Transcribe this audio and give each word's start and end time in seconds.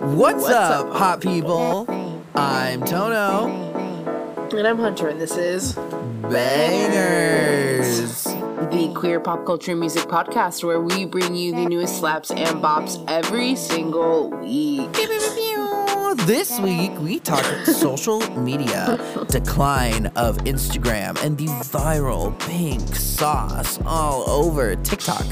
What's, 0.00 0.42
What's 0.42 0.54
up, 0.54 0.88
up, 0.88 0.92
hot 0.94 1.20
people? 1.22 1.86
I'm 2.34 2.84
Toño. 2.84 3.46
And 4.52 4.66
I'm 4.66 4.76
Hunter, 4.78 5.08
and 5.08 5.18
this 5.18 5.36
is 5.38 5.72
Bangerz. 6.30 8.24
the 8.24 8.92
Queer 8.94 9.20
Pop 9.20 9.46
Culture 9.46 9.74
Music 9.74 10.02
Podcast, 10.02 10.62
where 10.64 10.82
we 10.82 11.06
bring 11.06 11.34
you 11.34 11.52
the 11.54 11.64
newest 11.64 11.98
slaps 11.98 12.30
and 12.30 12.62
bops 12.62 13.02
every 13.08 13.56
single 13.56 14.30
week. 14.30 14.92
This 16.26 16.60
week 16.60 16.92
we 17.00 17.18
talk 17.18 17.44
social 17.64 18.20
media, 18.36 18.98
decline 19.28 20.06
of 20.16 20.36
Instagram, 20.38 21.22
and 21.24 21.38
the 21.38 21.46
viral 21.46 22.38
pink 22.40 22.94
sauce 22.94 23.80
all 23.86 24.28
over 24.28 24.76
TikTok. 24.76 25.24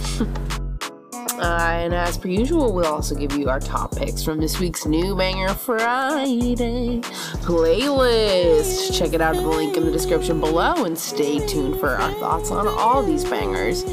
Uh, 1.45 1.73
and 1.73 1.93
as 1.93 2.17
per 2.17 2.29
usual, 2.29 2.73
we'll 2.73 2.87
also 2.87 3.15
give 3.15 3.37
you 3.37 3.51
our 3.51 3.61
top 3.61 3.95
picks 3.95 4.25
from 4.25 4.41
this 4.41 4.59
week's 4.59 4.87
new 4.87 5.15
Banger 5.15 5.53
Friday 5.53 7.03
playlist. 7.45 8.97
Check 8.97 9.13
it 9.13 9.21
out 9.21 9.37
at 9.37 9.43
the 9.43 9.49
link 9.49 9.77
in 9.77 9.85
the 9.85 9.93
description 9.93 10.41
below 10.41 10.87
and 10.87 10.99
stay 10.99 11.47
tuned 11.47 11.79
for 11.79 11.91
our 11.91 12.13
thoughts 12.15 12.51
on 12.51 12.67
all 12.67 13.03
these 13.03 13.27
bangers. 13.27 13.85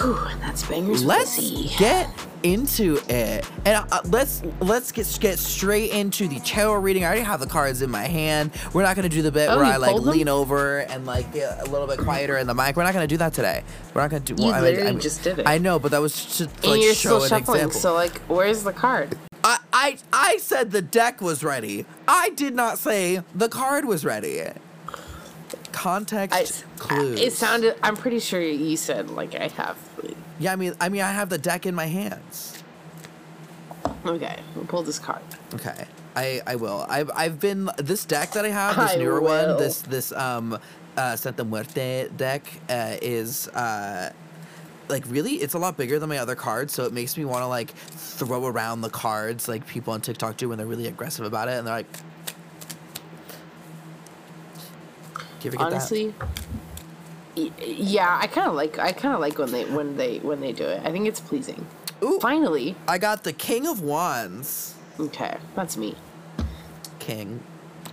Whew, 0.00 0.16
and 0.30 0.40
that's 0.42 0.62
Bangerz 0.64 1.04
Let's 1.04 1.36
Pussy. 1.36 1.70
get 1.78 2.08
into 2.42 2.98
it, 3.08 3.48
and 3.64 3.84
uh, 3.90 4.00
let's 4.06 4.42
let's 4.60 4.92
get 4.92 5.06
get 5.20 5.38
straight 5.38 5.90
into 5.92 6.28
the 6.28 6.40
tarot 6.40 6.76
reading. 6.80 7.04
I 7.04 7.06
already 7.08 7.22
have 7.22 7.40
the 7.40 7.46
cards 7.46 7.80
in 7.82 7.90
my 7.90 8.04
hand. 8.04 8.50
We're 8.72 8.82
not 8.82 8.96
gonna 8.96 9.08
do 9.08 9.22
the 9.22 9.32
bit 9.32 9.48
Oh, 9.48 9.56
where 9.56 9.64
I 9.64 9.76
like 9.76 9.96
them? 9.96 10.04
lean 10.06 10.28
over 10.28 10.80
and 10.80 11.06
like 11.06 11.32
get 11.32 11.66
a 11.66 11.70
little 11.70 11.86
bit 11.86 11.98
quieter 11.98 12.36
in 12.38 12.46
the 12.46 12.54
mic. 12.54 12.76
We're 12.76 12.84
not 12.84 12.92
gonna 12.94 13.06
do 13.06 13.16
that 13.18 13.32
today. 13.34 13.62
We're 13.94 14.02
not 14.02 14.10
gonna 14.10 14.20
do. 14.24 14.34
You 14.42 14.50
I 14.50 14.60
literally 14.60 15.00
just 15.00 15.22
did 15.22 15.38
it. 15.38 15.46
I 15.48 15.58
know, 15.58 15.78
but 15.78 15.90
that 15.92 16.00
was 16.00 16.36
to 16.38 16.44
and 16.44 16.64
like 16.64 16.82
you're 16.82 16.94
show 16.94 17.18
still 17.20 17.22
an 17.22 17.28
shuffling, 17.28 17.56
example. 17.56 17.80
so 17.80 17.94
like, 17.94 18.18
where's 18.22 18.62
the 18.62 18.72
card? 18.72 19.16
I, 19.42 19.58
I 19.72 19.98
I 20.12 20.36
said 20.38 20.70
the 20.70 20.82
deck 20.82 21.20
was 21.20 21.42
ready. 21.44 21.84
I 22.08 22.30
did 22.30 22.54
not 22.54 22.78
say 22.78 23.22
the 23.34 23.48
card 23.48 23.84
was 23.84 24.04
ready. 24.04 24.42
Context 25.74 26.64
I, 26.64 26.78
clues. 26.78 27.20
It 27.20 27.32
sounded. 27.32 27.74
I'm 27.82 27.96
pretty 27.96 28.20
sure 28.20 28.40
you 28.40 28.76
said 28.76 29.10
like 29.10 29.34
I 29.34 29.48
have. 29.48 29.76
Yeah, 30.38 30.52
I 30.52 30.56
mean, 30.56 30.72
I 30.80 30.88
mean, 30.88 31.02
I 31.02 31.10
have 31.10 31.28
the 31.28 31.36
deck 31.36 31.66
in 31.66 31.74
my 31.74 31.86
hands. 31.86 32.62
Okay, 34.06 34.38
we'll 34.54 34.66
pull 34.66 34.82
this 34.84 35.00
card. 35.00 35.20
Okay, 35.52 35.84
I 36.14 36.40
I 36.46 36.54
will. 36.56 36.86
I've 36.88 37.10
I've 37.14 37.40
been 37.40 37.68
this 37.76 38.04
deck 38.04 38.30
that 38.32 38.44
I 38.44 38.50
have, 38.50 38.76
this 38.76 38.92
I 38.92 38.96
newer 38.96 39.20
will. 39.20 39.48
one, 39.48 39.58
this 39.58 39.82
this 39.82 40.12
um 40.12 40.58
uh 40.96 41.16
Santa 41.16 41.44
Muerte 41.44 42.08
deck 42.16 42.46
uh, 42.70 42.96
is 43.02 43.48
uh 43.48 44.12
like 44.88 45.04
really 45.08 45.32
it's 45.34 45.54
a 45.54 45.58
lot 45.58 45.76
bigger 45.76 45.98
than 45.98 46.08
my 46.08 46.18
other 46.18 46.36
cards, 46.36 46.72
so 46.72 46.84
it 46.84 46.92
makes 46.92 47.16
me 47.16 47.24
want 47.24 47.42
to 47.42 47.48
like 47.48 47.70
throw 47.70 48.46
around 48.46 48.80
the 48.82 48.90
cards 48.90 49.48
like 49.48 49.66
people 49.66 49.92
on 49.92 50.00
TikTok 50.00 50.36
do 50.36 50.48
when 50.50 50.56
they're 50.56 50.68
really 50.68 50.86
aggressive 50.86 51.26
about 51.26 51.48
it, 51.48 51.58
and 51.58 51.66
they're 51.66 51.74
like. 51.74 51.92
Do 55.44 55.50
you 55.50 55.56
ever 55.56 55.64
get 55.64 55.70
that? 55.70 55.76
Honestly, 55.76 56.14
yeah, 57.60 58.18
I 58.18 58.26
kind 58.28 58.48
of 58.48 58.54
like. 58.54 58.78
I 58.78 58.92
kind 58.92 59.14
of 59.14 59.20
like 59.20 59.38
when 59.38 59.52
they 59.52 59.64
when 59.66 59.96
they 59.98 60.18
when 60.20 60.40
they 60.40 60.52
do 60.52 60.64
it. 60.64 60.80
I 60.84 60.90
think 60.90 61.06
it's 61.06 61.20
pleasing. 61.20 61.66
Ooh. 62.02 62.18
Finally, 62.18 62.76
I 62.88 62.96
got 62.96 63.24
the 63.24 63.32
King 63.34 63.66
of 63.66 63.82
Wands. 63.82 64.74
okay, 64.98 65.36
that's 65.54 65.76
me. 65.76 65.96
King. 66.98 67.42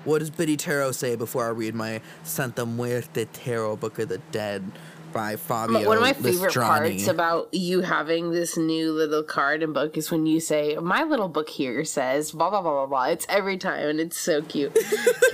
What 0.06 0.20
does 0.20 0.30
Biddy 0.30 0.56
Tarot 0.56 0.94
say 0.94 1.18
before 1.18 1.46
I 1.46 1.50
read 1.50 1.76
my 1.76 2.00
Santa 2.24 2.66
Muerte 2.66 3.26
Tarot 3.26 3.76
Book 3.76 4.00
of 4.00 4.08
the 4.08 4.20
Dead 4.32 4.72
by 5.14 5.36
Fabio 5.36 5.88
One 5.88 5.98
of 5.98 6.04
my 6.04 6.14
favorite 6.14 6.54
Listrani? 6.54 6.66
parts 6.68 7.08
about 7.08 7.50
you 7.54 7.82
having 7.82 8.32
this 8.32 8.58
new 8.58 8.92
little 8.92 9.24
card 9.24 9.64
and 9.64 9.74
book 9.74 9.98
is 9.98 10.12
when 10.12 10.26
you 10.26 10.40
say, 10.40 10.76
"My 10.78 11.04
little 11.04 11.28
book 11.28 11.50
here 11.50 11.84
says 11.86 12.32
blah 12.32 12.50
blah 12.50 12.62
blah 12.62 12.72
blah 12.72 12.86
blah." 12.88 13.06
It's 13.06 13.26
every 13.30 13.58
time, 13.58 13.88
and 13.88 14.00
it's 14.00 14.20
so 14.20 14.42
cute. 14.42 14.78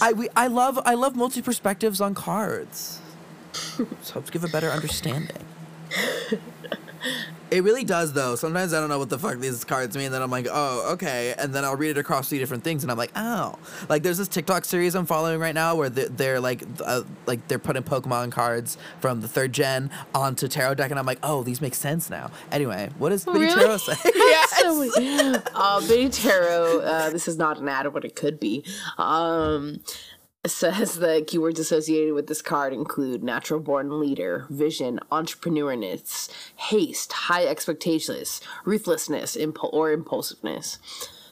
I 0.00 0.12
we, 0.14 0.28
I 0.36 0.46
love 0.46 0.78
I 0.84 0.94
love 0.94 1.16
multi 1.16 1.42
perspectives 1.42 2.00
on 2.00 2.14
cards. 2.14 3.00
Just 3.52 4.10
helps 4.12 4.30
give 4.30 4.44
a 4.44 4.48
better 4.48 4.70
understanding. 4.70 5.44
It 7.50 7.62
really 7.62 7.84
does 7.84 8.12
though. 8.12 8.34
Sometimes 8.36 8.74
I 8.74 8.80
don't 8.80 8.88
know 8.88 8.98
what 8.98 9.10
the 9.10 9.18
fuck 9.18 9.38
these 9.38 9.64
cards 9.64 9.96
mean. 9.96 10.10
Then 10.10 10.22
I'm 10.22 10.30
like, 10.30 10.46
oh, 10.50 10.92
okay, 10.94 11.34
and 11.38 11.54
then 11.54 11.64
I'll 11.64 11.76
read 11.76 11.90
it 11.90 11.98
across 11.98 12.28
three 12.28 12.38
different 12.38 12.64
things, 12.64 12.82
and 12.82 12.90
I'm 12.90 12.98
like, 12.98 13.12
oh, 13.14 13.58
like 13.88 14.02
there's 14.02 14.18
this 14.18 14.28
TikTok 14.28 14.64
series 14.64 14.94
I'm 14.94 15.06
following 15.06 15.38
right 15.38 15.54
now 15.54 15.76
where 15.76 15.88
they're, 15.88 16.08
they're 16.08 16.40
like, 16.40 16.62
uh, 16.84 17.02
like 17.26 17.46
they're 17.48 17.58
putting 17.58 17.82
Pokemon 17.82 18.32
cards 18.32 18.76
from 19.00 19.20
the 19.20 19.28
third 19.28 19.52
gen 19.52 19.90
onto 20.14 20.48
tarot 20.48 20.74
deck, 20.74 20.90
and 20.90 20.98
I'm 20.98 21.06
like, 21.06 21.20
oh, 21.22 21.42
these 21.42 21.60
make 21.60 21.74
sense 21.74 22.10
now. 22.10 22.30
Anyway, 22.50 22.90
what 22.98 23.10
does 23.10 23.24
Biddy 23.24 23.40
Really? 23.40 23.54
Tarot 23.54 23.76
say? 23.78 23.96
yes. 24.14 24.50
So 24.64 25.42
uh, 25.54 25.80
Biddy 25.86 26.08
Tarot, 26.08 26.80
uh, 26.80 27.10
this 27.10 27.28
is 27.28 27.36
not 27.36 27.58
an 27.58 27.68
ad, 27.68 27.92
but 27.92 28.04
it 28.04 28.16
could 28.16 28.40
be. 28.40 28.64
Um, 28.98 29.80
says 30.50 30.98
the 30.98 31.24
keywords 31.26 31.58
associated 31.58 32.14
with 32.14 32.26
this 32.26 32.42
card 32.42 32.72
include 32.72 33.22
natural 33.22 33.60
born 33.60 33.98
leader, 33.98 34.46
vision, 34.50 35.00
entrepreneurness, 35.10 36.30
haste, 36.56 37.12
high 37.12 37.46
expectations, 37.46 38.40
ruthlessness, 38.64 39.36
or 39.62 39.90
impulsiveness. 39.90 40.78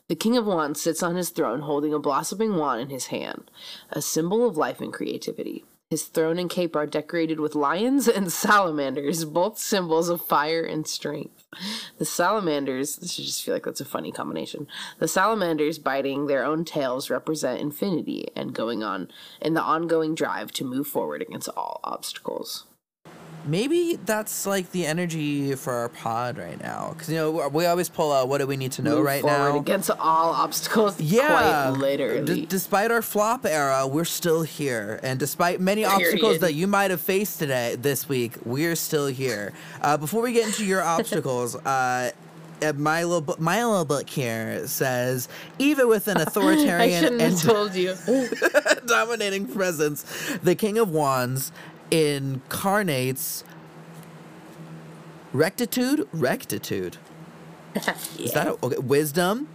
The 0.09 0.17
King 0.17 0.37
of 0.37 0.47
Wands 0.47 0.81
sits 0.81 1.03
on 1.03 1.17
his 1.17 1.31
throne 1.31 1.61
holding 1.61 1.95
a 1.95 1.99
blossoming 1.99 2.57
wand 2.57 2.81
in 2.81 2.91
his 2.91 3.07
hand, 3.07 3.51
a 3.91 4.03
symbol 4.03 4.49
of 4.49 4.57
life 4.57 4.81
and 4.81 4.93
creativity. 4.93 5.65
His 5.93 6.05
throne 6.05 6.39
and 6.39 6.49
cape 6.49 6.75
are 6.75 6.87
decorated 6.87 7.39
with 7.39 7.55
lions 7.55 8.09
and 8.09 8.33
salamanders, 8.33 9.27
both 9.27 9.59
symbols 9.59 10.09
of 10.09 10.23
fire 10.23 10.65
and 10.65 10.87
strength. 10.87 11.45
The 11.99 12.07
salamanders, 12.07 12.99
I 12.99 13.05
just 13.09 13.45
feel 13.45 13.53
like 13.53 13.65
that's 13.65 13.83
a 13.83 13.85
funny 13.85 14.11
combination. 14.11 14.69
The 15.01 15.07
salamanders 15.07 15.79
biting 15.79 16.29
their 16.29 16.47
own 16.47 16.65
tails 16.65 17.11
represent 17.11 17.61
infinity 17.61 18.29
and 18.35 18.55
going 18.55 18.83
on 18.83 19.11
in 19.39 19.53
the 19.53 19.61
ongoing 19.61 20.15
drive 20.15 20.51
to 20.53 20.65
move 20.65 20.87
forward 20.87 21.21
against 21.21 21.51
all 21.51 21.79
obstacles. 21.85 22.65
Maybe 23.45 23.99
that's 24.05 24.47
like 24.47 24.71
the 24.71 24.87
energy 24.87 25.55
for 25.57 25.73
our 25.73 25.89
pod 25.89 26.39
right 26.39 26.61
now, 26.61 26.91
because 26.93 27.09
you 27.09 27.17
know 27.17 27.49
we 27.49 27.67
always 27.67 27.89
pull 27.89 28.13
out 28.13 28.29
what 28.29 28.39
do 28.39 28.47
we 28.47 28.57
need 28.57 28.73
to 28.73 28.83
know 28.83 28.97
Move 28.97 29.05
right 29.05 29.21
forward 29.23 29.53
now. 29.55 29.59
against 29.59 29.91
all 29.91 30.31
obstacles. 30.33 31.01
Yeah, 31.01 31.71
quite 31.71 31.81
literally. 31.81 32.25
D- 32.43 32.47
despite 32.47 32.91
our 32.93 33.03
flop 33.03 33.45
era, 33.45 33.87
we're 33.87 34.05
still 34.05 34.43
here, 34.43 35.01
and 35.03 35.19
despite 35.19 35.61
many 35.61 35.85
obstacles 35.85 36.39
that 36.39 36.55
you 36.55 36.67
might 36.69 36.91
have 36.93 37.01
faced 37.01 37.41
today, 37.41 37.75
this 37.77 38.09
week, 38.09 38.35
we're 38.45 38.77
still 38.77 39.09
here. 39.09 39.53
Uh, 39.81 39.97
before 39.97 40.23
we 40.23 40.33
get 40.33 40.47
into 40.47 40.65
your 40.65 40.83
obstacles, 40.97 41.57
uh, 41.57 42.11
uh, 42.63 42.73
my 42.77 43.03
little 43.03 43.21
bu- 43.21 43.41
my 43.43 43.65
little 43.65 43.85
book 43.85 44.09
here 44.09 44.65
says 44.69 45.29
even 45.59 45.89
with 45.89 46.07
an 46.07 46.17
authoritarian 46.21 47.21
and 47.21 47.37
told 47.37 47.75
you. 47.75 47.97
dominating 48.87 49.47
presence, 49.47 50.05
the 50.43 50.55
King 50.55 50.79
of 50.79 50.91
Wands 50.91 51.51
incarnates 51.93 53.45
rectitude, 55.33 56.09
rectitude. 56.13 56.97
Is 58.19 58.33
that 58.33 58.47
a, 58.49 58.65
okay? 58.65 58.79
Wisdom, 58.79 59.49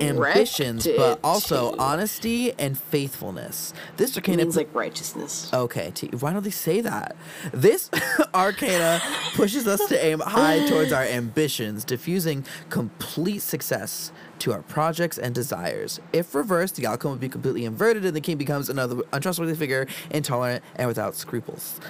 ambitions, 0.00 0.86
but 0.96 1.20
also 1.22 1.74
honesty 1.78 2.52
and 2.58 2.78
faithfulness. 2.78 3.72
This 3.96 4.16
arcana 4.16 4.38
means 4.38 4.56
like 4.56 4.72
righteousness. 4.74 5.50
Okay, 5.52 5.90
T- 5.94 6.08
why 6.18 6.32
don't 6.32 6.44
they 6.44 6.50
say 6.50 6.80
that? 6.80 7.16
This 7.52 7.90
arcana 8.34 9.00
pushes 9.34 9.66
us 9.66 9.86
to 9.88 10.04
aim 10.04 10.20
high 10.20 10.66
towards 10.68 10.92
our 10.92 11.04
ambitions, 11.04 11.84
diffusing 11.84 12.44
complete 12.70 13.42
success 13.42 14.12
to 14.40 14.52
our 14.52 14.62
projects 14.62 15.18
and 15.18 15.34
desires. 15.34 16.00
If 16.12 16.34
reversed, 16.34 16.76
the 16.76 16.86
outcome 16.86 17.12
would 17.12 17.20
be 17.20 17.28
completely 17.28 17.64
inverted 17.64 18.04
and 18.04 18.14
the 18.14 18.20
king 18.20 18.36
becomes 18.36 18.68
another 18.68 19.02
untrustworthy 19.12 19.54
figure, 19.54 19.86
intolerant, 20.10 20.62
and 20.76 20.88
without 20.88 21.14
scruples. 21.14 21.80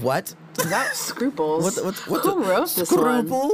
What? 0.00 0.34
Without 0.58 0.86
scruples. 0.94 1.76
What? 1.76 1.84
What? 1.84 2.08
What? 2.08 2.22
Who 2.24 2.42
wrote 2.42 2.74
this 2.74 2.90
one? 2.90 3.26
Scruple? 3.28 3.50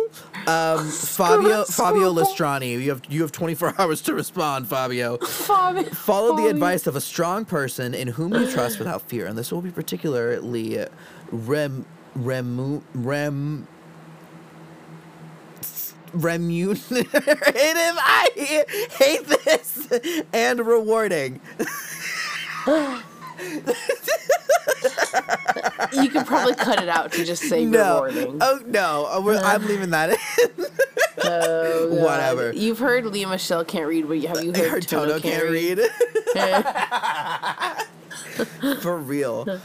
Um, 0.47 0.88
Fabio 0.91 1.65
Fabio 1.65 2.15
Scruple. 2.15 2.15
Listrani. 2.15 2.81
You 2.81 2.88
have 2.91 3.03
you 3.10 3.20
have 3.20 3.32
24 3.32 3.75
hours 3.79 4.00
to 4.02 4.14
respond, 4.14 4.67
Fabio. 4.67 5.19
Fabi- 5.19 5.94
Follow 5.94 6.34
the 6.37 6.49
advice 6.49 6.87
of 6.87 6.96
a 6.96 7.02
strong 7.02 7.44
person 7.44 7.93
in 7.93 8.08
whom 8.08 8.32
you 8.32 8.50
trust 8.50 8.79
without 8.79 9.02
fear, 9.02 9.26
and 9.26 9.37
this 9.37 9.52
will 9.52 9.61
be 9.61 9.70
particularly 9.70 10.82
rem 11.31 11.84
rem 12.14 12.82
rem 12.94 13.67
remunerative. 16.12 17.09
I 17.14 18.31
hate 18.91 19.26
this 19.26 19.88
and 20.32 20.61
rewarding. 20.67 21.41
You 25.93 26.09
could 26.09 26.26
probably 26.26 26.55
cut 26.55 26.82
it 26.82 26.88
out 26.88 27.12
to 27.12 27.25
just 27.25 27.43
say 27.43 27.64
No, 27.64 28.03
rewarding. 28.05 28.38
oh 28.41 28.61
no, 28.67 29.06
uh, 29.12 29.20
we're, 29.20 29.37
I'm 29.38 29.67
leaving 29.67 29.91
that 29.91 30.11
in. 30.11 30.17
Oh, 31.25 31.88
God. 31.94 32.03
Whatever. 32.03 32.53
You've 32.53 32.79
heard 32.81 33.05
Lea 33.06 33.26
Michele 33.26 33.65
can't 33.65 33.87
read, 33.87 34.08
but 34.08 34.19
have 34.23 34.43
you 34.43 34.53
heard, 34.53 34.70
heard 34.70 34.88
Toto 34.88 35.20
can't 35.20 35.44
read. 35.44 35.79
For 38.81 38.97
real. 38.97 39.61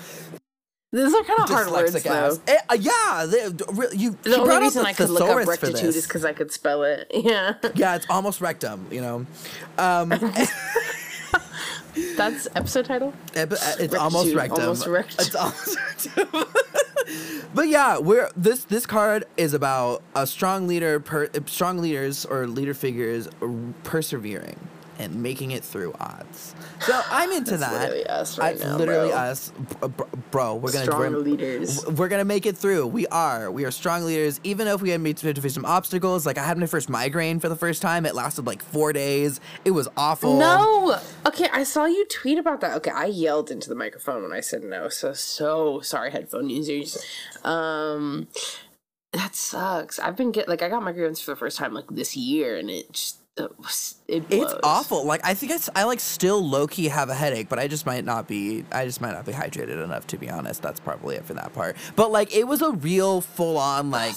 These 0.94 1.14
are 1.14 1.24
kind 1.24 1.40
of 1.42 1.50
hard 1.50 1.70
words, 1.70 2.02
though. 2.02 2.12
ass. 2.14 2.40
Eh, 2.48 2.58
uh, 2.70 2.78
yeah, 2.80 3.26
they, 3.30 3.44
you. 3.98 4.18
The 4.24 4.30
she 4.30 4.36
only 4.36 4.46
brought 4.46 4.56
up 4.56 4.62
reason 4.62 4.84
the 4.84 4.88
I 4.88 4.94
could 4.94 5.10
look 5.10 5.22
up 5.22 5.28
thesaurus 5.28 5.48
rectitude 5.48 5.96
is 5.96 6.08
because 6.08 6.24
I 6.24 6.32
could 6.32 6.52
spell 6.52 6.84
it. 6.84 7.12
Yeah, 7.14 7.56
Yeah, 7.76 7.98
it's 7.98 8.06
almost 8.10 8.40
rectum. 8.40 8.88
You 8.90 9.02
know, 9.02 9.26
um, 9.78 10.10
that's 12.16 12.48
episode 12.56 12.86
title. 12.86 13.14
Ep- 13.36 13.52
uh, 13.52 13.56
it's 13.80 13.96
almost 13.96 14.34
rectum. 14.34 14.62
almost 14.62 14.88
rectum. 14.88 15.26
It's 15.26 15.36
almost 15.36 15.78
rectum. 16.16 16.46
but 17.54 17.68
yeah, 17.68 17.98
we're 17.98 18.30
this 18.38 18.64
this 18.64 18.86
card 18.86 19.26
is 19.36 19.54
about 19.54 20.02
a 20.16 20.26
strong 20.26 20.68
leader, 20.68 21.02
per, 21.02 21.30
strong 21.48 21.80
leaders 21.80 22.26
or 22.26 22.48
leader 22.48 22.74
figures 22.74 23.28
persevering 23.84 24.58
and 25.00 25.22
making 25.22 25.52
it 25.52 25.64
through 25.64 25.94
odds. 26.00 26.56
So 26.82 27.00
I'm 27.10 27.32
into 27.32 27.58
That's 27.58 27.72
that. 27.72 27.82
literally 27.82 28.08
us 28.08 28.38
right 28.38 28.56
It's 28.56 28.64
now, 28.64 28.78
literally 28.78 29.10
bro. 29.10 29.18
us, 29.18 29.52
bro. 30.32 30.56
We're 30.56 30.72
gonna 30.72 30.86
Strong 30.86 31.00
we're- 31.00 31.16
leaders. 31.18 31.86
We're 31.88 32.08
gonna 32.08 32.26
make 32.26 32.46
it 32.46 32.58
through. 32.58 32.88
We 32.88 33.06
are. 33.08 33.52
We 33.52 33.66
are 33.66 33.72
strong 33.72 34.06
leaders. 34.06 34.40
Even 34.44 34.68
if 34.68 34.82
we 34.82 34.90
had 34.90 35.02
made 35.02 35.18
to 35.18 35.34
face 35.42 35.54
some 35.54 35.66
obstacles, 35.66 36.26
like 36.26 36.38
I 36.38 36.44
had 36.44 36.58
my 36.58 36.66
first 36.66 36.90
migraine 36.90 37.40
for 37.40 37.50
the 37.50 37.56
first 37.56 37.82
time. 37.82 38.06
It 38.06 38.16
lasted 38.16 38.46
like 38.48 38.62
four 38.64 38.94
days. 38.94 39.40
It 39.66 39.72
was 39.72 39.88
awful. 39.98 40.38
No. 40.38 41.00
Okay, 41.26 41.48
I 41.54 41.64
saw 41.64 41.86
you 41.86 42.06
tweet 42.08 42.38
about 42.38 42.62
that. 42.62 42.76
Okay, 42.78 42.92
I 42.92 43.06
yelled 43.06 43.52
into 43.52 43.70
the 43.70 43.76
microphone 43.76 44.24
when 44.24 44.34
I 44.34 44.40
said 44.40 44.64
no. 44.64 44.90
So 44.90 45.14
so 45.14 45.80
sorry, 45.82 46.12
headphone 46.12 46.50
users. 46.50 46.98
Um, 47.44 48.28
that 49.14 49.36
sucks. 49.36 50.00
I've 50.00 50.16
been 50.16 50.32
get 50.32 50.48
like 50.48 50.62
I 50.62 50.70
got 50.70 50.82
migraines 50.82 51.22
for 51.24 51.32
the 51.32 51.38
first 51.38 51.58
time 51.58 51.74
like 51.74 51.86
this 51.90 52.16
year, 52.18 52.58
and 52.58 52.70
it 52.70 52.92
just 52.92 53.20
it, 53.38 53.58
was, 53.60 53.96
it 54.08 54.30
blows. 54.30 54.54
It's 54.54 54.62
awful. 54.64 55.06
Like 55.06 55.22
I 55.26 55.34
think 55.34 55.52
it's 55.52 55.70
I 55.76 55.84
like 55.84 56.00
still 56.00 56.42
low 56.48 56.66
key 56.66 56.86
have 56.88 57.10
a 57.10 57.14
headache, 57.14 57.50
but 57.50 57.60
I 57.60 57.68
just 57.68 57.86
might 57.86 58.06
not 58.06 58.28
be 58.28 58.64
I 58.72 58.86
just 58.86 59.02
might 59.02 59.12
not 59.12 59.26
be 59.26 59.34
hydrated 59.34 59.84
enough 59.84 60.08
to 60.08 60.18
be 60.18 60.30
honest. 60.30 60.62
That's 60.62 60.80
probably 60.80 61.16
it 61.18 61.26
for 61.26 61.34
that 61.34 61.54
part. 61.54 61.76
But 61.96 62.12
like 62.12 62.34
it 62.34 62.48
was 62.48 62.62
a 62.62 62.72
real 62.72 63.20
full 63.20 63.58
on 63.58 63.92
like 63.92 64.16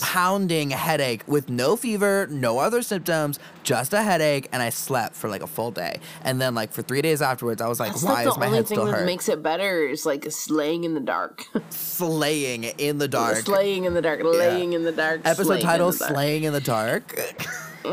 pounding 0.00 0.70
headache 0.70 1.24
with 1.26 1.50
no 1.50 1.76
fever, 1.76 2.26
no 2.30 2.58
other 2.58 2.80
symptoms, 2.80 3.38
just 3.64 3.92
a 3.92 4.02
headache, 4.02 4.48
and 4.50 4.62
I 4.62 4.70
slept 4.70 5.14
for 5.14 5.28
like 5.28 5.42
a 5.42 5.46
full 5.46 5.72
day. 5.72 6.00
And 6.22 6.40
then 6.40 6.54
like 6.54 6.72
for 6.72 6.80
three 6.80 7.02
days 7.02 7.20
afterwards, 7.20 7.60
I 7.60 7.68
was 7.68 7.78
like, 7.78 7.92
That's 7.92 8.04
why 8.04 8.24
like 8.24 8.28
is 8.28 8.38
my 8.38 8.46
only 8.46 8.58
head 8.58 8.68
thing 8.68 8.76
still 8.76 8.86
that 8.86 8.94
hurt? 8.98 9.06
makes 9.06 9.28
it 9.28 9.42
better 9.42 9.86
is 9.86 10.06
like 10.06 10.24
slaying 10.30 10.84
in 10.84 10.94
the 10.94 11.00
dark. 11.00 11.44
Slaying 11.68 12.64
in 12.64 12.96
the 12.96 13.08
dark. 13.08 13.36
slaying 13.38 13.84
in 13.84 13.92
the 13.92 14.02
dark, 14.02 14.20
laying 14.22 14.72
in 14.72 14.84
the 14.84 14.92
dark. 14.92 15.20
Episode 15.24 15.60
title. 15.60 15.92
Slaying 15.92 16.44
in 16.44 16.54
the 16.54 16.60
dark. 16.60 17.14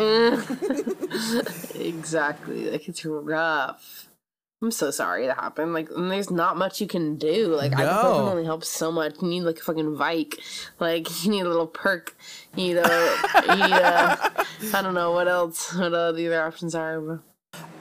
Exactly. 1.75 2.71
Like 2.71 2.87
it's 2.87 3.05
rough. 3.05 4.07
I'm 4.61 4.71
so 4.71 4.89
sorry 4.89 5.27
that 5.27 5.35
happened. 5.37 5.73
Like, 5.73 5.89
and 5.95 6.09
there's 6.09 6.31
not 6.31 6.57
much 6.57 6.79
you 6.81 6.87
can 6.87 7.17
do. 7.17 7.47
Like, 7.55 7.71
No. 7.71 7.77
ibuprofen 7.77 8.31
only 8.31 8.45
helps 8.45 8.69
so 8.69 8.91
much. 8.91 9.21
You 9.21 9.27
need 9.27 9.41
like 9.41 9.59
a 9.59 9.61
fucking 9.63 9.95
Vike. 9.95 10.39
Like, 10.79 11.23
you 11.23 11.31
need 11.31 11.41
a 11.41 11.49
little 11.49 11.67
perk. 11.67 12.15
You 12.55 12.75
know, 12.75 13.17
you 13.43 13.49
a 13.49 14.31
I 14.73 14.81
don't 14.81 14.93
know 14.93 15.11
what 15.11 15.27
else. 15.27 15.73
What 15.75 15.93
uh, 15.93 16.13
the 16.13 16.27
other 16.27 16.41
options 16.43 16.73
are. 16.73 17.21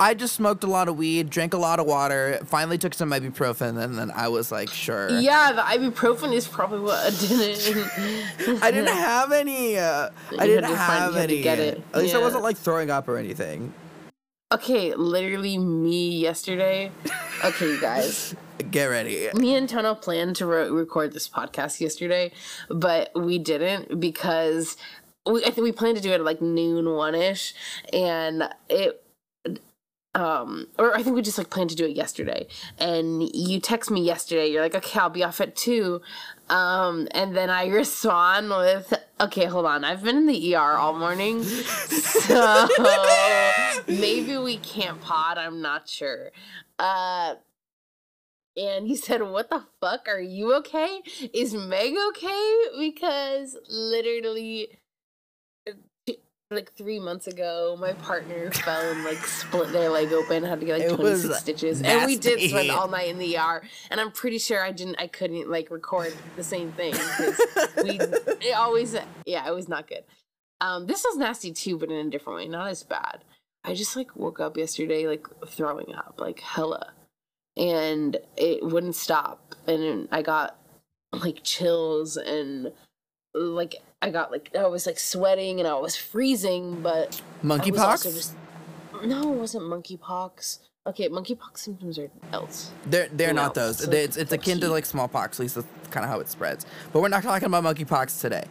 I 0.00 0.14
just 0.14 0.34
smoked 0.34 0.64
a 0.64 0.66
lot 0.66 0.88
of 0.88 0.96
weed, 0.96 1.30
drank 1.30 1.54
a 1.54 1.56
lot 1.58 1.78
of 1.78 1.86
water, 1.86 2.40
finally 2.46 2.78
took 2.78 2.94
some 2.94 3.10
ibuprofen, 3.10 3.80
and 3.82 3.96
then 3.96 4.10
I 4.10 4.26
was 4.28 4.50
like, 4.50 4.68
sure. 4.68 5.08
Yeah, 5.20 5.52
the 5.52 5.62
ibuprofen 5.62 6.32
is 6.32 6.48
probably 6.48 6.80
what 6.80 6.98
I 6.98 7.10
didn't. 7.10 8.62
I 8.62 8.70
didn't 8.70 8.96
have 8.96 9.30
any. 9.32 9.78
Uh, 9.78 10.10
I 10.38 10.46
didn't 10.46 10.64
find- 10.64 10.76
have 10.76 11.12
to 11.14 11.20
any. 11.20 11.42
get 11.42 11.58
it. 11.60 11.82
At 11.92 12.00
least 12.02 12.14
I 12.14 12.18
wasn't 12.18 12.42
like 12.42 12.56
throwing 12.56 12.90
up 12.90 13.06
or 13.08 13.16
anything. 13.18 13.72
Okay, 14.52 14.94
literally 14.94 15.58
me 15.58 16.18
yesterday. 16.18 16.90
Okay, 17.44 17.66
you 17.72 17.80
guys. 17.80 18.34
Get 18.70 18.86
ready. 18.86 19.28
me 19.34 19.54
and 19.56 19.68
Toño 19.68 20.00
planned 20.00 20.36
to 20.36 20.46
re- 20.46 20.70
record 20.70 21.12
this 21.12 21.28
podcast 21.28 21.80
yesterday, 21.80 22.32
but 22.68 23.10
we 23.14 23.38
didn't 23.38 23.98
because 24.00 24.76
we, 25.26 25.40
I 25.44 25.50
think 25.50 25.64
we 25.64 25.72
planned 25.72 25.96
to 25.96 26.02
do 26.02 26.10
it 26.12 26.14
at 26.16 26.24
like 26.24 26.40
noon 26.40 26.88
one 26.94 27.14
ish, 27.14 27.54
and 27.92 28.48
it. 28.68 29.00
Um, 30.14 30.68
or 30.78 30.96
I 30.96 31.02
think 31.02 31.16
we 31.16 31.22
just 31.22 31.38
like 31.38 31.50
planned 31.50 31.70
to 31.70 31.76
do 31.76 31.84
it 31.84 31.96
yesterday, 31.96 32.46
and 32.78 33.22
you 33.34 33.58
text 33.60 33.90
me 33.90 34.00
yesterday. 34.02 34.46
You're 34.46 34.62
like, 34.62 34.74
"Okay, 34.74 35.00
I'll 35.00 35.10
be 35.10 35.24
off 35.24 35.40
at 35.40 35.56
two. 35.56 36.00
Um, 36.48 37.08
and 37.10 37.36
then 37.36 37.50
I 37.50 37.66
respond 37.82 38.50
with, 38.50 38.94
"Okay, 39.20 39.46
hold 39.46 39.66
on. 39.66 39.84
I've 39.84 40.04
been 40.04 40.16
in 40.16 40.26
the 40.26 40.54
ER 40.54 40.76
all 40.76 40.96
morning, 40.96 41.42
so 41.42 42.68
maybe 43.88 44.38
we 44.38 44.58
can't 44.58 45.00
pod. 45.00 45.38
I'm 45.38 45.60
not 45.60 45.88
sure." 45.88 46.30
Uh, 46.78 47.34
and 48.56 48.86
he 48.86 48.96
said, 48.96 49.22
What 49.22 49.50
the 49.50 49.64
fuck? 49.80 50.06
Are 50.08 50.20
you 50.20 50.54
okay? 50.56 51.00
Is 51.32 51.54
Meg 51.54 51.94
okay? 52.10 52.62
Because 52.78 53.56
literally, 53.68 54.68
like 56.50 56.72
three 56.74 57.00
months 57.00 57.26
ago, 57.26 57.76
my 57.80 57.92
partner 57.94 58.50
fell 58.50 58.80
and 58.90 59.04
like 59.04 59.18
split 59.18 59.72
their 59.72 59.88
leg 59.88 60.12
open, 60.12 60.44
had 60.44 60.60
to 60.60 60.66
get 60.66 60.78
like 60.80 60.98
26 60.98 61.28
was 61.28 61.38
stitches. 61.38 61.82
And 61.82 62.06
we 62.06 62.16
did 62.16 62.40
spend 62.50 62.70
all 62.70 62.88
night 62.88 63.08
in 63.08 63.18
the 63.18 63.36
ER. 63.38 63.62
And 63.90 64.00
I'm 64.00 64.12
pretty 64.12 64.38
sure 64.38 64.62
I 64.62 64.72
didn't, 64.72 64.96
I 64.98 65.06
couldn't 65.06 65.50
like 65.50 65.70
record 65.70 66.14
the 66.36 66.44
same 66.44 66.72
thing. 66.72 66.94
'cause 66.94 67.38
we, 67.82 67.98
it 68.00 68.54
always, 68.56 68.96
yeah, 69.26 69.48
it 69.48 69.54
was 69.54 69.68
not 69.68 69.88
good. 69.88 70.04
Um, 70.60 70.86
this 70.86 71.04
was 71.04 71.16
nasty 71.16 71.52
too, 71.52 71.78
but 71.78 71.90
in 71.90 72.06
a 72.06 72.10
different 72.10 72.38
way, 72.38 72.48
not 72.48 72.68
as 72.68 72.82
bad. 72.82 73.24
I 73.64 73.74
just 73.74 73.96
like 73.96 74.14
woke 74.14 74.40
up 74.40 74.56
yesterday 74.56 75.06
like 75.08 75.26
throwing 75.46 75.94
up, 75.94 76.14
like 76.18 76.40
hella 76.40 76.92
and 77.56 78.16
it 78.36 78.64
wouldn't 78.64 78.96
stop 78.96 79.54
and 79.68 80.08
i 80.10 80.20
got 80.22 80.58
like 81.12 81.38
chills 81.44 82.16
and 82.16 82.72
like 83.34 83.76
i 84.02 84.10
got 84.10 84.30
like 84.30 84.50
i 84.56 84.66
was 84.66 84.86
like 84.86 84.98
sweating 84.98 85.58
and 85.58 85.68
i 85.68 85.74
was 85.74 85.96
freezing 85.96 86.80
but 86.82 87.20
I 87.42 87.46
was 87.46 87.78
also 87.78 88.10
Monkeypox? 88.10 88.32
no 89.06 89.32
it 89.32 89.36
wasn't 89.36 89.64
monkeypox 89.64 90.58
okay 90.86 91.08
monkeypox 91.08 91.58
symptoms 91.58 91.98
are 91.98 92.10
else 92.32 92.70
They're 92.86 93.08
they're 93.12 93.32
No, 93.34 93.42
not 93.44 93.54
those. 93.54 93.80
it's 93.82 93.92
it's 93.92 94.16
it's 94.16 94.32
akin 94.32 94.60
to 94.60 94.68
like 94.68 94.84
smallpox. 94.86 95.38
At 95.38 95.42
least 95.44 95.54
that's 95.56 95.66
kind 95.90 96.04
of 96.04 96.10
how 96.10 96.20
it 96.20 96.28
spreads. 96.28 96.64
But 96.92 97.00
we're 97.00 97.08
not 97.08 97.22
talking 97.22 97.46
about 97.46 97.64
monkeypox 97.64 98.20
today. 98.20 98.44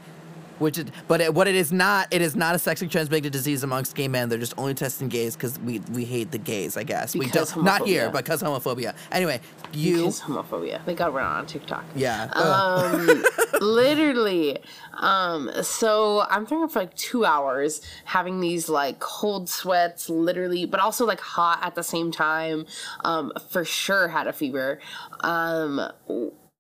Which 0.59 0.77
is, 0.77 0.85
but 1.07 1.21
it, 1.21 1.33
what 1.33 1.47
it 1.47 1.55
is 1.55 1.71
not, 1.71 2.07
it 2.11 2.21
is 2.21 2.35
not 2.35 2.55
a 2.55 2.59
sexually 2.59 2.89
transmitted 2.89 3.31
disease 3.31 3.63
amongst 3.63 3.95
gay 3.95 4.07
men. 4.07 4.29
They're 4.29 4.37
just 4.39 4.53
only 4.57 4.73
testing 4.73 5.09
gays 5.09 5.35
because 5.35 5.59
we 5.59 5.79
we 5.91 6.05
hate 6.05 6.31
the 6.31 6.37
gays, 6.37 6.77
I 6.77 6.83
guess. 6.83 7.13
Because 7.13 7.55
we 7.55 7.61
don't 7.61 7.65
not 7.65 7.85
here 7.85 8.09
homophobia. 8.09 8.13
because 8.13 8.43
homophobia. 8.43 8.95
Anyway, 9.11 9.41
you 9.75 9.97
because 9.97 10.21
homophobia 10.21 10.83
they 10.85 10.93
got 10.93 11.13
run 11.13 11.25
on 11.25 11.45
tiktok 11.45 11.83
yeah. 11.95 12.25
um 12.33 13.23
literally 13.61 14.57
um 14.97 15.49
so 15.61 16.25
i'm 16.29 16.45
thinking 16.45 16.67
for 16.67 16.79
like 16.79 16.95
two 16.95 17.25
hours 17.25 17.81
having 18.05 18.39
these 18.39 18.69
like 18.69 18.99
cold 18.99 19.49
sweats 19.49 20.09
literally 20.09 20.65
but 20.65 20.79
also 20.79 21.05
like 21.05 21.19
hot 21.19 21.59
at 21.61 21.75
the 21.75 21.83
same 21.83 22.11
time 22.11 22.65
um 23.03 23.31
for 23.49 23.65
sure 23.65 24.07
had 24.07 24.27
a 24.27 24.33
fever 24.33 24.79
um 25.21 25.81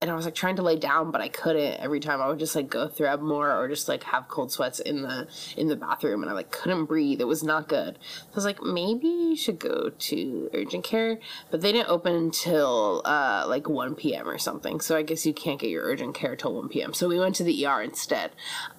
and 0.03 0.11
I 0.11 0.15
was 0.15 0.25
like 0.25 0.35
trying 0.35 0.57
to 0.57 0.61
lay 0.61 0.75
down, 0.75 1.11
but 1.11 1.21
I 1.21 1.29
couldn't. 1.29 1.79
Every 1.79 2.01
time 2.01 2.21
I 2.21 2.27
would 2.27 2.37
just 2.37 2.57
like 2.57 2.69
go 2.69 2.89
through 2.89 3.15
more, 3.19 3.49
or 3.49 3.69
just 3.69 3.87
like 3.87 4.03
have 4.03 4.27
cold 4.27 4.51
sweats 4.51 4.81
in 4.81 5.01
the 5.01 5.29
in 5.55 5.69
the 5.69 5.77
bathroom, 5.77 6.21
and 6.21 6.29
I 6.29 6.33
like 6.33 6.51
couldn't 6.51 6.85
breathe. 6.85 7.21
It 7.21 7.27
was 7.27 7.41
not 7.41 7.69
good. 7.69 7.97
So 8.01 8.33
I 8.33 8.35
was 8.35 8.43
like, 8.43 8.61
maybe 8.61 9.07
you 9.07 9.37
should 9.37 9.59
go 9.59 9.91
to 9.97 10.49
urgent 10.53 10.83
care, 10.83 11.19
but 11.49 11.61
they 11.61 11.71
didn't 11.71 11.87
open 11.87 12.15
until 12.15 13.01
uh, 13.05 13.45
like 13.47 13.69
1 13.69 13.95
p.m. 13.95 14.27
or 14.27 14.37
something. 14.37 14.81
So 14.81 14.97
I 14.97 15.03
guess 15.03 15.25
you 15.25 15.33
can't 15.33 15.57
get 15.57 15.69
your 15.69 15.85
urgent 15.85 16.15
care 16.15 16.35
till 16.35 16.53
1 16.53 16.67
p.m. 16.67 16.93
So 16.93 17.07
we 17.07 17.17
went 17.17 17.35
to 17.35 17.45
the 17.45 17.65
ER 17.65 17.81
instead, 17.81 18.31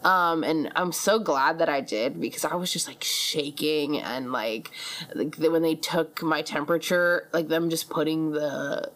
um, 0.03 0.45
and 0.45 0.71
I'm 0.77 0.93
so 0.93 1.19
glad 1.19 1.59
that 1.59 1.71
I 1.71 1.81
did 1.81 2.21
because 2.21 2.45
I 2.45 2.55
was 2.55 2.71
just 2.71 2.87
like 2.87 3.03
shaking 3.03 3.99
and 3.99 4.31
like, 4.31 4.71
like 5.15 5.37
when 5.37 5.63
they 5.63 5.75
took 5.75 6.23
my 6.23 6.43
temperature, 6.43 7.31
like 7.33 7.49
them 7.49 7.71
just 7.71 7.89
putting 7.89 8.33
the 8.33 8.93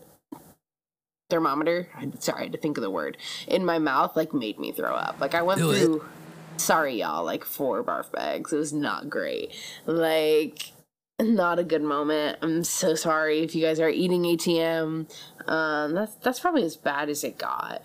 thermometer 1.31 1.89
sorry 2.21 2.41
i 2.41 2.43
had 2.45 2.53
to 2.53 2.59
think 2.59 2.77
of 2.79 2.83
the 2.83 2.91
word 2.91 3.17
in 3.47 3.65
my 3.65 3.79
mouth 3.79 4.17
like 4.17 4.33
made 4.33 4.59
me 4.59 4.73
throw 4.73 4.95
up 4.95 5.17
like 5.21 5.35
i 5.35 5.43
went 5.43 5.61
Do 5.61 5.71
it. 5.71 5.81
through 5.81 6.05
sorry 6.57 7.01
y'all 7.01 7.25
like 7.25 7.45
four 7.45 7.85
barf 7.85 8.11
bags 8.13 8.53
it 8.53 8.57
was 8.57 8.73
not 8.73 9.11
great 9.11 9.53
like 9.87 10.73
not 11.21 11.59
a 11.59 11.65
good 11.65 11.83
moment 11.83 12.39
i'm 12.43 12.65
so 12.65 12.95
sorry 12.95 13.41
if 13.41 13.55
you 13.55 13.63
guys 13.63 13.79
are 13.79 13.91
eating 13.91 14.23
atm 14.23 15.09
um 15.47 15.95
that's 15.95 16.15
that's 16.17 16.41
probably 16.41 16.65
as 16.65 16.77
bad 16.77 17.09
as 17.09 17.23
it 17.25 17.39
got 17.39 17.83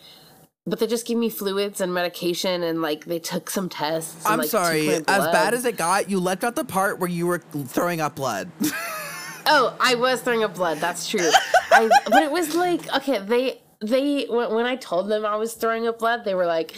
but 0.66 0.80
they 0.80 0.88
just 0.88 1.06
gave 1.06 1.18
me 1.18 1.30
fluids 1.30 1.82
and 1.82 1.94
medication 1.94 2.64
and 2.64 2.82
like 2.82 3.04
they 3.06 3.20
took 3.20 3.50
some 3.50 3.68
tests 3.68 4.24
and, 4.24 4.34
I'm 4.34 4.40
like, 4.40 4.48
sorry. 4.48 4.88
As 4.90 5.04
bad 5.06 5.54
as 5.54 5.66
it 5.66 5.76
got, 5.76 6.10
you 6.10 6.22
left 6.22 6.46
out 6.46 6.56
the 6.56 6.64
part 6.64 7.00
where 7.00 7.10
you 7.10 7.28
were 7.28 7.40
throwing 7.40 8.00
up 8.00 8.16
blood. 8.16 8.50
Oh, 9.46 9.76
I 9.78 9.96
was 9.96 10.22
throwing 10.22 10.42
up 10.44 10.56
blood. 10.56 10.78
That's 10.78 11.06
true. 11.10 11.30
I, 11.74 11.90
but 12.10 12.24
it 12.24 12.32
was 12.32 12.56
like 12.56 12.94
okay. 12.96 13.20
They 13.20 13.62
they 13.82 14.26
when, 14.26 14.54
when 14.54 14.66
I 14.66 14.76
told 14.76 15.10
them 15.10 15.26
I 15.26 15.36
was 15.36 15.54
throwing 15.54 15.88
up 15.88 16.00
blood, 16.00 16.24
they 16.26 16.36
were 16.36 16.46
like, 16.46 16.74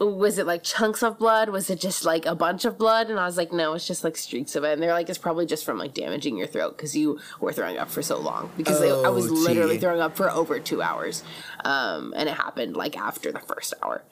was 0.00 0.38
it 0.38 0.46
like 0.46 0.62
chunks 0.62 1.02
of 1.02 1.18
blood? 1.18 1.48
Was 1.48 1.68
it 1.70 1.80
just 1.80 2.04
like 2.04 2.24
a 2.24 2.34
bunch 2.34 2.64
of 2.64 2.78
blood? 2.78 3.10
And 3.10 3.18
I 3.18 3.26
was 3.26 3.36
like, 3.36 3.52
no, 3.52 3.74
it's 3.74 3.86
just 3.86 4.04
like 4.04 4.16
streaks 4.16 4.54
of 4.54 4.64
it. 4.64 4.72
And 4.72 4.82
they're 4.82 4.92
like, 4.92 5.08
it's 5.08 5.18
probably 5.18 5.44
just 5.44 5.64
from 5.64 5.76
like 5.78 5.92
damaging 5.92 6.36
your 6.36 6.46
throat 6.46 6.76
because 6.76 6.96
you 6.96 7.18
were 7.40 7.52
throwing 7.52 7.78
up 7.78 7.90
for 7.90 8.00
so 8.02 8.18
long. 8.18 8.50
Because 8.56 8.80
they, 8.80 8.90
I 8.90 9.08
was 9.08 9.28
Oh, 9.28 9.34
literally 9.34 9.76
throwing 9.78 10.00
up 10.00 10.16
for 10.16 10.30
over 10.30 10.60
two 10.60 10.82
hours. 10.82 11.24
Um, 11.64 12.14
and 12.16 12.28
it 12.28 12.36
happened 12.36 12.76
like 12.76 12.96
after 12.96 13.32
the 13.32 13.40
first 13.40 13.74
hour. 13.82 14.04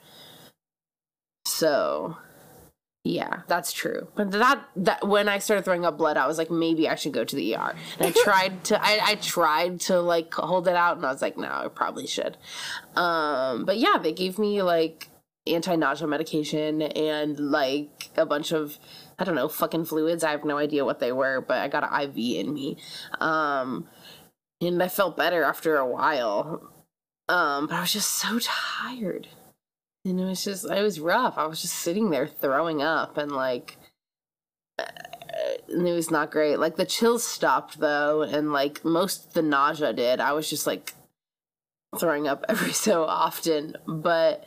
So 1.45 2.17
yeah, 3.03 3.41
that's 3.47 3.71
true. 3.71 4.07
But 4.15 4.31
that 4.31 4.67
that 4.75 5.07
when 5.07 5.29
I 5.29 5.39
started 5.39 5.63
throwing 5.63 5.85
up 5.85 5.97
blood, 5.97 6.17
I 6.17 6.27
was 6.27 6.37
like, 6.37 6.51
maybe 6.51 6.89
I 6.89 6.95
should 6.95 7.13
go 7.13 7.23
to 7.23 7.35
the 7.35 7.55
ER. 7.55 7.73
And 7.99 8.07
I 8.07 8.11
tried 8.23 8.63
to 8.65 8.83
I, 8.83 8.99
I 9.03 9.15
tried 9.15 9.79
to 9.81 10.01
like 10.01 10.33
hold 10.33 10.67
it 10.67 10.75
out 10.75 10.97
and 10.97 11.05
I 11.05 11.11
was 11.11 11.21
like, 11.21 11.37
no, 11.37 11.47
I 11.47 11.67
probably 11.69 12.07
should. 12.07 12.37
Um, 12.95 13.65
but 13.65 13.77
yeah, 13.77 13.97
they 14.01 14.11
gave 14.13 14.37
me 14.37 14.61
like 14.61 15.09
anti-nausea 15.45 16.07
medication 16.07 16.81
and 16.81 17.39
like 17.39 18.09
a 18.17 18.25
bunch 18.25 18.51
of 18.51 18.77
I 19.17 19.23
don't 19.23 19.35
know, 19.35 19.47
fucking 19.47 19.85
fluids. 19.85 20.23
I 20.23 20.31
have 20.31 20.43
no 20.43 20.57
idea 20.57 20.85
what 20.85 20.99
they 20.99 21.11
were, 21.11 21.41
but 21.41 21.59
I 21.59 21.69
got 21.69 21.89
an 21.89 22.09
IV 22.09 22.45
in 22.45 22.53
me. 22.53 22.77
Um 23.19 23.87
and 24.59 24.81
I 24.81 24.87
felt 24.89 25.15
better 25.15 25.43
after 25.43 25.77
a 25.77 25.85
while. 25.85 26.71
Um, 27.29 27.67
but 27.67 27.75
I 27.75 27.81
was 27.81 27.93
just 27.93 28.09
so 28.09 28.39
tired. 28.39 29.27
And 30.07 30.19
it 30.21 30.23
was 30.25 30.43
just, 30.43 30.63
it 30.63 30.81
was 30.81 30.99
rough. 31.01 31.37
I 31.37 31.45
was 31.45 31.61
just 31.61 31.75
sitting 31.75 32.11
there 32.11 32.27
throwing 32.27 32.81
up 32.81 33.17
and 33.17 33.31
like, 33.31 33.77
and 35.69 35.87
it 35.87 35.93
was 35.93 36.09
not 36.09 36.31
great. 36.31 36.57
Like 36.57 36.75
the 36.77 36.85
chills 36.85 37.25
stopped 37.25 37.79
though, 37.79 38.21
and 38.21 38.53
like 38.53 38.83
most 38.85 39.33
the 39.33 39.41
nausea 39.41 39.93
did. 39.93 40.19
I 40.19 40.33
was 40.33 40.49
just 40.49 40.65
like 40.67 40.93
throwing 41.99 42.27
up 42.27 42.45
every 42.49 42.73
so 42.73 43.03
often. 43.03 43.75
But 43.85 44.45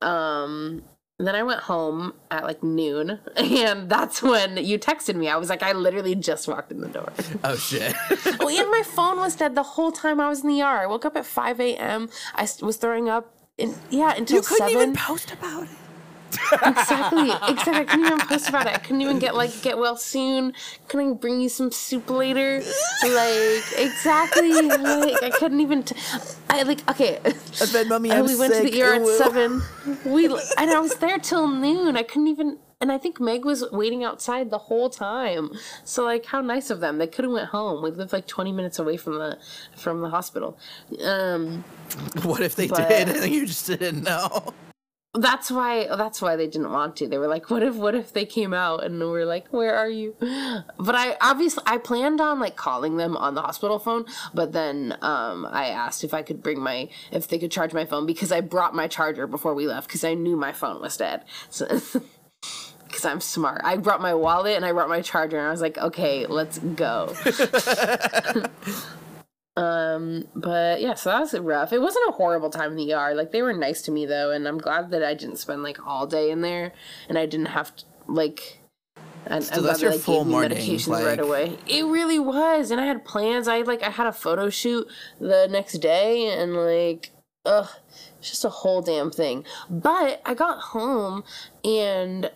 um 0.00 0.82
then 1.20 1.34
I 1.34 1.42
went 1.42 1.60
home 1.62 2.14
at 2.30 2.44
like 2.44 2.62
noon, 2.62 3.18
and 3.36 3.90
that's 3.90 4.22
when 4.22 4.56
you 4.56 4.78
texted 4.78 5.16
me. 5.16 5.28
I 5.28 5.36
was 5.36 5.48
like, 5.48 5.62
I 5.62 5.72
literally 5.72 6.14
just 6.14 6.46
walked 6.46 6.70
in 6.70 6.80
the 6.80 6.88
door. 6.88 7.12
Oh 7.44 7.56
shit. 7.56 7.94
oh, 8.40 8.48
and 8.48 8.70
my 8.70 8.82
phone 8.84 9.18
was 9.18 9.36
dead 9.36 9.54
the 9.54 9.62
whole 9.62 9.92
time 9.92 10.20
I 10.20 10.28
was 10.28 10.42
in 10.42 10.48
the 10.48 10.60
ER. 10.60 10.64
I 10.82 10.86
woke 10.86 11.04
up 11.04 11.16
at 11.16 11.24
5 11.24 11.60
a.m. 11.60 12.08
I 12.34 12.48
was 12.62 12.76
throwing 12.76 13.08
up. 13.08 13.32
In, 13.58 13.74
yeah, 13.90 14.14
until 14.16 14.36
you 14.36 14.42
couldn't 14.42 14.68
7. 14.68 14.82
even 14.82 14.94
post 14.94 15.32
about 15.32 15.64
it. 15.64 15.68
exactly, 16.52 17.30
exactly. 17.48 17.72
I 17.72 17.84
couldn't 17.84 18.06
even 18.06 18.18
post 18.20 18.48
about 18.48 18.66
it. 18.66 18.74
I 18.74 18.78
couldn't 18.78 19.00
even 19.00 19.18
get 19.18 19.34
like 19.34 19.62
get 19.62 19.78
well 19.78 19.96
soon. 19.96 20.52
Can 20.86 21.00
I 21.00 21.12
bring 21.14 21.40
you 21.40 21.48
some 21.48 21.72
soup 21.72 22.08
later? 22.10 22.62
Like 23.02 23.64
exactly. 23.76 24.52
Like 24.52 25.22
I 25.22 25.30
couldn't 25.30 25.60
even. 25.60 25.82
T- 25.82 25.96
I 26.50 26.62
like 26.62 26.88
okay. 26.90 27.18
I 27.24 27.32
said, 27.32 27.88
"Mommy, 27.88 28.10
And 28.10 28.26
we 28.26 28.36
went 28.36 28.54
to 28.54 28.62
the 28.62 28.82
ER 28.82 28.94
at 28.94 29.06
seven. 29.06 29.62
We 30.04 30.26
and 30.26 30.70
I 30.70 30.78
was 30.80 30.94
there 30.96 31.18
till 31.18 31.48
noon. 31.48 31.96
I 31.96 32.02
couldn't 32.02 32.28
even. 32.28 32.58
And 32.80 32.92
I 32.92 32.98
think 32.98 33.18
Meg 33.20 33.44
was 33.44 33.64
waiting 33.72 34.04
outside 34.04 34.50
the 34.50 34.58
whole 34.58 34.88
time. 34.88 35.50
So 35.84 36.04
like, 36.04 36.26
how 36.26 36.40
nice 36.40 36.70
of 36.70 36.78
them. 36.78 36.98
They 36.98 37.08
could 37.08 37.24
have 37.24 37.32
went 37.32 37.48
home. 37.48 37.82
We 37.82 37.90
lived 37.90 38.12
like 38.12 38.26
twenty 38.28 38.52
minutes 38.52 38.78
away 38.78 38.96
from 38.96 39.14
the 39.18 39.38
from 39.76 40.00
the 40.00 40.10
hospital. 40.10 40.56
Um, 41.04 41.64
What 42.22 42.40
if 42.40 42.54
they 42.54 42.68
But- 42.68 42.88
did 42.88 43.08
and 43.08 43.32
you 43.34 43.46
just 43.46 43.66
didn't 43.66 44.04
know? 44.04 44.54
that's 45.14 45.50
why 45.50 45.88
that's 45.96 46.22
why 46.22 46.36
they 46.36 46.46
didn't 46.46 46.70
want 46.70 46.94
to. 46.96 47.08
They 47.08 47.18
were 47.18 47.26
like, 47.26 47.50
what 47.50 47.64
if 47.64 47.74
what 47.74 47.96
if 47.96 48.12
they 48.12 48.24
came 48.24 48.54
out 48.54 48.84
and 48.84 49.00
we're 49.00 49.24
like, 49.24 49.48
where 49.48 49.74
are 49.74 49.88
you? 49.88 50.14
But 50.20 50.94
I 50.94 51.16
obviously 51.20 51.64
I 51.66 51.78
planned 51.78 52.20
on 52.20 52.38
like 52.38 52.54
calling 52.54 52.98
them 52.98 53.16
on 53.16 53.34
the 53.34 53.42
hospital 53.42 53.80
phone, 53.80 54.04
but 54.32 54.52
then 54.52 54.96
um 55.02 55.48
I 55.50 55.68
asked 55.70 56.04
if 56.04 56.14
I 56.14 56.22
could 56.22 56.40
bring 56.44 56.60
my 56.60 56.88
if 57.10 57.26
they 57.26 57.38
could 57.40 57.50
charge 57.50 57.72
my 57.74 57.84
phone 57.86 58.06
because 58.06 58.30
I 58.30 58.40
brought 58.42 58.76
my 58.76 58.86
charger 58.86 59.26
before 59.26 59.54
we 59.54 59.66
left 59.66 59.88
because 59.88 60.04
I 60.04 60.14
knew 60.14 60.36
my 60.36 60.52
phone 60.52 60.80
was 60.80 60.96
dead. 60.96 61.24
So 61.50 61.66
because 62.88 63.04
I'm 63.04 63.20
smart. 63.20 63.60
I 63.64 63.76
brought 63.76 64.00
my 64.00 64.14
wallet 64.14 64.56
and 64.56 64.64
I 64.64 64.72
brought 64.72 64.88
my 64.88 65.02
charger 65.02 65.38
and 65.38 65.46
I 65.46 65.50
was 65.50 65.60
like, 65.60 65.78
okay, 65.78 66.26
let's 66.26 66.58
go. 66.58 67.14
um, 69.56 70.24
but 70.34 70.80
yeah, 70.80 70.94
so 70.94 71.10
that 71.10 71.20
was 71.20 71.38
rough. 71.38 71.72
It 71.72 71.80
wasn't 71.80 72.08
a 72.08 72.12
horrible 72.12 72.50
time 72.50 72.72
in 72.72 72.76
the 72.76 72.94
ER. 72.94 73.14
Like 73.14 73.32
they 73.32 73.42
were 73.42 73.52
nice 73.52 73.82
to 73.82 73.90
me 73.90 74.06
though, 74.06 74.30
and 74.30 74.48
I'm 74.48 74.58
glad 74.58 74.90
that 74.90 75.04
I 75.04 75.14
didn't 75.14 75.36
spend 75.36 75.62
like 75.62 75.86
all 75.86 76.06
day 76.06 76.30
in 76.30 76.40
there 76.40 76.72
and 77.08 77.18
I 77.18 77.26
didn't 77.26 77.46
have 77.46 77.74
to 77.76 77.84
like. 78.06 78.60
And 79.26 79.44
Still, 79.44 79.58
I'm 79.58 79.64
that's 79.66 79.80
glad 79.80 79.82
your 79.82 79.90
that 79.90 79.96
they 79.98 80.02
full 80.02 80.24
morning, 80.24 80.58
medications 80.58 80.88
like- 80.88 81.04
right 81.04 81.20
away. 81.20 81.58
It 81.66 81.84
really 81.84 82.18
was, 82.18 82.70
and 82.70 82.80
I 82.80 82.86
had 82.86 83.04
plans. 83.04 83.46
I 83.46 83.60
like 83.60 83.82
I 83.82 83.90
had 83.90 84.06
a 84.06 84.12
photo 84.12 84.48
shoot 84.48 84.88
the 85.20 85.46
next 85.50 85.78
day, 85.78 86.28
and 86.28 86.54
like, 86.54 87.10
ugh, 87.44 87.68
it's 88.18 88.30
just 88.30 88.44
a 88.44 88.48
whole 88.48 88.80
damn 88.80 89.10
thing. 89.10 89.44
But 89.68 90.22
I 90.24 90.34
got 90.34 90.60
home 90.60 91.24
and 91.64 92.30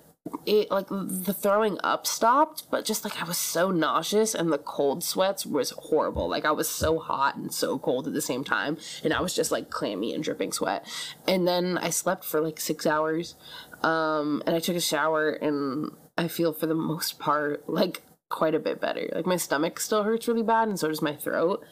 it 0.47 0.71
like 0.71 0.89
the 0.89 1.35
throwing 1.35 1.79
up 1.83 2.07
stopped, 2.07 2.71
but 2.71 2.85
just 2.85 3.05
like 3.05 3.21
I 3.21 3.25
was 3.25 3.39
so 3.39 3.71
nauseous 3.71 4.35
and 4.35 4.53
the 4.53 4.59
cold 4.59 5.03
sweats 5.03 5.45
was 5.45 5.71
horrible. 5.71 6.29
Like 6.29 6.45
I 6.45 6.53
was 6.53 6.69
so 6.69 6.99
hot 6.99 7.37
and 7.37 7.53
so 7.53 7.79
cold 7.79 8.07
at 8.07 8.15
the 8.15 8.23
same 8.23 8.45
time, 8.45 8.79
and 9.03 9.13
I 9.13 9.21
was 9.21 9.35
just 9.35 9.51
like 9.51 9.71
clammy 9.71 10.15
and 10.15 10.23
dripping 10.23 10.53
sweat. 10.53 10.87
And 11.27 11.47
then 11.47 11.79
I 11.79 11.91
slept 11.91 12.25
for 12.25 12.41
like 12.41 12.61
six 12.61 12.87
hours, 12.87 13.35
um, 13.83 14.43
and 14.47 14.55
I 14.55 14.61
took 14.61 14.77
a 14.77 14.81
shower, 14.81 15.31
and 15.31 15.91
I 16.17 16.29
feel 16.29 16.53
for 16.53 16.67
the 16.67 16.75
most 16.75 17.19
part 17.19 17.69
like 17.69 18.03
quite 18.29 18.55
a 18.55 18.61
bit 18.61 18.81
better. 18.81 19.09
Like 19.13 19.27
my 19.27 19.37
stomach 19.37 19.81
still 19.81 20.05
hurts 20.05 20.29
really 20.29 20.43
bad, 20.43 20.69
and 20.69 20.79
so 20.79 20.89
does 20.89 21.03
my 21.03 21.17
throat. 21.17 21.65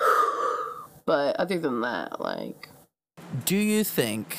But 1.06 1.36
other 1.36 1.58
than 1.58 1.82
that, 1.82 2.18
like 2.18 2.70
Do 3.44 3.56
you 3.56 3.84
think 3.84 4.38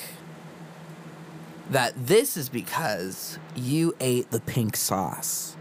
that 1.72 1.94
this 2.08 2.38
is 2.38 2.50
because 2.50 3.40
you 3.56 3.96
ate 4.00 4.32
the 4.32 4.40
pink 4.40 4.76
sauce? 4.76 5.56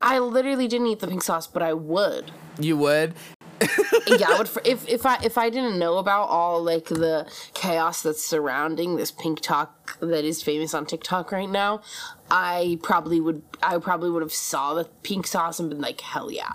I 0.00 0.18
literally 0.18 0.68
didn't 0.68 0.88
eat 0.88 1.00
the 1.00 1.08
pink 1.08 1.22
sauce, 1.22 1.46
but 1.46 1.62
I 1.62 1.72
would. 1.72 2.30
You 2.58 2.76
would? 2.76 3.14
yeah, 4.06 4.28
I 4.28 4.38
would. 4.38 4.50
If 4.64 4.88
if 4.88 5.06
I 5.06 5.18
if 5.22 5.38
I 5.38 5.50
didn't 5.50 5.78
know 5.78 5.98
about 5.98 6.28
all 6.28 6.62
like 6.62 6.86
the 6.86 7.30
chaos 7.54 8.02
that's 8.02 8.22
surrounding 8.22 8.96
this 8.96 9.10
pink 9.10 9.40
talk 9.40 9.98
that 10.00 10.24
is 10.24 10.42
famous 10.42 10.74
on 10.74 10.86
TikTok 10.86 11.32
right 11.32 11.48
now, 11.48 11.80
I 12.30 12.78
probably 12.82 13.20
would. 13.20 13.42
I 13.62 13.78
probably 13.78 14.10
would 14.10 14.22
have 14.22 14.32
saw 14.32 14.74
the 14.74 14.84
pink 15.02 15.26
sauce 15.26 15.58
and 15.58 15.70
been 15.70 15.80
like, 15.80 16.00
hell 16.00 16.30
yeah. 16.30 16.52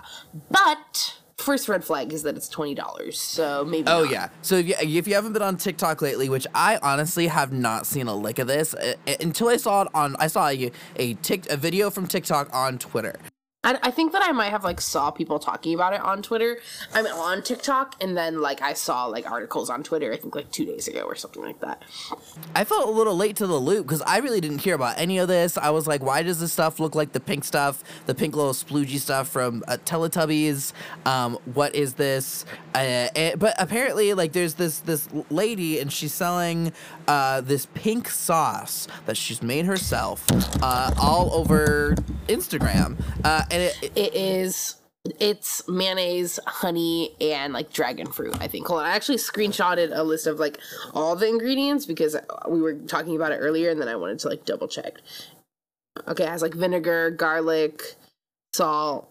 But 0.49 1.20
first 1.41 1.67
red 1.67 1.83
flag 1.83 2.13
is 2.13 2.23
that 2.23 2.35
it's 2.35 2.47
twenty 2.47 2.75
dollars, 2.75 3.19
so 3.19 3.65
maybe. 3.65 3.87
Oh 3.87 4.03
not. 4.03 4.11
yeah. 4.11 4.29
So 4.41 4.55
if 4.55 4.67
you, 4.67 4.75
if 4.79 5.07
you 5.07 5.15
haven't 5.15 5.33
been 5.33 5.41
on 5.41 5.57
TikTok 5.57 6.01
lately, 6.01 6.29
which 6.29 6.47
I 6.53 6.79
honestly 6.81 7.27
have 7.27 7.51
not 7.51 7.85
seen 7.85 8.07
a 8.07 8.15
lick 8.15 8.39
of 8.39 8.47
this 8.47 8.73
uh, 8.73 8.93
uh, 9.07 9.13
until 9.19 9.49
I 9.49 9.57
saw 9.57 9.83
it 9.83 9.87
on 9.93 10.15
I 10.19 10.27
saw 10.27 10.47
a 10.47 10.71
a, 10.99 11.17
a 11.49 11.57
video 11.57 11.89
from 11.89 12.07
TikTok 12.07 12.49
on 12.53 12.77
Twitter. 12.77 13.15
I, 13.63 13.77
I 13.83 13.91
think 13.91 14.11
that 14.13 14.23
I 14.23 14.31
might 14.31 14.49
have 14.49 14.63
like 14.63 14.81
saw 14.81 15.11
people 15.11 15.37
talking 15.37 15.75
about 15.75 15.93
it 15.93 16.01
on 16.01 16.23
Twitter. 16.23 16.57
I'm 16.95 17.05
on 17.05 17.43
TikTok, 17.43 17.95
and 18.01 18.17
then 18.17 18.41
like 18.41 18.59
I 18.63 18.73
saw 18.73 19.05
like 19.05 19.29
articles 19.29 19.69
on 19.69 19.83
Twitter. 19.83 20.11
I 20.11 20.17
think 20.17 20.35
like 20.35 20.51
two 20.51 20.65
days 20.65 20.87
ago 20.87 21.01
or 21.01 21.13
something 21.13 21.43
like 21.43 21.59
that. 21.59 21.83
I 22.55 22.63
felt 22.63 22.87
a 22.87 22.91
little 22.91 23.15
late 23.15 23.35
to 23.35 23.45
the 23.45 23.59
loop 23.59 23.85
because 23.85 24.01
I 24.01 24.17
really 24.17 24.41
didn't 24.41 24.59
hear 24.59 24.73
about 24.73 24.97
any 24.97 25.19
of 25.19 25.27
this. 25.27 25.59
I 25.59 25.69
was 25.69 25.85
like, 25.85 26.01
why 26.01 26.23
does 26.23 26.39
this 26.39 26.51
stuff 26.51 26.79
look 26.79 26.95
like 26.95 27.11
the 27.11 27.19
pink 27.19 27.43
stuff, 27.43 27.83
the 28.07 28.15
pink 28.15 28.35
little 28.35 28.53
sploogey 28.53 28.97
stuff 28.97 29.27
from 29.27 29.63
uh, 29.67 29.77
Teletubbies? 29.85 30.73
Um, 31.05 31.37
what 31.53 31.75
is 31.75 31.93
this? 31.93 32.45
Uh, 32.73 33.09
eh, 33.15 33.35
but 33.35 33.53
apparently, 33.59 34.15
like, 34.15 34.31
there's 34.31 34.55
this 34.55 34.79
this 34.79 35.07
lady 35.29 35.79
and 35.79 35.93
she's 35.93 36.13
selling 36.15 36.73
uh, 37.07 37.41
this 37.41 37.67
pink 37.75 38.09
sauce 38.09 38.87
that 39.05 39.17
she's 39.17 39.43
made 39.43 39.65
herself 39.67 40.25
uh, 40.63 40.91
all 40.99 41.31
over 41.33 41.95
Instagram, 42.27 42.99
uh, 43.23 43.43
and 43.51 43.61
it, 43.63 43.77
it- 43.81 43.97
It 43.97 44.15
is. 44.15 44.75
It's 45.19 45.67
mayonnaise, 45.67 46.39
honey, 46.45 47.15
and 47.19 47.53
like 47.53 47.73
dragon 47.73 48.05
fruit. 48.05 48.37
I 48.39 48.47
think. 48.47 48.67
Hold 48.67 48.81
on, 48.81 48.85
I 48.85 48.91
actually 48.91 49.17
screenshotted 49.17 49.89
a 49.91 50.03
list 50.03 50.27
of 50.27 50.39
like 50.39 50.59
all 50.93 51.15
the 51.15 51.27
ingredients 51.27 51.87
because 51.87 52.15
we 52.47 52.61
were 52.61 52.75
talking 52.75 53.15
about 53.15 53.31
it 53.31 53.37
earlier, 53.37 53.71
and 53.71 53.81
then 53.81 53.87
I 53.87 53.95
wanted 53.95 54.19
to 54.19 54.27
like 54.29 54.45
double 54.45 54.67
check. 54.67 54.99
Okay, 56.07 56.23
it 56.25 56.29
has 56.29 56.43
like 56.43 56.53
vinegar, 56.53 57.09
garlic, 57.09 57.95
salt, 58.53 59.09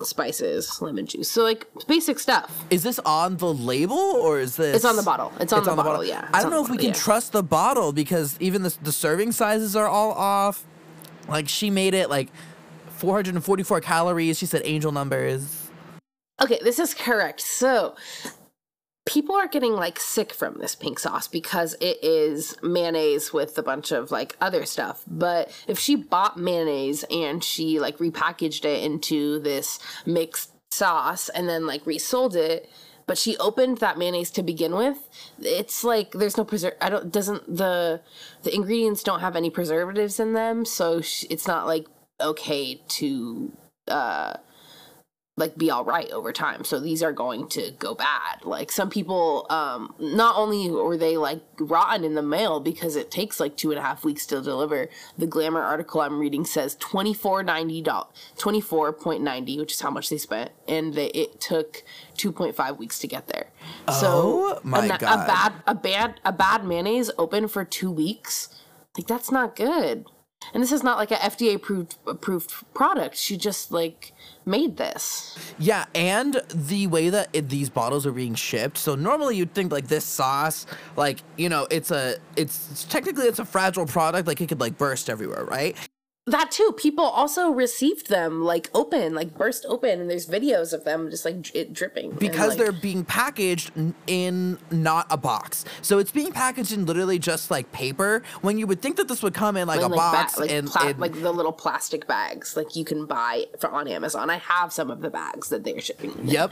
spices, 0.00 0.80
lemon 0.80 1.06
juice. 1.06 1.28
So 1.28 1.42
like 1.42 1.66
basic 1.88 2.20
stuff. 2.20 2.64
is 2.70 2.84
this 2.84 3.00
on 3.00 3.36
the 3.38 3.52
label 3.52 3.96
or 3.98 4.38
is 4.38 4.54
this? 4.54 4.76
It's 4.76 4.84
on 4.84 4.94
the 4.94 5.02
bottle. 5.02 5.32
It's 5.40 5.52
on 5.52 5.64
the 5.64 5.74
bottle, 5.74 6.04
yeah. 6.04 6.28
I 6.32 6.40
don't 6.42 6.52
know 6.52 6.62
the 6.62 6.66
if 6.66 6.70
we 6.70 6.76
can 6.76 6.88
yeah. 6.88 6.92
trust 6.94 7.32
the 7.32 7.42
bottle 7.42 7.92
because 7.92 8.36
even 8.38 8.62
the 8.62 8.76
the 8.82 8.92
serving 8.92 9.32
sizes 9.32 9.74
are 9.74 9.88
all 9.88 10.12
off. 10.12 10.64
Like 11.28 11.48
she 11.48 11.68
made 11.70 11.94
it 11.94 12.08
like 12.10 12.28
444 12.96 13.80
calories. 13.80 14.38
She 14.38 14.46
said 14.46 14.62
angel 14.64 14.92
numbers. 14.92 15.70
Okay, 16.40 16.58
this 16.62 16.78
is 16.78 16.92
correct. 16.92 17.40
So, 17.40 17.94
people 19.06 19.34
are 19.34 19.48
getting 19.48 19.72
like 19.72 19.98
sick 19.98 20.34
from 20.34 20.58
this 20.58 20.74
pink 20.74 20.98
sauce 20.98 21.28
because 21.28 21.74
it 21.80 22.02
is 22.02 22.56
mayonnaise 22.62 23.32
with 23.32 23.56
a 23.56 23.62
bunch 23.62 23.92
of 23.92 24.10
like 24.10 24.36
other 24.40 24.66
stuff. 24.66 25.02
But 25.06 25.50
if 25.66 25.78
she 25.78 25.94
bought 25.94 26.36
mayonnaise 26.36 27.04
and 27.10 27.42
she 27.42 27.80
like 27.80 27.98
repackaged 27.98 28.64
it 28.64 28.84
into 28.84 29.38
this 29.38 29.78
mixed 30.04 30.52
sauce 30.72 31.28
and 31.30 31.48
then 31.48 31.66
like 31.66 31.86
resold 31.86 32.36
it, 32.36 32.68
but 33.06 33.16
she 33.16 33.36
opened 33.38 33.78
that 33.78 33.96
mayonnaise 33.96 34.32
to 34.32 34.42
begin 34.42 34.74
with. 34.74 35.08
It's 35.38 35.84
like 35.84 36.10
there's 36.10 36.36
no 36.36 36.44
preserve. 36.44 36.74
I 36.80 36.90
don't 36.90 37.12
doesn't 37.12 37.56
the 37.56 38.00
the 38.42 38.54
ingredients 38.54 39.04
don't 39.04 39.20
have 39.20 39.36
any 39.36 39.48
preservatives 39.48 40.18
in 40.18 40.32
them, 40.32 40.64
so 40.64 41.00
sh- 41.00 41.24
it's 41.30 41.46
not 41.46 41.66
like 41.66 41.86
okay 42.20 42.80
to 42.88 43.52
uh 43.88 44.34
like 45.38 45.56
be 45.56 45.70
all 45.70 45.84
right 45.84 46.10
over 46.12 46.32
time. 46.32 46.64
So 46.64 46.80
these 46.80 47.02
are 47.02 47.12
going 47.12 47.48
to 47.48 47.72
go 47.78 47.94
bad. 47.94 48.44
Like 48.44 48.72
some 48.72 48.88
people, 48.88 49.46
um, 49.50 49.94
not 49.98 50.34
only 50.36 50.70
were 50.70 50.96
they 50.96 51.18
like 51.18 51.42
rotten 51.58 52.04
in 52.04 52.14
the 52.14 52.22
mail 52.22 52.58
because 52.58 52.96
it 52.96 53.10
takes 53.10 53.38
like 53.38 53.54
two 53.54 53.70
and 53.70 53.78
a 53.78 53.82
half 53.82 54.02
weeks 54.02 54.24
to 54.26 54.40
deliver. 54.40 54.88
The 55.18 55.26
Glamour 55.26 55.60
article 55.60 56.00
I'm 56.00 56.18
reading 56.18 56.46
says 56.46 56.74
twenty 56.76 57.12
four 57.12 57.42
ninety 57.42 57.82
dollars, 57.82 58.08
twenty 58.38 58.62
four 58.62 58.94
point 58.94 59.22
ninety, 59.22 59.58
which 59.58 59.72
is 59.72 59.80
how 59.80 59.90
much 59.90 60.08
they 60.08 60.16
spent, 60.16 60.52
and 60.66 60.94
they, 60.94 61.08
it 61.08 61.38
took 61.38 61.82
two 62.16 62.32
point 62.32 62.56
five 62.56 62.78
weeks 62.78 62.98
to 63.00 63.06
get 63.06 63.28
there. 63.28 63.48
Oh, 63.88 64.00
so 64.00 64.60
my 64.62 64.86
a, 64.86 64.98
God. 64.98 65.02
a 65.02 65.26
bad 65.26 65.52
a 65.66 65.74
bad 65.74 66.20
a 66.24 66.32
bad 66.32 66.64
mayonnaise 66.64 67.10
open 67.18 67.46
for 67.48 67.62
two 67.62 67.90
weeks, 67.90 68.48
like 68.96 69.06
that's 69.06 69.30
not 69.30 69.54
good. 69.54 70.06
And 70.54 70.62
this 70.62 70.72
is 70.72 70.82
not 70.82 70.98
like 70.98 71.10
a 71.10 71.16
FDA 71.16 71.54
approved 71.54 71.96
approved 72.06 72.52
product. 72.74 73.16
She 73.16 73.36
just 73.36 73.72
like 73.72 74.12
made 74.44 74.76
this. 74.76 75.36
Yeah, 75.58 75.86
and 75.94 76.40
the 76.54 76.86
way 76.86 77.10
that 77.10 77.28
it, 77.32 77.48
these 77.48 77.68
bottles 77.68 78.06
are 78.06 78.12
being 78.12 78.34
shipped. 78.34 78.78
So 78.78 78.94
normally 78.94 79.36
you'd 79.36 79.54
think 79.54 79.72
like 79.72 79.88
this 79.88 80.04
sauce, 80.04 80.66
like 80.96 81.18
you 81.36 81.48
know, 81.48 81.66
it's 81.70 81.90
a, 81.90 82.16
it's 82.36 82.84
technically 82.84 83.26
it's 83.26 83.38
a 83.38 83.44
fragile 83.44 83.86
product. 83.86 84.26
Like 84.28 84.40
it 84.40 84.48
could 84.48 84.60
like 84.60 84.78
burst 84.78 85.10
everywhere, 85.10 85.44
right? 85.44 85.76
That 86.28 86.50
too. 86.50 86.74
People 86.76 87.04
also 87.04 87.50
received 87.50 88.08
them 88.08 88.42
like 88.42 88.68
open, 88.74 89.14
like 89.14 89.38
burst 89.38 89.64
open, 89.68 90.00
and 90.00 90.10
there's 90.10 90.26
videos 90.26 90.72
of 90.72 90.82
them 90.82 91.08
just 91.08 91.24
like 91.24 91.54
it 91.54 91.72
dripping 91.72 92.10
Because 92.14 92.48
like- 92.48 92.58
they're 92.58 92.72
being 92.72 93.04
packaged 93.04 93.70
in 94.08 94.58
not 94.72 95.06
a 95.08 95.16
box. 95.16 95.64
So 95.82 95.98
it's 96.00 96.10
being 96.10 96.32
packaged 96.32 96.72
in 96.72 96.84
literally 96.84 97.20
just 97.20 97.48
like 97.48 97.70
paper. 97.70 98.24
When 98.40 98.58
you 98.58 98.66
would 98.66 98.82
think 98.82 98.96
that 98.96 99.06
this 99.06 99.22
would 99.22 99.34
come 99.34 99.56
in 99.56 99.68
like 99.68 99.78
a 99.78 99.82
like, 99.82 99.90
ba- 99.92 99.96
box 99.96 100.36
like, 100.36 100.50
and, 100.50 100.66
pla- 100.68 100.88
and 100.88 100.98
like 100.98 101.12
the 101.22 101.30
little 101.30 101.52
plastic 101.52 102.08
bags, 102.08 102.56
like 102.56 102.74
you 102.74 102.84
can 102.84 103.06
buy 103.06 103.44
for 103.60 103.70
on 103.70 103.86
Amazon. 103.86 104.28
I 104.28 104.38
have 104.38 104.72
some 104.72 104.90
of 104.90 105.02
the 105.02 105.10
bags 105.10 105.48
that 105.50 105.62
they're 105.62 105.80
shipping. 105.80 106.10
in. 106.18 106.26
Yep. 106.26 106.50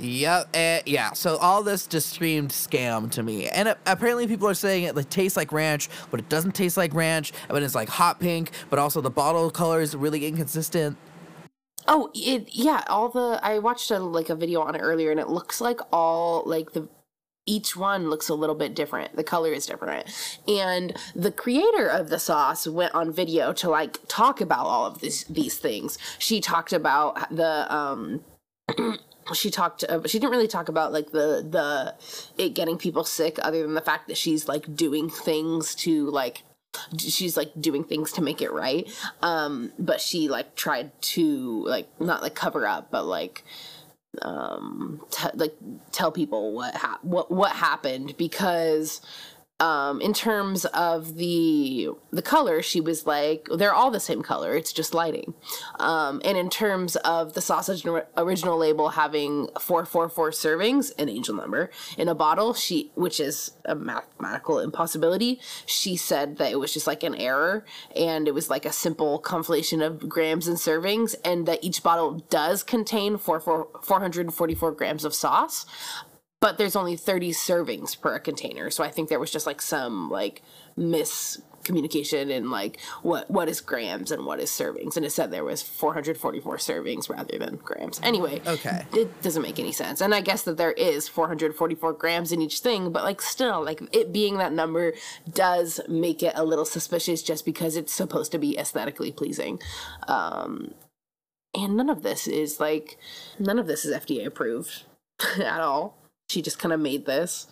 Yep. 0.00 0.48
eh, 0.52 0.82
yeah. 0.84 1.14
So 1.14 1.36
all 1.38 1.62
this 1.62 1.86
just 1.86 2.12
screamed 2.12 2.50
scam 2.50 3.10
to 3.12 3.22
me. 3.22 3.48
And 3.48 3.68
uh, 3.68 3.74
apparently 3.86 4.26
people 4.26 4.46
are 4.48 4.54
saying 4.54 4.82
it 4.84 4.94
like, 4.94 5.08
tastes 5.08 5.34
like 5.38 5.50
ranch, 5.50 5.88
but 6.10 6.20
it 6.20 6.28
doesn't 6.28 6.52
taste 6.54 6.76
like 6.76 6.92
ranch. 6.92 7.32
But 7.48 7.62
it's 7.62 7.74
like 7.74 7.88
hot 7.88 8.20
pink, 8.20 8.50
but 8.68 8.78
also 8.78 9.00
the 9.00 9.13
bottle 9.14 9.50
color 9.50 9.80
is 9.80 9.94
really 9.96 10.26
inconsistent. 10.26 10.96
Oh, 11.86 12.10
it 12.14 12.48
yeah. 12.50 12.82
All 12.88 13.08
the 13.08 13.40
I 13.42 13.58
watched 13.58 13.90
a 13.90 13.98
like 13.98 14.30
a 14.30 14.34
video 14.34 14.62
on 14.62 14.74
it 14.74 14.78
earlier, 14.80 15.10
and 15.10 15.20
it 15.20 15.28
looks 15.28 15.60
like 15.60 15.80
all 15.92 16.42
like 16.46 16.72
the 16.72 16.88
each 17.46 17.76
one 17.76 18.08
looks 18.08 18.28
a 18.28 18.34
little 18.34 18.54
bit 18.54 18.74
different. 18.74 19.16
The 19.16 19.24
color 19.24 19.52
is 19.52 19.66
different, 19.66 20.08
and 20.48 20.96
the 21.14 21.30
creator 21.30 21.86
of 21.86 22.08
the 22.08 22.18
sauce 22.18 22.66
went 22.66 22.94
on 22.94 23.12
video 23.12 23.52
to 23.54 23.68
like 23.68 23.98
talk 24.08 24.40
about 24.40 24.66
all 24.66 24.86
of 24.86 25.00
these 25.00 25.24
these 25.24 25.58
things. 25.58 25.98
She 26.18 26.40
talked 26.40 26.72
about 26.72 27.34
the 27.34 27.72
um. 27.74 28.24
she 29.34 29.50
talked 29.50 29.84
uh, 29.84 30.00
she 30.06 30.18
didn't 30.18 30.32
really 30.32 30.48
talk 30.48 30.68
about 30.68 30.92
like 30.92 31.10
the 31.10 31.46
the 31.48 31.94
it 32.42 32.54
getting 32.54 32.76
people 32.76 33.04
sick 33.04 33.38
other 33.42 33.62
than 33.62 33.74
the 33.74 33.80
fact 33.80 34.08
that 34.08 34.16
she's 34.16 34.48
like 34.48 34.74
doing 34.74 35.08
things 35.08 35.74
to 35.74 36.10
like 36.10 36.42
she's 36.98 37.36
like 37.36 37.50
doing 37.60 37.84
things 37.84 38.12
to 38.12 38.22
make 38.22 38.42
it 38.42 38.52
right. 38.52 38.88
Um 39.22 39.72
but 39.78 40.00
she 40.00 40.28
like 40.28 40.54
tried 40.54 40.90
to 41.02 41.64
like 41.66 41.88
not 42.00 42.22
like 42.22 42.34
cover 42.34 42.66
up 42.66 42.90
but 42.90 43.04
like 43.06 43.44
um 44.22 45.00
t- 45.10 45.28
like 45.34 45.54
tell 45.92 46.12
people 46.12 46.52
what 46.52 46.74
hap- 46.74 47.04
what 47.04 47.30
what 47.30 47.52
happened 47.52 48.16
because 48.16 49.00
um 49.64 50.00
in 50.00 50.12
terms 50.12 50.64
of 50.66 51.16
the 51.16 51.88
the 52.12 52.22
color 52.22 52.60
she 52.60 52.80
was 52.80 53.06
like 53.06 53.48
they're 53.56 53.72
all 53.72 53.90
the 53.90 54.00
same 54.10 54.22
color 54.22 54.54
it's 54.54 54.72
just 54.72 54.92
lighting. 54.92 55.32
Um 55.78 56.20
and 56.24 56.36
in 56.36 56.50
terms 56.50 56.96
of 56.96 57.32
the 57.32 57.40
sausage 57.40 57.86
or- 57.86 58.06
original 58.16 58.58
label 58.58 58.90
having 58.90 59.48
444 59.58 60.30
servings 60.30 60.92
an 60.98 61.08
angel 61.08 61.34
number 61.34 61.70
in 61.96 62.08
a 62.08 62.14
bottle 62.14 62.52
she 62.52 62.90
which 62.94 63.18
is 63.20 63.52
a 63.64 63.74
mathematical 63.74 64.58
impossibility 64.58 65.40
she 65.64 65.96
said 65.96 66.36
that 66.38 66.52
it 66.52 66.58
was 66.58 66.74
just 66.74 66.86
like 66.86 67.02
an 67.02 67.14
error 67.14 67.64
and 67.96 68.28
it 68.28 68.34
was 68.34 68.50
like 68.50 68.66
a 68.66 68.72
simple 68.72 69.20
conflation 69.20 69.84
of 69.84 70.08
grams 70.08 70.46
and 70.46 70.58
servings 70.58 71.14
and 71.24 71.46
that 71.46 71.62
each 71.64 71.82
bottle 71.82 72.22
does 72.28 72.62
contain 72.62 73.16
4, 73.16 73.40
4, 73.40 73.68
444 73.82 74.72
grams 74.72 75.04
of 75.04 75.14
sauce 75.14 75.64
but 76.44 76.58
there's 76.58 76.76
only 76.76 76.94
30 76.94 77.30
servings 77.30 77.98
per 77.98 78.18
container 78.18 78.68
so 78.70 78.84
i 78.84 78.90
think 78.90 79.08
there 79.08 79.18
was 79.18 79.30
just 79.30 79.46
like 79.46 79.62
some 79.62 80.10
like 80.10 80.42
miscommunication 80.78 82.28
in 82.28 82.50
like 82.50 82.78
what 83.00 83.30
what 83.30 83.48
is 83.48 83.62
grams 83.62 84.10
and 84.10 84.26
what 84.26 84.38
is 84.38 84.50
servings 84.50 84.94
and 84.98 85.06
it 85.06 85.10
said 85.10 85.30
there 85.30 85.42
was 85.42 85.62
444 85.62 86.58
servings 86.58 87.08
rather 87.08 87.38
than 87.38 87.56
grams. 87.56 87.98
Anyway 88.02 88.42
Okay. 88.46 88.84
it 88.92 89.22
doesn't 89.22 89.40
make 89.40 89.58
any 89.58 89.72
sense 89.72 90.02
and 90.02 90.14
i 90.14 90.20
guess 90.20 90.42
that 90.42 90.58
there 90.58 90.72
is 90.72 91.08
444 91.08 91.94
grams 91.94 92.30
in 92.30 92.42
each 92.42 92.58
thing 92.58 92.92
but 92.92 93.04
like 93.04 93.22
still 93.22 93.64
like 93.64 93.80
it 93.92 94.12
being 94.12 94.36
that 94.36 94.52
number 94.52 94.92
does 95.32 95.80
make 95.88 96.22
it 96.22 96.34
a 96.36 96.44
little 96.44 96.66
suspicious 96.66 97.22
just 97.22 97.46
because 97.46 97.74
it's 97.74 97.94
supposed 97.94 98.32
to 98.32 98.38
be 98.38 98.58
aesthetically 98.58 99.12
pleasing. 99.12 99.58
Um 100.08 100.74
and 101.54 101.74
none 101.74 101.88
of 101.88 102.02
this 102.02 102.26
is 102.26 102.60
like 102.60 102.98
none 103.38 103.58
of 103.58 103.66
this 103.66 103.86
is 103.86 103.96
fda 103.96 104.26
approved 104.26 104.82
at 105.38 105.62
all 105.62 106.03
she 106.28 106.42
just 106.42 106.58
kind 106.58 106.72
of 106.72 106.80
made 106.80 107.06
this 107.06 107.46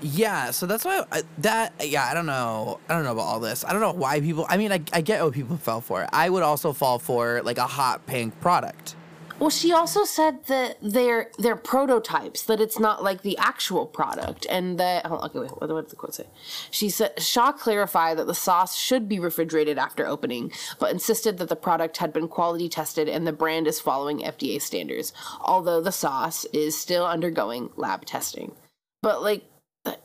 Yeah, 0.00 0.52
so 0.52 0.66
that's 0.66 0.84
why 0.84 1.04
I, 1.10 1.22
that 1.38 1.72
yeah, 1.84 2.04
I 2.04 2.14
don't 2.14 2.26
know. 2.26 2.78
I 2.88 2.94
don't 2.94 3.04
know 3.04 3.12
about 3.12 3.22
all 3.22 3.40
this. 3.40 3.64
I 3.64 3.72
don't 3.72 3.80
know 3.80 3.92
why 3.92 4.20
people 4.20 4.46
I 4.48 4.56
mean, 4.56 4.70
I, 4.72 4.80
I 4.92 5.00
get 5.00 5.22
what 5.24 5.34
people 5.34 5.56
fell 5.56 5.80
for. 5.80 6.06
I 6.12 6.30
would 6.30 6.42
also 6.44 6.72
fall 6.72 6.98
for 7.00 7.42
like 7.42 7.58
a 7.58 7.66
hot 7.66 8.06
pink 8.06 8.38
product. 8.40 8.94
Well, 9.38 9.50
she 9.50 9.72
also 9.72 10.04
said 10.04 10.46
that 10.46 10.78
they're 10.82 11.30
they're 11.38 11.54
prototypes, 11.54 12.42
that 12.44 12.60
it's 12.60 12.78
not 12.78 13.04
like 13.04 13.22
the 13.22 13.38
actual 13.38 13.86
product, 13.86 14.46
and 14.50 14.78
that 14.80 15.08
okay, 15.08 15.38
wait, 15.38 15.50
what, 15.52 15.70
what 15.70 15.82
did 15.82 15.90
the 15.90 15.96
quote 15.96 16.14
say? 16.14 16.26
She 16.72 16.90
said 16.90 17.22
Shaw 17.22 17.52
clarified 17.52 18.18
that 18.18 18.26
the 18.26 18.34
sauce 18.34 18.76
should 18.76 19.08
be 19.08 19.20
refrigerated 19.20 19.78
after 19.78 20.06
opening, 20.06 20.50
but 20.80 20.90
insisted 20.90 21.38
that 21.38 21.48
the 21.48 21.56
product 21.56 21.98
had 21.98 22.12
been 22.12 22.26
quality 22.26 22.68
tested 22.68 23.08
and 23.08 23.26
the 23.26 23.32
brand 23.32 23.68
is 23.68 23.80
following 23.80 24.20
FDA 24.20 24.60
standards, 24.60 25.12
although 25.40 25.80
the 25.80 25.92
sauce 25.92 26.44
is 26.46 26.76
still 26.76 27.06
undergoing 27.06 27.70
lab 27.76 28.04
testing. 28.04 28.52
But 29.02 29.22
like, 29.22 29.44
that 29.84 30.00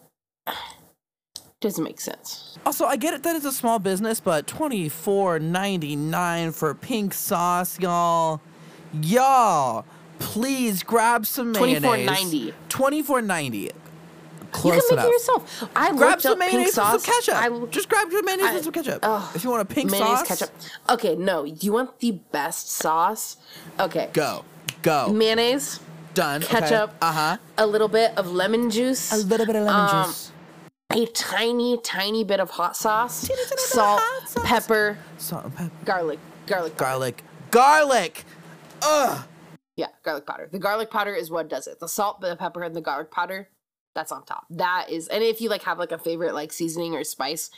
doesn't 1.60 1.84
make 1.84 2.00
sense. 2.00 2.60
Also, 2.68 2.86
I 2.86 2.98
get 2.98 3.16
it 3.16 3.24
that 3.24 3.36
it's 3.36 3.46
a 3.46 3.52
small 3.52 3.80
business, 3.80 4.20
but 4.20 4.46
twenty 4.46 4.90
four 4.90 5.40
ninety 5.40 5.96
nine 5.96 6.52
for 6.52 6.76
pink 6.76 7.16
sauce, 7.16 7.80
y'all. 7.80 8.42
Y'all, 9.02 9.86
please 10.20 10.84
grab 10.84 11.26
some 11.26 11.52
mayonnaise. 11.52 11.82
$24.90. 11.84 12.54
Twenty 12.70 13.02
four 13.02 13.22
ninety. 13.22 13.58
You 13.60 13.72
can 14.52 14.70
make 14.72 14.92
enough. 14.92 15.06
it 15.06 15.12
yourself. 15.12 15.64
I 15.76 15.96
Grab 15.96 16.22
some 16.22 16.38
mayonnaise 16.38 16.66
and 16.66 16.74
some 16.76 17.00
sauce. 17.00 17.06
ketchup. 17.26 17.36
I, 17.42 17.66
Just 17.72 17.90
grab 17.90 18.12
your 18.12 18.22
mayonnaise 18.24 18.46
I- 18.48 18.54
and 18.56 18.64
some 18.64 18.74
ketchup. 18.74 19.04
if 19.36 19.44
you 19.44 19.50
want 19.50 19.64
a 19.64 19.66
pink 19.66 19.90
mayonnaise, 19.90 20.20
sauce, 20.20 20.28
ketchup. 20.28 20.52
Okay, 20.90 21.16
no, 21.16 21.44
you 21.44 21.74
want 21.74 22.00
the 22.00 22.12
best 22.32 22.70
sauce? 22.70 23.38
Okay, 23.80 24.10
go, 24.14 24.46
go, 24.84 25.12
mayonnaise, 25.12 25.80
done. 26.14 26.42
ketchup, 26.44 26.94
Uh 27.02 27.12
huh. 27.12 27.38
a 27.58 27.66
little 27.66 27.88
bit 27.88 28.16
of 28.16 28.32
lemon 28.32 28.70
juice, 28.70 29.12
A 29.12 29.18
little 29.18 29.48
bit 29.48 29.56
of 29.56 29.64
lemon 29.64 29.90
Um, 29.96 30.06
juice. 30.06 30.32
a 30.92 31.06
tiny, 31.08 31.78
tiny 31.84 32.24
bit 32.24 32.40
of 32.40 32.52
hot 32.52 32.78
sauce, 32.78 33.22
Teeny, 33.22 33.36
teeny 33.38 33.50
bit 33.50 33.54
of 33.54 33.60
salt, 33.60 34.02
hot 34.04 34.30
sauce. 34.30 34.44
pepper, 34.46 34.98
Salt 35.18 35.46
and 35.46 35.56
pepper. 35.56 35.72
garlic, 35.84 36.20
garlic. 36.46 36.78
Garlic. 36.78 37.24
Garlic. 37.50 38.24
Ugh. 38.84 39.26
Yeah, 39.76 39.88
garlic 40.04 40.28
powder. 40.28 40.48
The 40.52 40.60
garlic 40.60 40.92
powder 40.92 41.16
is 41.16 41.32
what 41.32 41.50
does 41.50 41.66
it. 41.68 41.80
The 41.80 41.88
salt, 41.88 42.22
the 42.22 42.36
pepper, 42.36 42.64
and 42.64 42.76
the 42.76 42.82
garlic 42.82 43.10
powder. 43.12 43.50
That's 43.96 44.12
on 44.12 44.24
top. 44.26 44.46
That 44.50 44.88
is, 44.90 45.08
and 45.08 45.24
if 45.24 45.40
you 45.42 45.50
like 45.50 45.64
have 45.64 45.78
like 45.80 45.92
a 45.92 45.98
favorite 45.98 46.34
like 46.34 46.52
seasoning 46.52 46.96
or 46.96 47.04
spice, 47.04 47.52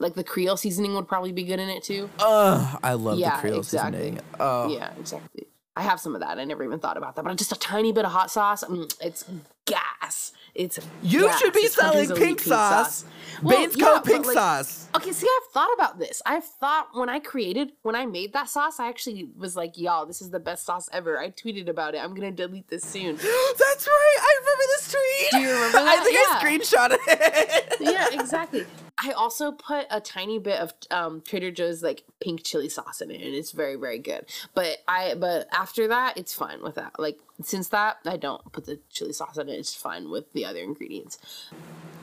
like 0.00 0.14
the 0.14 0.24
Creole 0.24 0.56
seasoning 0.56 0.94
would 0.94 1.08
probably 1.08 1.32
be 1.32 1.42
good 1.44 1.58
in 1.60 1.68
it 1.68 1.82
too. 1.82 2.10
Ugh. 2.18 2.78
I 2.82 2.92
love 2.94 3.18
Yeah, 3.18 3.36
the 3.36 3.40
Creole 3.40 3.58
exactly. 3.60 3.98
seasoning. 4.00 4.20
Oh. 4.40 4.68
Yeah, 4.68 4.90
exactly. 4.98 5.46
I 5.76 5.82
have 5.82 5.98
some 6.00 6.14
of 6.14 6.20
that. 6.20 6.38
I 6.38 6.44
never 6.44 6.62
even 6.64 6.78
thought 6.78 6.96
about 6.96 7.16
that, 7.16 7.24
but 7.24 7.36
just 7.36 7.50
a 7.52 7.56
tiny 7.58 7.92
bit 7.92 8.04
of 8.04 8.12
hot 8.12 8.30
sauce. 8.30 8.62
mm, 8.62 8.94
it's 9.00 9.24
gas. 9.66 10.32
It's 10.54 10.78
You 11.02 11.22
gas. 11.26 11.40
should 11.40 11.52
be 11.52 11.60
It's 11.60 11.74
selling 11.74 12.10
Elite 12.10 12.16
pink 12.22 12.40
sauce. 12.40 13.04
Well, 13.42 13.56
Bane's 13.58 13.76
yeah, 13.76 13.84
called 13.84 14.04
pink 14.04 14.26
like- 14.26 14.34
sauce. 14.34 14.88
Okay, 14.96 15.12
see, 15.12 15.26
I've 15.26 15.52
thought 15.52 15.72
about 15.74 15.98
this. 15.98 16.22
I've 16.24 16.44
thought 16.44 16.88
when 16.94 17.08
I 17.08 17.18
created, 17.18 17.72
when 17.82 17.94
I 17.96 18.06
made 18.06 18.32
that 18.32 18.48
sauce, 18.48 18.78
I 18.78 18.88
actually 18.88 19.28
was 19.36 19.56
like, 19.56 19.76
y'all, 19.76 20.06
this 20.06 20.22
is 20.22 20.30
the 20.30 20.38
best 20.40 20.64
sauce 20.66 20.88
ever. 20.92 21.18
I 21.18 21.30
tweeted 21.30 21.68
about 21.68 21.94
it. 21.94 21.98
I'm 21.98 22.14
going 22.14 22.34
to 22.34 22.46
delete 22.46 22.68
this 22.68 22.84
soon. 22.84 23.16
That's 23.16 23.86
right. 23.86 24.16
I 24.20 24.38
remember 24.40 24.62
this 24.76 24.92
tweet. 24.92 25.30
Do 25.32 25.38
you 25.40 25.54
remember 25.54 25.78
I 25.80 25.96
think 26.04 26.14
Yeah. 26.16 26.38
I 26.38 26.44
screenshotted 26.44 26.98
it. 27.08 27.76
yeah, 27.80 28.08
exactly. 28.20 28.64
I 28.96 29.10
also 29.10 29.50
put 29.50 29.86
a 29.90 30.00
tiny 30.00 30.38
bit 30.38 30.60
of 30.60 30.72
um, 30.92 31.20
Trader 31.20 31.50
Joe's 31.50 31.82
like 31.82 32.04
pink 32.20 32.44
chili 32.44 32.68
sauce 32.68 33.00
in 33.00 33.10
it, 33.10 33.20
and 33.20 33.34
it's 33.34 33.50
very, 33.50 33.74
very 33.74 33.98
good. 33.98 34.26
But 34.54 34.78
I, 34.86 35.14
but 35.14 35.48
after 35.52 35.88
that, 35.88 36.16
it's 36.16 36.32
fine 36.32 36.62
with 36.62 36.76
that. 36.76 36.92
Like 37.00 37.18
since 37.42 37.68
that, 37.70 37.96
I 38.06 38.16
don't 38.16 38.52
put 38.52 38.66
the 38.66 38.78
chili 38.90 39.12
sauce 39.12 39.36
in 39.36 39.48
it. 39.48 39.54
It's 39.58 39.74
fine 39.74 40.08
with 40.10 40.32
the 40.32 40.44
other 40.46 40.60
ingredients. 40.60 41.18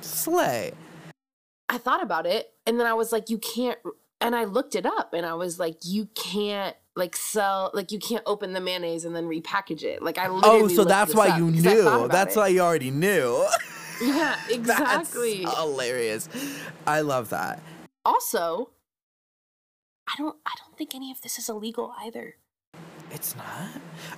Slay. 0.02 0.74
I 1.72 1.78
thought 1.80 2.04
about 2.04 2.28
it, 2.28 2.54
and 2.68 2.80
then 2.80 2.86
I 2.86 2.94
was 2.94 3.12
like, 3.12 3.30
you 3.32 3.40
can't. 3.40 3.80
And 4.20 4.36
I 4.36 4.44
looked 4.44 4.76
it 4.76 4.86
up, 4.86 5.14
and 5.14 5.26
I 5.26 5.34
was 5.34 5.58
like, 5.58 5.78
you 5.84 6.08
can't 6.14 6.76
like 6.96 7.16
sell 7.16 7.72
like 7.74 7.92
you 7.92 8.00
can't 8.00 8.24
open 8.26 8.52
the 8.52 8.60
mayonnaise 8.60 9.06
and 9.06 9.16
then 9.16 9.24
repackage 9.26 9.82
it. 9.84 10.04
Like 10.04 10.18
I 10.18 10.28
oh, 10.28 10.36
literally 10.36 10.62
Oh, 10.64 10.68
so 10.68 10.84
that's 10.84 11.16
why 11.16 11.38
you 11.38 11.48
I 11.48 11.50
knew. 11.50 12.08
That's 12.10 12.36
it. 12.36 12.40
why 12.40 12.50
you 12.50 12.60
already 12.62 12.92
knew. 12.92 13.48
Yeah, 14.04 14.36
That's 14.50 14.52
exactly. 14.52 15.44
hilarious. 15.44 16.28
I 16.88 17.02
love 17.02 17.30
that. 17.30 17.62
also, 18.04 18.72
I 20.08 20.16
don't. 20.18 20.36
I 20.44 20.54
don't 20.58 20.76
think 20.76 20.96
any 20.96 21.12
of 21.12 21.22
this 21.22 21.38
is 21.38 21.48
illegal 21.50 21.94
either. 22.02 22.36
It's 23.12 23.36
not. 23.36 23.46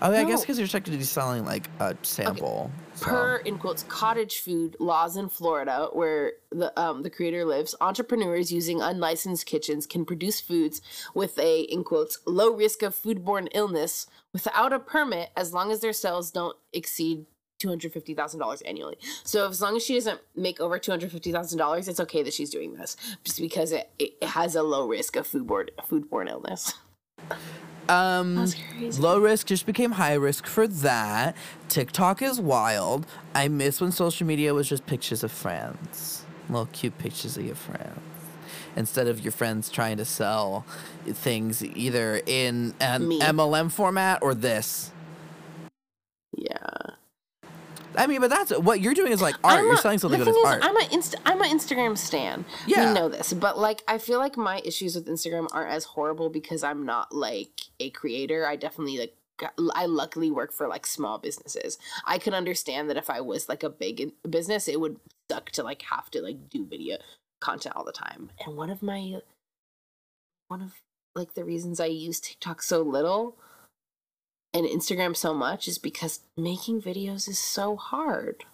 Oh, 0.02 0.12
yeah, 0.12 0.20
I 0.20 0.24
guess 0.24 0.40
because 0.42 0.58
you're 0.58 0.70
technically 0.70 1.04
selling 1.04 1.44
like 1.44 1.68
a 1.82 1.98
sample. 2.04 2.72
so- 2.93 2.93
per 3.04 3.38
in 3.38 3.58
quotes 3.58 3.84
cottage 3.84 4.40
food 4.40 4.76
laws 4.80 5.18
in 5.18 5.30
Florida, 5.30 5.90
where 5.94 6.34
the 6.52 6.78
um, 6.80 7.04
the 7.04 7.10
creator 7.10 7.46
lives, 7.46 7.76
entrepreneurs 7.80 8.52
using 8.52 8.82
unlicensed 8.82 9.46
kitchens 9.46 9.86
can 9.86 10.06
produce 10.06 10.42
foods 10.42 10.82
with 11.14 11.38
a 11.38 11.62
in 11.62 11.84
quotes 11.84 12.20
low 12.26 12.52
risk 12.52 12.82
of 12.82 12.96
foodborne 12.96 13.48
illness 13.54 14.08
without 14.32 14.74
a 14.74 14.80
permit, 14.80 15.30
as 15.36 15.54
long 15.54 15.72
as 15.72 15.82
their 15.82 15.94
sales 15.94 16.32
don't 16.32 16.58
exceed. 16.72 17.26
Two 17.60 17.70
hundred 17.70 17.94
fifty 17.94 18.14
thousand 18.14 18.42
dollars 18.42 18.62
annually. 18.64 18.98
So 19.24 19.48
as 19.48 19.62
long 19.62 19.78
as 19.78 19.86
she 19.86 19.94
doesn't 19.94 20.20
make 20.36 20.60
over 20.60 20.78
two 20.78 20.92
hundred 20.92 21.14
fifty 21.14 21.32
thousand 21.32 21.60
dollars, 21.60 21.88
it's 21.88 22.00
okay 22.02 22.22
that 22.22 22.34
she's 22.34 22.50
doing 22.50 22.74
this, 22.74 22.98
just 23.24 23.40
because 23.40 23.72
it, 23.72 23.90
it 24.00 24.22
has 24.22 24.56
a 24.56 24.64
low 24.64 24.86
risk 24.86 25.16
of 25.16 25.26
foodborne 25.26 25.70
foodborne 25.90 26.30
illness. 26.30 26.74
Um, 27.90 28.36
That's 28.36 28.56
crazy. 28.56 29.02
low 29.02 29.20
risk 29.20 29.48
just 29.48 29.66
became 29.66 29.92
high 29.92 30.14
risk 30.14 30.46
for 30.48 30.68
that. 30.68 31.36
TikTok 31.70 32.22
is 32.22 32.40
wild. 32.40 33.06
I 33.36 33.48
miss 33.48 33.82
when 33.82 33.92
social 33.92 34.26
media 34.26 34.54
was 34.54 34.70
just 34.70 34.86
pictures 34.86 35.24
of 35.24 35.32
friends, 35.32 36.26
little 36.50 36.68
cute 36.68 36.98
pictures 36.98 37.38
of 37.38 37.46
your 37.46 37.56
friends, 37.56 38.00
instead 38.76 39.08
of 39.08 39.22
your 39.22 39.32
friends 39.32 39.70
trying 39.70 39.98
to 39.98 40.06
sell 40.06 40.66
things 41.06 41.64
either 41.64 42.22
in 42.26 42.74
an 42.80 43.08
Me. 43.08 43.20
MLM 43.20 43.72
format 43.72 44.20
or 44.22 44.34
this. 44.34 44.92
Yeah. 46.38 46.58
I 47.98 48.08
mean, 48.08 48.22
but 48.22 48.30
that's 48.30 48.52
what 48.58 48.82
you're 48.82 48.94
doing 48.94 49.12
is 49.12 49.22
like 49.22 49.36
art. 49.44 49.60
I'm 49.60 49.66
you're 49.66 49.74
a- 49.76 49.78
selling 49.78 50.00
something 50.00 50.20
is 50.20 50.26
thing 50.28 50.44
art. 50.46 50.60
I'm 50.64 50.76
an 50.78 50.88
Insta- 50.90 51.22
I'm 51.26 51.42
an 51.42 51.50
Instagram 51.50 51.98
stan. 51.98 52.46
Yeah. 52.68 52.88
We 52.90 52.94
know 53.00 53.10
this, 53.10 53.34
but 53.34 53.58
like 53.58 53.84
I 53.88 53.98
feel 53.98 54.20
like 54.20 54.38
my 54.38 54.62
issues 54.66 54.96
with 54.96 55.08
Instagram 55.08 55.48
aren't 55.54 55.72
as 55.72 55.84
horrible 55.86 56.30
because 56.30 56.64
I'm 56.64 56.86
not 56.86 57.14
like 57.14 57.62
a 57.80 57.90
creator. 57.92 58.46
I 58.46 58.56
definitely 58.56 58.98
like 59.00 59.16
got- 59.38 59.54
I 59.76 59.86
luckily 59.86 60.32
work 60.32 60.52
for 60.54 60.68
like 60.68 60.86
small 60.86 61.18
businesses. 61.18 61.78
I 62.06 62.18
can 62.18 62.34
understand 62.34 62.90
that 62.90 62.98
if 62.98 63.10
I 63.10 63.22
was 63.22 63.50
like 63.50 63.64
a 63.64 63.70
big 63.70 64.12
business, 64.30 64.68
it 64.68 64.80
would 64.80 64.98
suck 65.32 65.52
to 65.52 65.64
like 65.64 65.82
have 65.84 66.10
to 66.12 66.22
like 66.22 66.50
do 66.50 66.66
video 66.66 66.98
content 67.42 67.76
all 67.76 67.84
the 67.84 67.92
time. 67.92 68.30
And 68.46 68.56
one 68.58 68.70
of 68.70 68.82
my 68.84 69.22
one 70.48 70.62
of 70.62 70.74
like 71.16 71.34
the 71.36 71.44
reasons 71.44 71.80
I 71.80 71.86
use 71.86 72.20
TikTok 72.20 72.62
so 72.64 72.82
little 72.82 73.38
and 74.54 74.66
Instagram 74.66 75.16
so 75.16 75.34
much 75.34 75.68
is 75.68 75.78
because 75.78 76.22
making 76.38 76.82
videos 76.82 77.28
is 77.28 77.40
so 77.40 77.76
hard. 77.76 78.46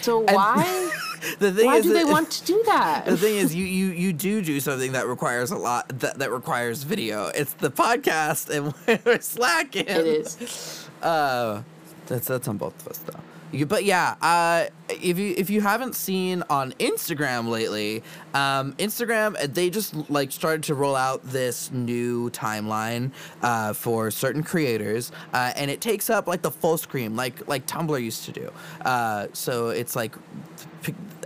So 0.00 0.18
why 0.34 0.90
the 1.38 1.52
thing 1.52 1.66
why 1.66 1.76
is 1.76 1.84
do 1.84 1.92
they 1.92 2.04
want 2.04 2.30
to 2.30 2.44
do 2.44 2.62
that? 2.66 3.06
The 3.06 3.16
thing 3.16 3.36
is, 3.36 3.54
you 3.54 3.64
you 3.64 3.86
you 3.88 4.12
do 4.12 4.42
do 4.42 4.60
something 4.60 4.92
that 4.92 5.06
requires 5.06 5.50
a 5.50 5.56
lot 5.56 5.88
that 6.00 6.18
that 6.18 6.30
requires 6.30 6.82
video. 6.82 7.28
It's 7.28 7.54
the 7.54 7.70
podcast, 7.70 8.50
and 8.50 8.74
we're 9.06 9.20
slacking. 9.20 9.86
It 9.86 10.06
is. 10.06 10.88
Uh, 11.02 11.62
that's 12.06 12.26
that's 12.26 12.48
on 12.48 12.58
both 12.58 12.78
of 12.82 12.88
us 12.88 12.98
though. 12.98 13.20
But 13.66 13.84
yeah, 13.84 14.16
uh, 14.20 14.66
if 14.88 15.18
you 15.18 15.34
if 15.36 15.48
you 15.48 15.60
haven't 15.60 15.94
seen 15.94 16.42
on 16.50 16.72
Instagram 16.72 17.48
lately, 17.48 18.02
um, 18.34 18.74
Instagram 18.74 19.36
they 19.54 19.70
just 19.70 20.10
like 20.10 20.32
started 20.32 20.62
to 20.64 20.74
roll 20.74 20.94
out 20.94 21.22
this 21.24 21.70
new 21.72 22.30
timeline 22.30 23.12
uh, 23.42 23.72
for 23.72 24.10
certain 24.10 24.42
creators, 24.42 25.12
uh, 25.32 25.52
and 25.56 25.70
it 25.70 25.80
takes 25.80 26.10
up 26.10 26.26
like 26.26 26.42
the 26.42 26.50
full 26.50 26.76
screen, 26.76 27.16
like 27.16 27.48
like 27.48 27.66
Tumblr 27.66 28.02
used 28.02 28.24
to 28.24 28.32
do. 28.32 28.52
Uh, 28.84 29.28
so 29.32 29.68
it's 29.68 29.96
like, 29.96 30.14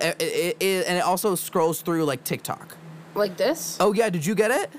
it, 0.01 0.23
it, 0.23 0.57
it, 0.61 0.87
and 0.87 0.99
it 0.99 1.05
also 1.05 1.35
scrolls 1.35 1.83
through 1.83 2.05
like 2.05 2.23
TikTok. 2.23 2.77
Like 3.15 3.37
this? 3.37 3.77
Oh 3.81 3.93
yeah, 3.93 4.11
did 4.11 4.25
you 4.25 4.35
get 4.35 4.51
it? 4.51 4.71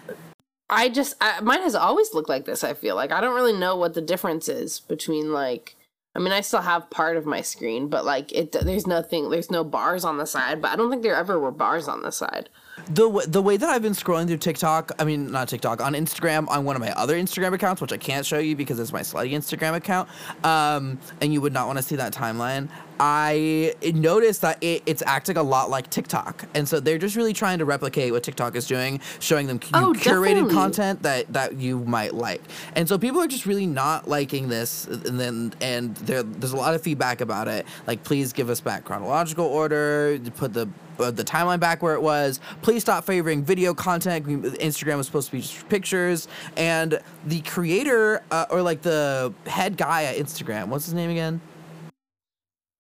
I 0.69 0.89
just 0.89 1.15
I, 1.19 1.41
mine 1.41 1.61
has 1.61 1.75
always 1.75 2.13
looked 2.13 2.29
like 2.29 2.45
this. 2.45 2.63
I 2.63 2.73
feel 2.73 2.95
like 2.95 3.11
I 3.11 3.21
don't 3.21 3.35
really 3.35 3.53
know 3.53 3.75
what 3.75 3.93
the 3.93 4.01
difference 4.01 4.47
is 4.47 4.79
between 4.79 5.33
like. 5.33 5.75
I 6.15 6.19
mean, 6.19 6.31
I 6.31 6.41
still 6.41 6.61
have 6.61 6.89
part 6.89 7.17
of 7.17 7.25
my 7.25 7.41
screen, 7.41 7.87
but 7.87 8.05
like 8.05 8.31
it, 8.31 8.51
there's 8.51 8.85
nothing, 8.85 9.29
there's 9.29 9.49
no 9.49 9.63
bars 9.63 10.05
on 10.05 10.17
the 10.17 10.27
side. 10.27 10.61
But 10.61 10.71
I 10.71 10.75
don't 10.75 10.91
think 10.91 11.01
there 11.01 11.15
ever 11.15 11.39
were 11.39 11.51
bars 11.51 11.87
on 11.87 12.03
the 12.03 12.11
side. 12.11 12.49
The 12.87 13.07
w- 13.07 13.25
the 13.27 13.41
way 13.41 13.55
that 13.55 13.69
I've 13.69 13.81
been 13.81 13.93
scrolling 13.93 14.27
through 14.27 14.37
TikTok, 14.37 14.91
I 14.99 15.05
mean 15.05 15.31
not 15.31 15.47
TikTok, 15.47 15.79
on 15.81 15.93
Instagram, 15.93 16.47
on 16.49 16.65
one 16.65 16.75
of 16.75 16.81
my 16.81 16.91
other 16.93 17.15
Instagram 17.15 17.53
accounts, 17.53 17.81
which 17.81 17.93
I 17.93 17.97
can't 17.97 18.25
show 18.25 18.39
you 18.39 18.55
because 18.55 18.77
it's 18.79 18.91
my 18.91 19.01
slutty 19.01 19.31
Instagram 19.31 19.75
account, 19.75 20.09
um, 20.43 20.99
and 21.21 21.31
you 21.31 21.39
would 21.39 21.53
not 21.53 21.67
want 21.67 21.77
to 21.77 21.83
see 21.83 21.95
that 21.95 22.13
timeline. 22.13 22.67
I 22.99 23.73
noticed 23.83 24.41
that 24.41 24.61
it, 24.61 24.83
it's 24.85 25.01
acting 25.05 25.37
a 25.37 25.43
lot 25.43 25.69
like 25.69 25.89
TikTok, 25.89 26.45
and 26.53 26.67
so 26.67 26.79
they're 26.79 26.97
just 26.97 27.15
really 27.15 27.33
trying 27.33 27.59
to 27.59 27.65
replicate 27.65 28.11
what 28.11 28.23
TikTok 28.23 28.55
is 28.55 28.67
doing, 28.67 28.99
showing 29.19 29.47
them 29.47 29.59
Oh, 29.73 29.93
curated 29.95 30.03
definitely. 30.03 30.53
content 30.53 31.03
that 31.03 31.31
that 31.33 31.53
you 31.55 31.79
might 31.79 32.13
like, 32.13 32.41
and 32.75 32.87
so 32.89 32.97
people 32.97 33.21
are 33.21 33.27
just 33.27 33.45
really 33.45 33.65
not 33.67 34.07
liking 34.09 34.49
this, 34.49 34.87
and 34.87 35.19
then 35.19 35.53
and 35.61 35.95
there 35.97 36.23
there's 36.23 36.53
a 36.53 36.57
lot 36.57 36.75
of 36.75 36.81
feedback 36.81 37.21
about 37.21 37.47
it. 37.47 37.65
Like, 37.87 38.03
please 38.03 38.33
give 38.33 38.49
us 38.49 38.59
back 38.61 38.83
chronological 38.83 39.45
order, 39.45 40.19
put 40.35 40.53
the 40.53 40.67
uh, 40.99 41.11
the 41.11 41.23
timeline 41.23 41.59
back 41.59 41.81
where 41.81 41.93
it 41.93 42.01
was. 42.01 42.39
Please 42.61 42.81
stop 42.81 43.05
favoring 43.05 43.43
video 43.43 43.73
content. 43.73 44.25
Instagram 44.25 44.97
was 44.97 45.05
supposed 45.05 45.27
to 45.27 45.31
be 45.33 45.41
just 45.41 45.67
pictures. 45.69 46.27
And 46.57 46.99
the 47.25 47.41
creator, 47.41 48.23
uh, 48.31 48.45
or 48.49 48.61
like 48.61 48.81
the 48.81 49.33
head 49.45 49.77
guy 49.77 50.03
at 50.05 50.17
Instagram, 50.17 50.67
what's 50.67 50.85
his 50.85 50.93
name 50.93 51.09
again? 51.09 51.41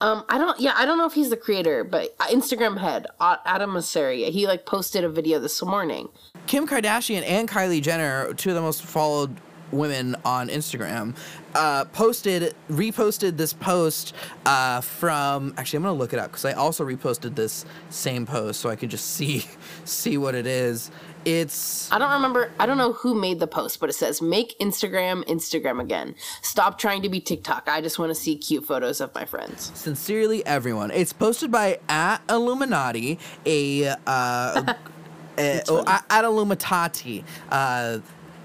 Um, 0.01 0.25
I 0.27 0.37
don't, 0.37 0.59
yeah, 0.59 0.73
I 0.75 0.85
don't 0.85 0.97
know 0.97 1.05
if 1.05 1.13
he's 1.13 1.29
the 1.29 1.37
creator, 1.37 1.85
but 1.85 2.17
Instagram 2.17 2.77
head 2.77 3.07
Adam 3.21 3.69
Mosseri, 3.69 4.29
he 4.29 4.47
like 4.47 4.65
posted 4.65 5.05
a 5.05 5.09
video 5.09 5.39
this 5.39 5.63
morning. 5.63 6.09
Kim 6.45 6.67
Kardashian 6.67 7.23
and 7.25 7.47
Kylie 7.47 7.81
Jenner, 7.81 8.33
two 8.33 8.49
of 8.49 8.55
the 8.55 8.61
most 8.61 8.83
followed 8.83 9.39
women 9.73 10.15
on 10.23 10.49
Instagram, 10.49 11.15
uh, 11.55 11.85
posted, 11.85 12.53
reposted 12.69 13.37
this 13.37 13.53
post 13.53 14.13
uh, 14.45 14.81
from. 14.81 15.53
Actually, 15.57 15.77
I'm 15.77 15.83
gonna 15.83 15.97
look 15.97 16.13
it 16.13 16.19
up 16.19 16.31
because 16.31 16.45
I 16.45 16.53
also 16.53 16.85
reposted 16.85 17.35
this 17.35 17.65
same 17.89 18.25
post 18.25 18.59
so 18.59 18.69
I 18.69 18.75
could 18.75 18.89
just 18.89 19.11
see 19.15 19.45
see 19.85 20.17
what 20.17 20.35
it 20.35 20.47
is. 20.47 20.91
It's 21.25 21.89
I 21.91 21.99
don't 21.99 22.11
remember. 22.11 22.51
I 22.59 22.65
don't 22.65 22.77
know 22.77 22.91
who 22.93 23.15
made 23.15 23.39
the 23.39 23.47
post, 23.47 23.79
but 23.79 23.89
it 23.89 23.93
says 23.93 24.21
"Make 24.21 24.57
Instagram 24.59 25.23
Instagram 25.25 25.79
again. 25.81 26.15
Stop 26.41 26.77
trying 26.77 27.01
to 27.03 27.09
be 27.09 27.21
TikTok. 27.21 27.69
I 27.69 27.79
just 27.79 27.97
want 27.97 28.09
to 28.09 28.15
see 28.15 28.35
cute 28.35 28.65
photos 28.65 28.99
of 28.99 29.13
my 29.15 29.23
friends." 29.23 29.71
Sincerely, 29.73 30.45
everyone. 30.45 30.91
It's 30.91 31.13
posted 31.13 31.49
by 31.51 31.79
at 31.87 32.21
Illuminati, 32.29 33.19
a 33.45 33.87
uh, 33.87 33.95
a- 35.37 35.63
oh, 35.69 35.83
at 35.87 36.05
at 36.09 36.25
Illuminati. 36.25 37.23
Uh, 37.49 37.99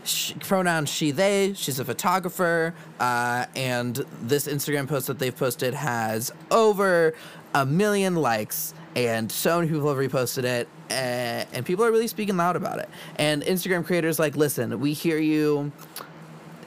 sh- 0.09 0.33
pronoun 0.41 0.87
she 0.87 1.11
they. 1.11 1.53
She's 1.55 1.79
a 1.79 1.85
photographer, 1.85 2.75
uh, 3.01 3.47
and 3.55 3.97
this 4.23 4.47
Instagram 4.47 4.89
post 4.89 5.07
that 5.07 5.19
they've 5.19 5.37
posted 5.37 5.75
has 5.75 6.33
over 6.51 7.15
a 7.55 7.67
million 7.67 8.17
likes. 8.17 8.75
And 8.97 9.31
so 9.31 9.61
many 9.61 9.71
people 9.71 9.89
have 9.89 9.99
reposted 9.99 10.45
it, 10.45 10.69
uh, 10.91 11.45
and 11.53 11.65
people 11.65 11.85
are 11.85 11.93
really 11.93 12.09
speaking 12.09 12.37
loud 12.37 12.57
about 12.57 12.79
it. 12.81 12.89
And 13.17 13.43
Instagram 13.43 13.85
creators 13.85 14.19
like, 14.19 14.35
listen, 14.35 14.81
we 14.81 14.93
hear 14.93 15.19
you 15.19 15.71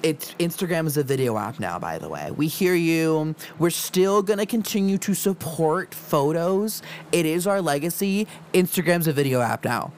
it's 0.03 0.33
Instagram 0.35 0.87
is 0.87 0.97
a 0.97 1.03
video 1.03 1.37
app 1.37 1.59
now, 1.59 1.77
by 1.77 1.97
the 1.99 2.09
way. 2.09 2.31
We 2.31 2.47
hear 2.47 2.73
you. 2.73 3.35
We're 3.59 3.69
still 3.69 4.21
gonna 4.23 4.45
continue 4.45 4.97
to 4.99 5.13
support 5.13 5.93
photos. 5.93 6.81
It 7.11 7.25
is 7.25 7.45
our 7.47 7.61
legacy. 7.61 8.27
Instagram's 8.53 9.07
a 9.07 9.13
video 9.13 9.41
app 9.41 9.63
now. 9.63 9.91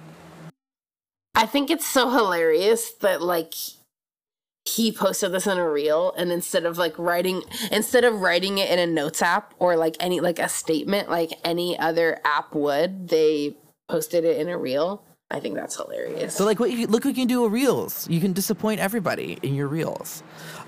I 1.43 1.45
think 1.45 1.69
it's 1.69 1.85
so 1.85 2.09
hilarious 2.09 2.91
that 3.01 3.21
like 3.21 3.53
he 4.63 4.93
posted 4.93 5.33
this 5.33 5.45
in 5.45 5.57
a 5.57 5.69
reel 5.69 6.13
and 6.17 6.31
instead 6.31 6.65
of 6.65 6.77
like 6.77 6.97
writing 6.97 7.43
instead 7.69 8.05
of 8.05 8.21
writing 8.21 8.59
it 8.59 8.71
in 8.71 8.79
a 8.79 8.87
notes 8.87 9.21
app 9.21 9.53
or 9.59 9.75
like 9.75 9.97
any 9.99 10.21
like 10.21 10.39
a 10.39 10.47
statement 10.47 11.09
like 11.09 11.31
any 11.43 11.77
other 11.77 12.21
app 12.23 12.55
would, 12.55 13.09
they 13.09 13.57
posted 13.89 14.23
it 14.23 14.37
in 14.37 14.47
a 14.47 14.57
reel. 14.57 15.03
I 15.31 15.41
think 15.41 15.55
that's 15.55 15.75
hilarious. 15.75 16.33
So 16.33 16.45
like, 16.45 16.61
what 16.61 16.71
you, 16.71 16.87
look 16.87 17.03
what 17.03 17.09
you 17.09 17.21
can 17.23 17.27
do 17.27 17.41
with 17.41 17.51
reels. 17.51 18.07
You 18.07 18.21
can 18.21 18.31
disappoint 18.31 18.79
everybody 18.79 19.37
in 19.41 19.53
your 19.53 19.67
reels. 19.67 20.23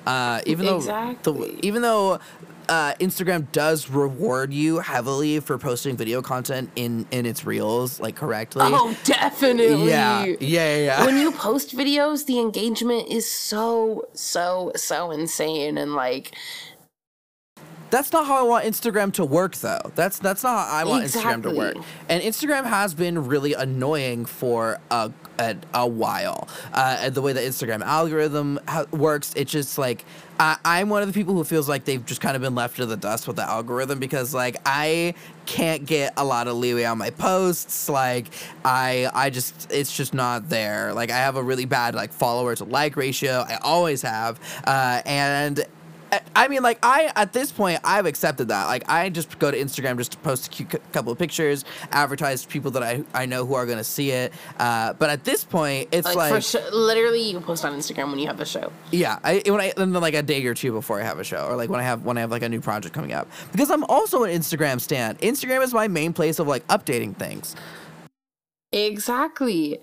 Uh, 0.05 0.41
even 0.45 0.65
though 0.65 0.77
Exactly. 0.77 1.51
the, 1.51 1.65
even 1.65 1.83
though 1.83 2.19
uh, 2.69 2.93
Instagram 2.95 3.51
does 3.51 3.89
reward 3.89 4.53
you 4.53 4.79
heavily 4.79 5.39
for 5.39 5.57
posting 5.57 5.95
video 5.97 6.21
content 6.21 6.69
in 6.75 7.05
in 7.11 7.25
its 7.25 7.45
reels 7.45 7.99
like 7.99 8.15
correctly. 8.15 8.63
oh, 8.65 8.97
definitely. 9.03 9.87
yeah, 9.89 10.23
yeah, 10.25 10.35
yeah. 10.39 10.77
yeah. 10.77 11.05
when 11.05 11.17
you 11.17 11.31
post 11.45 11.75
videos, 11.75 12.25
the 12.25 12.39
engagement 12.39 13.07
is 13.09 13.29
so, 13.29 14.07
so, 14.13 14.71
so 14.75 15.11
insane. 15.11 15.77
And 15.77 15.93
like, 15.95 16.35
That's 17.89 18.11
not 18.11 18.25
how 18.25 18.39
I 18.39 18.43
want 18.43 18.65
Instagram 18.65 19.13
to 19.13 19.25
work, 19.25 19.55
though. 19.55 19.91
That's 19.95 20.19
that's 20.19 20.43
not 20.43 20.67
how 20.67 20.77
I 20.77 20.83
want 20.83 21.05
Instagram 21.05 21.43
to 21.43 21.51
work. 21.51 21.77
And 22.09 22.21
Instagram 22.23 22.65
has 22.65 22.93
been 22.93 23.27
really 23.27 23.53
annoying 23.53 24.25
for 24.25 24.79
a 24.91 25.11
a, 25.39 25.55
a 25.73 25.87
while. 25.87 26.47
Uh, 26.73 27.09
the 27.09 27.21
way 27.21 27.33
the 27.33 27.41
Instagram 27.41 27.81
algorithm 27.81 28.59
ha- 28.67 28.85
works, 28.91 29.33
it's 29.35 29.51
just 29.51 29.77
like 29.77 30.05
I, 30.39 30.57
I'm 30.65 30.89
one 30.89 31.01
of 31.01 31.07
the 31.07 31.13
people 31.13 31.33
who 31.33 31.43
feels 31.43 31.69
like 31.69 31.85
they've 31.85 32.05
just 32.05 32.21
kind 32.21 32.35
of 32.35 32.41
been 32.41 32.55
left 32.55 32.77
to 32.77 32.85
the 32.85 32.97
dust 32.97 33.27
with 33.27 33.37
the 33.37 33.43
algorithm 33.43 33.99
because 33.99 34.33
like 34.33 34.57
I 34.65 35.13
can't 35.45 35.85
get 35.85 36.13
a 36.17 36.25
lot 36.25 36.47
of 36.47 36.55
leeway 36.55 36.83
on 36.85 36.97
my 36.97 37.09
posts. 37.09 37.87
Like 37.89 38.27
I 38.63 39.09
I 39.13 39.29
just 39.29 39.71
it's 39.71 39.95
just 39.95 40.13
not 40.13 40.49
there. 40.49 40.93
Like 40.93 41.11
I 41.11 41.17
have 41.17 41.35
a 41.35 41.43
really 41.43 41.65
bad 41.65 41.95
like 41.95 42.11
follower 42.11 42.55
to 42.55 42.63
like 42.63 42.97
ratio. 42.97 43.45
I 43.47 43.57
always 43.61 44.01
have. 44.01 44.39
Uh, 44.65 45.01
and 45.05 45.65
I- 46.35 46.47
mean, 46.47 46.63
like 46.63 46.79
I 46.83 47.11
at 47.15 47.33
this 47.33 47.51
point 47.51 47.79
I've 47.83 48.05
accepted 48.05 48.49
that. 48.49 48.65
Like 48.67 48.89
I 48.89 49.09
just 49.09 49.39
go 49.39 49.51
to 49.51 49.57
Instagram 49.57 49.97
just 49.97 50.11
to 50.13 50.17
post 50.19 50.47
a 50.47 50.49
cute 50.49 50.69
cou- 50.69 50.79
couple 50.91 51.11
of 51.11 51.17
pictures, 51.17 51.65
advertise 51.91 52.43
to 52.43 52.47
people 52.47 52.71
that 52.71 52.83
I 52.83 53.03
I 53.13 53.25
know 53.25 53.45
who 53.45 53.53
are 53.55 53.65
gonna 53.65 53.83
see 53.83 54.11
it. 54.11 54.33
Uh, 54.59 54.93
but 54.93 55.09
at 55.09 55.23
this 55.23 55.43
point, 55.43 55.89
it's 55.91 56.05
like, 56.05 56.15
like, 56.15 56.33
for 56.33 56.41
sure, 56.41 56.71
literally, 56.71 57.21
you 57.21 57.33
can 57.33 57.43
post 57.43 57.65
on 57.65 57.73
Instagram 57.73 58.09
when 58.09 58.19
you 58.19 58.27
have 58.27 58.39
a 58.39 58.45
show. 58.45 58.71
yeah, 58.91 59.19
I 59.23 59.41
when 59.45 59.59
I 59.61 59.73
and 59.77 59.93
then 59.95 60.01
like 60.01 60.13
a 60.13 60.23
day 60.23 60.45
or 60.45 60.53
two 60.53 60.71
before 60.71 60.99
I 61.01 61.03
have 61.03 61.19
a 61.19 61.23
show, 61.23 61.47
or 61.47 61.55
like 61.55 61.69
when 61.69 61.79
I 61.79 61.83
have 61.83 62.05
when 62.05 62.17
I 62.17 62.21
have 62.21 62.31
like 62.31 62.43
a 62.43 62.49
new 62.49 62.61
project 62.61 62.93
coming 62.93 63.13
up, 63.13 63.27
because 63.51 63.71
I'm 63.71 63.83
also 63.85 64.23
an 64.23 64.31
Instagram 64.31 64.79
stan. 64.79 65.15
Instagram 65.17 65.63
is 65.63 65.73
my 65.73 65.87
main 65.87 66.13
place 66.13 66.39
of 66.39 66.47
like 66.47 66.65
updating 66.67 67.15
things. 67.15 67.55
Exactly. 68.71 69.79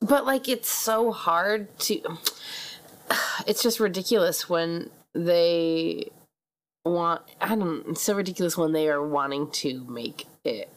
But 0.00 0.24
like 0.26 0.48
it's 0.48 0.68
so 0.70 1.10
hard 1.10 1.76
to 1.80 2.00
it's 3.46 3.62
just 3.62 3.80
ridiculous 3.80 4.48
when 4.48 4.90
they 5.14 6.10
want 6.84 7.22
I 7.40 7.54
don't 7.54 7.84
it's 7.88 8.02
so 8.02 8.14
ridiculous 8.14 8.56
when 8.56 8.72
they 8.72 8.88
are 8.88 9.06
wanting 9.06 9.50
to 9.50 9.84
make 9.88 10.26
it 10.44 10.70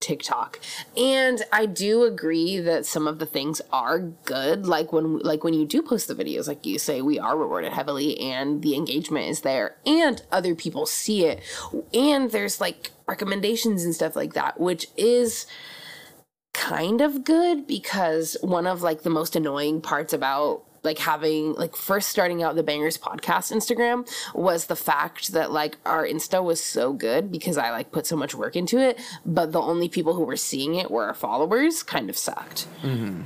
TikTok. 0.00 0.60
And 0.96 1.42
I 1.52 1.66
do 1.66 2.04
agree 2.04 2.60
that 2.60 2.86
some 2.86 3.08
of 3.08 3.18
the 3.18 3.26
things 3.26 3.60
are 3.72 3.98
good 3.98 4.66
like 4.66 4.92
when 4.92 5.18
like 5.18 5.42
when 5.42 5.54
you 5.54 5.66
do 5.66 5.82
post 5.82 6.06
the 6.06 6.14
videos 6.14 6.46
like 6.46 6.64
you 6.64 6.78
say 6.78 7.02
we 7.02 7.18
are 7.18 7.36
rewarded 7.36 7.72
heavily 7.72 8.18
and 8.20 8.62
the 8.62 8.76
engagement 8.76 9.28
is 9.28 9.40
there 9.40 9.76
and 9.84 10.22
other 10.30 10.54
people 10.54 10.86
see 10.86 11.24
it 11.24 11.42
and 11.92 12.30
there's 12.30 12.60
like 12.60 12.92
recommendations 13.08 13.84
and 13.84 13.94
stuff 13.94 14.14
like 14.14 14.34
that 14.34 14.60
which 14.60 14.86
is 14.96 15.46
kind 16.54 17.00
of 17.00 17.24
good 17.24 17.66
because 17.66 18.36
one 18.40 18.66
of 18.66 18.82
like 18.82 19.02
the 19.02 19.10
most 19.10 19.34
annoying 19.34 19.80
parts 19.80 20.12
about 20.12 20.62
like 20.82 20.98
having 20.98 21.54
like 21.54 21.76
first 21.76 22.08
starting 22.08 22.42
out 22.42 22.56
the 22.56 22.64
bangerz 22.64 22.98
podcast 22.98 23.52
instagram 23.52 24.08
was 24.34 24.66
the 24.66 24.76
fact 24.76 25.32
that 25.32 25.50
like 25.50 25.76
our 25.84 26.06
insta 26.06 26.42
was 26.42 26.62
so 26.62 26.92
good 26.92 27.30
because 27.30 27.58
i 27.58 27.70
like 27.70 27.92
put 27.92 28.06
so 28.06 28.16
much 28.16 28.34
work 28.34 28.56
into 28.56 28.78
it 28.78 28.98
but 29.24 29.52
the 29.52 29.60
only 29.60 29.88
people 29.88 30.14
who 30.14 30.24
were 30.24 30.36
seeing 30.36 30.74
it 30.74 30.90
were 30.90 31.04
our 31.04 31.14
followers 31.14 31.82
kind 31.82 32.08
of 32.10 32.16
sucked. 32.16 32.66
Mm-hmm. 32.82 33.22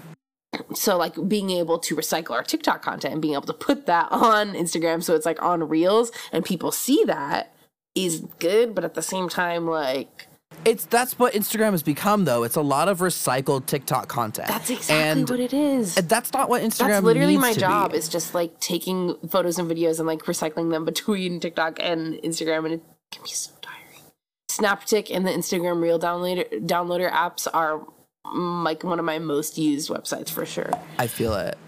So 0.75 0.97
like 0.99 1.15
being 1.29 1.51
able 1.51 1.79
to 1.81 1.97
recycle 1.97 2.33
our 2.33 2.43
tiktok 2.43 2.83
content 2.83 3.13
and 3.15 3.23
being 3.23 3.35
able 3.35 3.47
to 3.47 3.55
put 3.55 3.87
that 3.87 4.09
on 4.13 4.53
instagram 4.53 5.03
so 5.03 5.15
it's 5.15 5.25
like 5.25 5.43
on 5.43 5.67
reels 5.67 6.13
and 6.31 6.45
people 6.45 6.71
see 6.71 7.03
that 7.05 7.55
is 7.95 8.21
good 8.39 8.75
but 8.75 8.85
at 8.85 8.95
the 8.95 9.03
same 9.03 9.29
time 9.31 9.67
like 9.67 10.27
It's 10.65 10.85
that's 10.87 11.19
what 11.19 11.35
Instagram 11.35 11.73
has 11.73 11.83
become 11.83 12.25
though. 12.25 12.45
It's 12.45 12.57
a 12.57 12.63
lot 12.63 12.89
of 12.89 13.01
recycled 13.01 13.67
TikTok 13.67 14.09
content. 14.09 14.49
that's 14.49 14.71
exactly 14.71 14.95
and 14.97 15.29
what 15.29 15.41
it 15.41 15.53
is 15.53 15.95
that's 15.95 16.33
not 16.33 16.49
what 16.49 16.63
Instagram. 16.63 16.89
That's 16.89 17.05
literally 17.05 17.37
my 17.37 17.53
job. 17.53 17.93
Be. 17.93 17.99
Is 17.99 18.09
just 18.09 18.35
like 18.35 18.61
taking 18.61 19.17
photos 19.29 19.59
and 19.59 19.71
videos 19.71 19.99
and 19.99 20.07
like 20.07 20.23
recycling 20.23 20.71
them 20.71 20.85
between 20.85 21.41
TikTok 21.41 21.79
and 21.81 22.15
Instagram, 22.23 22.65
and 22.65 22.75
it 22.75 22.83
can 23.11 23.23
be 23.23 23.31
so 23.31 23.51
tiring. 23.61 24.03
SnapTik 24.51 25.15
and 25.15 25.27
the 25.27 25.31
Instagram 25.31 25.83
Reel 25.83 25.99
downloader 25.99 26.47
downloader 26.65 27.11
apps 27.11 27.49
are 27.53 27.85
mm, 28.27 28.65
like 28.65 28.85
one 28.85 28.99
of 28.99 29.05
my 29.05 29.19
most 29.19 29.59
used 29.59 29.91
websites 29.91 30.31
for 30.31 30.47
sure. 30.47 30.71
I 30.99 31.09
feel 31.09 31.35
it. 31.35 31.59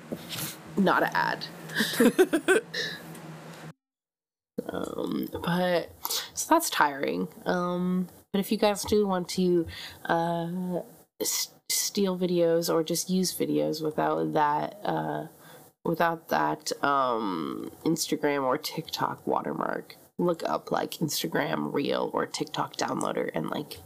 Not 0.76 1.02
an 1.02 1.10
ad. 1.14 1.46
um, 4.68 5.28
but 5.42 5.90
so 6.34 6.54
that's 6.54 6.70
tiring. 6.70 7.26
Um, 7.46 8.08
but 8.34 8.40
if 8.40 8.50
you 8.50 8.58
guys 8.58 8.82
do 8.84 9.06
want 9.06 9.28
to 9.28 9.64
uh, 10.06 10.80
s- 11.20 11.52
steal 11.68 12.18
videos 12.18 12.68
or 12.68 12.82
just 12.82 13.08
use 13.08 13.32
videos 13.32 13.80
without 13.80 14.32
that 14.32 14.80
uh, 14.84 15.26
without 15.84 16.30
that 16.30 16.72
um, 16.82 17.70
Instagram 17.84 18.42
or 18.42 18.58
TikTok 18.58 19.24
watermark, 19.24 19.94
look 20.18 20.42
up 20.44 20.72
like 20.72 20.94
Instagram 20.94 21.72
Reel 21.72 22.10
or 22.12 22.26
TikTok 22.26 22.74
downloader 22.74 23.30
and 23.36 23.50
like 23.50 23.78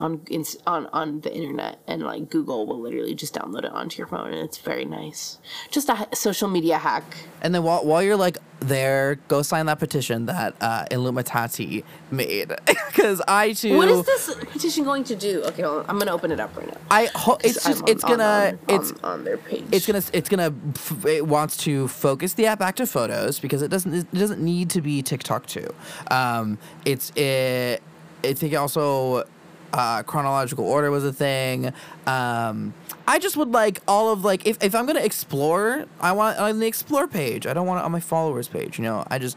on 0.00 0.20
on 0.66 0.86
on 0.92 1.20
the 1.20 1.32
internet 1.32 1.78
and 1.86 2.02
like 2.02 2.28
Google 2.28 2.66
will 2.66 2.80
literally 2.80 3.14
just 3.14 3.32
download 3.34 3.64
it 3.64 3.72
onto 3.72 3.96
your 3.98 4.08
phone 4.08 4.32
and 4.32 4.38
it's 4.38 4.58
very 4.58 4.84
nice. 4.84 5.38
Just 5.70 5.88
a 5.88 6.08
social 6.14 6.48
media 6.48 6.78
hack. 6.78 7.04
And 7.42 7.54
then 7.54 7.62
while, 7.62 7.84
while 7.84 8.02
you're 8.02 8.16
like 8.16 8.38
there, 8.58 9.16
go 9.28 9.42
sign 9.42 9.66
that 9.66 9.78
petition 9.78 10.26
that 10.26 10.56
uh, 10.60 10.86
made. 12.10 12.52
Because 12.94 13.20
I 13.26 13.52
too. 13.52 13.76
What 13.76 13.88
is 13.88 14.06
this 14.06 14.34
petition 14.52 14.84
going 14.84 15.02
to 15.04 15.16
do? 15.16 15.42
Okay, 15.46 15.64
on. 15.64 15.84
I'm 15.88 15.98
gonna 15.98 16.12
open 16.12 16.30
it 16.30 16.38
up 16.38 16.56
right 16.56 16.66
now. 16.66 16.80
I 16.90 17.08
ho- 17.14 17.38
it's 17.42 17.64
just 17.64 17.82
on- 17.82 17.88
it's 17.88 18.04
gonna 18.04 18.24
on- 18.24 18.58
it's 18.68 18.92
on, 18.92 18.98
on 19.02 19.24
their 19.24 19.36
page. 19.36 19.64
it's 19.72 19.84
gonna 19.86 20.02
it's 20.12 20.28
gonna 20.28 20.54
it 21.08 21.26
wants 21.26 21.56
to 21.58 21.88
focus 21.88 22.34
the 22.34 22.46
app 22.46 22.60
back 22.60 22.76
to 22.76 22.86
photos 22.86 23.40
because 23.40 23.62
it 23.62 23.68
doesn't 23.68 23.92
it 23.94 24.12
doesn't 24.12 24.40
need 24.40 24.70
to 24.70 24.80
be 24.80 25.02
TikTok 25.02 25.46
too. 25.46 25.68
Um, 26.10 26.58
it's 26.84 27.10
it. 27.16 27.82
I 28.22 28.32
think 28.32 28.54
also 28.54 29.24
uh, 29.74 30.04
chronological 30.04 30.64
order 30.64 30.90
was 30.90 31.04
a 31.04 31.12
thing. 31.12 31.72
Um, 32.06 32.72
I 33.08 33.18
just 33.18 33.36
would 33.36 33.50
like 33.50 33.80
all 33.88 34.12
of 34.12 34.24
like 34.24 34.46
if, 34.46 34.62
if 34.62 34.74
I'm 34.74 34.86
gonna 34.86 35.00
explore, 35.00 35.84
I 36.00 36.12
want 36.12 36.36
it 36.36 36.40
on 36.40 36.60
the 36.60 36.66
explore 36.66 37.08
page. 37.08 37.46
I 37.46 37.52
don't 37.52 37.66
want 37.66 37.80
it 37.80 37.84
on 37.84 37.90
my 37.90 38.00
followers 38.00 38.46
page. 38.48 38.78
You 38.78 38.84
know, 38.84 39.04
I 39.10 39.18
just. 39.18 39.36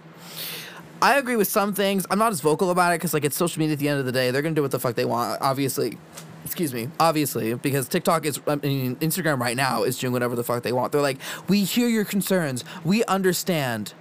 I 0.99 1.19
agree 1.19 1.35
with 1.35 1.47
some 1.47 1.75
things. 1.75 2.07
I'm 2.09 2.17
not 2.17 2.31
as 2.31 2.41
vocal 2.41 2.71
about 2.71 2.91
it 2.91 2.95
because 2.95 3.13
like 3.13 3.23
it's 3.23 3.35
social 3.35 3.59
media. 3.59 3.73
At 3.73 3.79
the 3.79 3.87
end 3.87 3.99
of 3.99 4.05
the 4.05 4.11
day, 4.11 4.31
they're 4.31 4.41
gonna 4.41 4.55
do 4.55 4.63
what 4.63 4.71
the 4.71 4.79
fuck 4.79 4.95
they 4.95 5.05
want. 5.05 5.39
Obviously, 5.41 5.97
excuse 6.43 6.73
me. 6.73 6.89
Obviously, 6.99 7.53
because 7.53 7.87
TikTok 7.87 8.25
is, 8.25 8.39
I 8.47 8.55
mean, 8.55 8.95
Instagram 8.95 9.39
right 9.39 9.55
now 9.55 9.83
is 9.83 9.99
doing 9.99 10.11
whatever 10.11 10.35
the 10.35 10.43
fuck 10.43 10.63
they 10.63 10.71
want. 10.71 10.91
They're 10.91 11.01
like, 11.01 11.19
we 11.47 11.63
hear 11.65 11.87
your 11.87 12.05
concerns. 12.05 12.63
We 12.83 13.03
understand. 13.05 13.93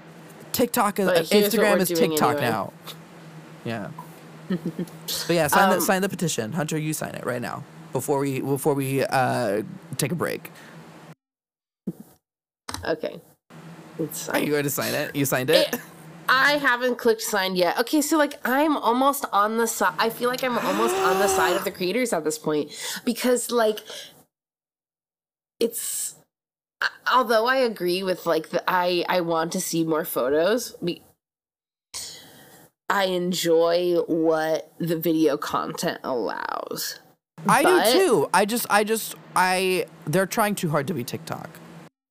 TikTok 0.52 0.98
is 0.98 1.08
Instagram 1.30 1.80
is 1.80 1.88
TikTok 1.88 2.36
anyway. 2.36 2.50
now. 2.50 2.72
Yeah. 3.66 3.90
But 4.48 5.34
yeah, 5.34 5.46
sign 5.48 5.70
the 5.70 5.76
Um, 5.76 5.80
sign 5.80 6.02
the 6.02 6.08
petition. 6.08 6.52
Hunter, 6.52 6.78
you 6.78 6.92
sign 6.92 7.14
it 7.14 7.24
right 7.26 7.42
now 7.42 7.64
before 7.92 8.18
we 8.20 8.40
before 8.40 8.74
we 8.74 9.04
uh, 9.04 9.62
take 9.96 10.12
a 10.12 10.16
break. 10.16 10.50
okay. 12.84 13.20
Are 14.32 14.38
you 14.38 14.50
going 14.50 14.64
to 14.64 14.70
sign 14.70 14.94
it? 14.94 15.16
You 15.16 15.24
signed 15.24 15.50
it. 15.50 15.74
It- 15.74 15.80
I 16.28 16.52
haven't 16.58 16.98
clicked 16.98 17.22
sign 17.22 17.54
yet. 17.56 17.78
Okay, 17.78 18.02
so 18.02 18.18
like 18.18 18.34
I'm 18.44 18.76
almost 18.76 19.24
on 19.32 19.58
the 19.58 19.66
side. 19.68 19.94
I 19.98 20.10
feel 20.10 20.28
like 20.28 20.42
I'm 20.42 20.58
almost 20.58 20.96
on 20.96 21.18
the 21.20 21.28
side 21.28 21.56
of 21.56 21.64
the 21.64 21.70
creators 21.70 22.12
at 22.12 22.24
this 22.24 22.38
point 22.38 22.72
because 23.04 23.52
like 23.52 23.78
it's 25.60 26.16
although 27.12 27.46
I 27.46 27.56
agree 27.58 28.02
with 28.02 28.26
like 28.26 28.50
the 28.50 28.62
I 28.68 29.04
I 29.08 29.20
want 29.20 29.52
to 29.52 29.60
see 29.60 29.84
more 29.84 30.04
photos. 30.04 30.74
I 32.88 33.04
enjoy 33.06 33.96
what 34.06 34.72
the 34.78 34.96
video 34.96 35.36
content 35.36 35.98
allows. 36.04 37.00
I 37.48 37.62
but- 37.62 37.84
do 37.86 37.92
too. 37.92 38.28
I 38.32 38.44
just 38.44 38.66
I 38.70 38.84
just 38.84 39.14
I 39.34 39.86
they're 40.06 40.26
trying 40.26 40.54
too 40.54 40.70
hard 40.70 40.86
to 40.88 40.94
be 40.94 41.04
TikTok. 41.04 41.48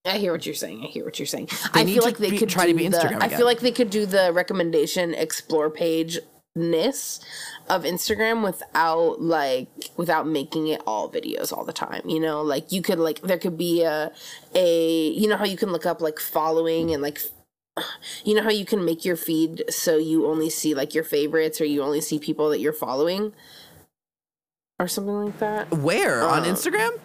I 0.05 0.17
hear 0.19 0.31
what 0.31 0.45
you're 0.45 0.53
saying. 0.53 0.83
I 0.83 0.87
hear 0.87 1.03
what 1.03 1.17
you're 1.17 1.25
saying. 1.25 1.49
They 1.73 1.81
I 1.81 1.83
need 1.83 1.93
feel 1.93 2.03
to 2.03 2.07
like 2.09 2.17
they 2.17 2.29
be- 2.29 2.37
could 2.37 2.49
try 2.49 2.67
to 2.67 2.73
be 2.73 2.87
the- 2.87 2.97
Instagram 2.97 3.23
I 3.23 3.29
feel 3.29 3.45
like 3.45 3.59
they 3.61 3.71
could 3.71 3.89
do 3.89 4.05
the 4.05 4.31
recommendation 4.33 5.13
explore 5.15 5.69
page 5.69 6.19
ness 6.57 7.19
of 7.67 7.83
Instagram 7.83 8.43
without 8.43 9.19
like 9.21 9.67
without 9.97 10.27
making 10.27 10.67
it 10.67 10.81
all 10.85 11.09
videos 11.09 11.51
all 11.51 11.65
the 11.65 11.73
time. 11.73 12.01
You 12.07 12.19
know, 12.19 12.41
like 12.43 12.71
you 12.71 12.81
could 12.81 12.99
like 12.99 13.21
there 13.21 13.39
could 13.39 13.57
be 13.57 13.81
a 13.83 14.11
a 14.53 15.07
you 15.09 15.27
know 15.27 15.37
how 15.37 15.45
you 15.45 15.57
can 15.57 15.71
look 15.71 15.85
up 15.85 16.01
like 16.01 16.19
following 16.19 16.93
and 16.93 17.01
like 17.01 17.19
you 18.23 18.33
know 18.33 18.43
how 18.43 18.49
you 18.51 18.65
can 18.65 18.85
make 18.85 19.03
your 19.05 19.15
feed 19.15 19.63
so 19.69 19.97
you 19.97 20.25
only 20.27 20.49
see 20.49 20.73
like 20.73 20.93
your 20.93 21.03
favorites 21.03 21.59
or 21.59 21.65
you 21.65 21.81
only 21.83 22.01
see 22.01 22.19
people 22.19 22.49
that 22.49 22.59
you're 22.59 22.73
following. 22.73 23.33
or 24.79 24.87
something 24.87 25.23
like 25.25 25.39
that. 25.39 25.71
Where 25.71 26.23
on 26.23 26.43
Uh, 26.43 26.45
Instagram? 26.45 26.99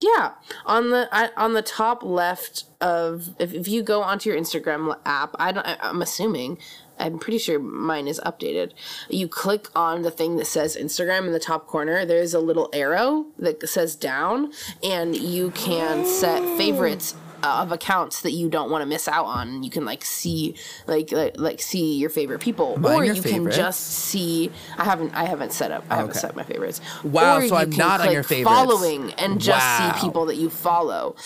Yeah, 0.00 0.32
on 0.66 0.90
the 0.90 1.08
I, 1.10 1.30
on 1.36 1.54
the 1.54 1.62
top 1.62 2.02
left 2.02 2.64
of 2.82 3.30
if, 3.38 3.54
if 3.54 3.66
you 3.66 3.82
go 3.82 4.02
onto 4.02 4.28
your 4.28 4.38
Instagram 4.38 4.94
app, 5.06 5.34
I 5.38 5.52
don't. 5.52 5.66
I, 5.66 5.76
I'm 5.80 6.02
assuming. 6.02 6.58
I'm 6.98 7.18
pretty 7.18 7.38
sure 7.38 7.58
mine 7.58 8.06
is 8.08 8.20
updated. 8.24 8.72
You 9.10 9.26
click 9.28 9.68
on 9.74 10.00
the 10.02 10.10
thing 10.10 10.36
that 10.36 10.46
says 10.46 10.76
Instagram 10.76 11.26
in 11.26 11.32
the 11.32 11.38
top 11.38 11.66
corner. 11.66 12.04
There's 12.06 12.32
a 12.34 12.40
little 12.40 12.68
arrow 12.72 13.26
that 13.38 13.66
says 13.68 13.96
down, 13.96 14.52
and 14.82 15.14
you 15.16 15.50
can 15.50 16.06
set 16.06 16.42
favorites 16.56 17.14
of 17.46 17.72
accounts 17.72 18.22
that 18.22 18.32
you 18.32 18.48
don't 18.48 18.70
want 18.70 18.82
to 18.82 18.86
miss 18.86 19.08
out 19.08 19.26
on. 19.26 19.62
You 19.62 19.70
can 19.70 19.84
like 19.84 20.04
see 20.04 20.54
like 20.86 21.12
like, 21.12 21.38
like 21.38 21.60
see 21.60 21.96
your 21.98 22.10
favorite 22.10 22.40
people, 22.40 22.76
Mine 22.78 22.98
or 22.98 23.04
you 23.04 23.22
favorites? 23.22 23.56
can 23.56 23.66
just 23.66 23.86
see. 23.86 24.50
I 24.78 24.84
haven't 24.84 25.14
I 25.14 25.24
haven't 25.24 25.52
set 25.52 25.70
up. 25.70 25.84
I 25.90 25.96
haven't 25.96 26.10
Okay. 26.12 26.20
set 26.20 26.36
my 26.36 26.42
favorites. 26.44 26.80
Wow, 27.04 27.38
Or 27.38 27.48
so 27.48 27.56
I'm 27.56 27.70
not 27.70 28.00
on 28.00 28.12
your 28.12 28.22
favorites. 28.22 28.50
Following 28.56 29.12
and 29.14 29.40
just 29.40 29.66
Wow. 29.80 29.92
see 29.94 30.06
people 30.06 30.26
that 30.26 30.36
you 30.36 30.50
follow 30.50 31.16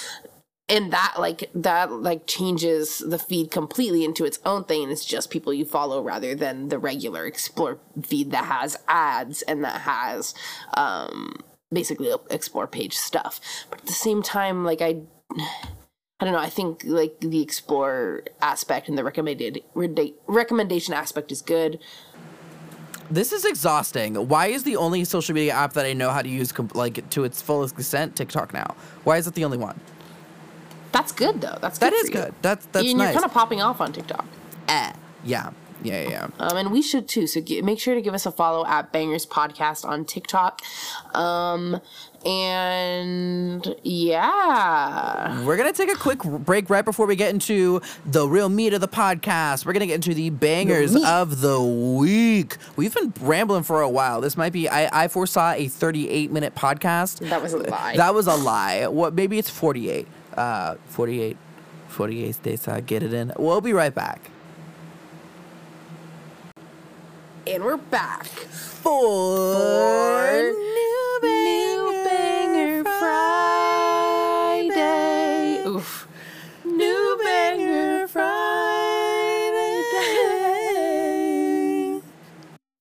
and 0.69 0.93
that 0.93 1.15
like 1.19 1.51
that 1.55 1.91
like 1.91 2.27
changes 2.27 2.99
the 2.99 3.19
feed 3.19 3.51
completely 3.51 4.05
into 4.05 4.25
its 4.25 4.39
own 4.47 4.63
thing 4.65 4.85
and 4.85 4.93
it's 4.93 5.05
just 5.05 5.29
people 5.31 5.53
you 5.53 5.65
follow 5.65 6.01
rather 6.01 6.35
than 6.35 6.69
the 6.69 6.79
regular 6.79 7.27
explore 7.27 7.79
feed 8.03 8.31
that 8.31 8.45
has 8.45 8.77
ads 8.87 9.43
and 9.43 9.65
that 9.65 9.81
has 9.81 10.33
um 10.75 11.35
basically 11.73 12.13
explore 12.31 12.69
page 12.69 12.97
stuff 12.97 13.41
but 13.69 13.81
at 13.81 13.87
the 13.87 13.93
same 13.93 14.23
time 14.23 14.65
like 14.65 14.81
i 14.81 14.97
I 16.21 16.25
don't 16.25 16.35
know. 16.35 16.41
I 16.41 16.51
think 16.51 16.83
like 16.85 17.19
the 17.21 17.41
explore 17.41 18.23
aspect 18.43 18.89
and 18.89 18.99
the 18.99 19.05
recommended 19.05 19.63
reda- 19.75 20.13
recommendation 20.27 20.93
aspect 20.93 21.33
is 21.33 21.41
good. 21.41 21.79
This 23.11 23.33
is 23.33 23.45
exhausting. 23.45 24.15
Why 24.29 24.47
is 24.49 24.63
the 24.63 24.77
only 24.77 25.05
social 25.05 25.35
media 25.35 25.53
app 25.55 25.73
that 25.73 25.85
I 25.87 25.95
know 25.95 26.11
how 26.11 26.23
to 26.23 26.29
use 26.29 26.53
com- 26.53 26.71
like 26.75 27.09
to 27.11 27.25
its 27.25 27.43
fullest 27.43 27.77
extent 27.79 28.15
TikTok 28.17 28.53
now? 28.53 28.77
Why 29.05 29.17
is 29.17 29.27
it 29.27 29.35
the 29.35 29.45
only 29.45 29.59
one? 29.59 29.81
That's 30.93 31.11
good 31.13 31.41
though. 31.41 31.57
That's 31.61 31.79
That 31.79 31.91
good 31.93 32.05
is 32.05 32.11
for 32.11 32.17
you. 32.19 32.25
good. 32.25 32.35
That's 32.43 32.67
that's 32.67 32.87
and 32.89 32.99
nice. 32.99 33.07
you're 33.07 33.15
kind 33.15 33.25
of 33.25 33.33
popping 33.33 33.61
off 33.63 33.81
on 33.81 33.93
TikTok. 33.93 34.27
eh. 34.69 34.93
Yeah. 35.25 35.51
Yeah, 35.83 36.03
yeah, 36.03 36.09
yeah. 36.11 36.29
Um, 36.39 36.57
and 36.59 36.71
we 36.71 36.83
should 36.83 37.09
too. 37.09 37.27
So 37.27 37.41
g- 37.41 37.63
make 37.63 37.81
sure 37.81 37.95
to 37.95 38.03
give 38.03 38.13
us 38.13 38.27
a 38.27 38.31
follow 38.31 38.67
at 38.67 38.93
Bangerz 38.93 39.27
Podcast 39.27 39.87
on 39.87 40.05
TikTok. 40.05 40.61
Um, 41.15 41.81
and 42.25 43.75
yeah, 43.83 45.43
We're 45.45 45.57
gonna 45.57 45.73
take 45.73 45.91
a 45.91 45.97
quick 45.97 46.19
break 46.23 46.69
right 46.69 46.85
before 46.85 47.07
we 47.07 47.17
get 47.17 47.33
into 47.33 47.81
the 48.05 48.29
real 48.29 48.49
meat 48.49 48.75
of 48.75 48.81
the 48.81 48.89
podcast. 48.89 49.65
We're 49.65 49.73
gonna 49.73 49.87
get 49.87 49.95
into 49.95 50.15
the 50.15 50.31
bangers 50.31 50.95
meat. 50.95 51.07
of 51.07 51.41
the 51.41 51.61
week. 51.63 52.57
We've 52.77 52.95
been 52.95 53.13
rambling 53.21 53.63
for 53.63 53.81
a 53.81 53.89
while. 53.89 54.21
This 54.21 54.37
might 54.37 54.53
be. 54.53 54.69
I, 54.69 55.05
I 55.05 55.09
foresaw 55.09 55.53
a 55.53 55.69
38 55.69 56.31
minute 56.31 56.55
podcast. 56.55 57.27
that 57.31 57.43
was 57.43 57.55
a 57.55 57.59
lie. 57.59 57.97
That 57.97 58.15
was 58.15 58.27
a 58.27 58.35
lie. 58.35 58.87
What? 58.87 59.15
Maybe 59.15 59.39
it's 59.39 59.51
48. 59.51 60.07
Uh, 60.37 60.75
48. 60.87 61.37
48 61.89 62.43
days. 62.43 62.69
I 62.69 62.81
get 62.81 63.03
it 63.03 63.13
in. 63.13 63.33
We'll 63.39 63.61
be 63.61 63.73
right 63.73 63.95
back. 63.95 64.31
and 67.47 67.65
we're 67.65 67.77
back. 67.79 68.27
For 68.27 68.91
New 70.41 71.19
Banger 71.21 71.30
Friday. 74.68 75.62
Oof. 75.66 76.07
New 76.64 77.18
Banger 77.23 78.07
Friday. 78.07 78.31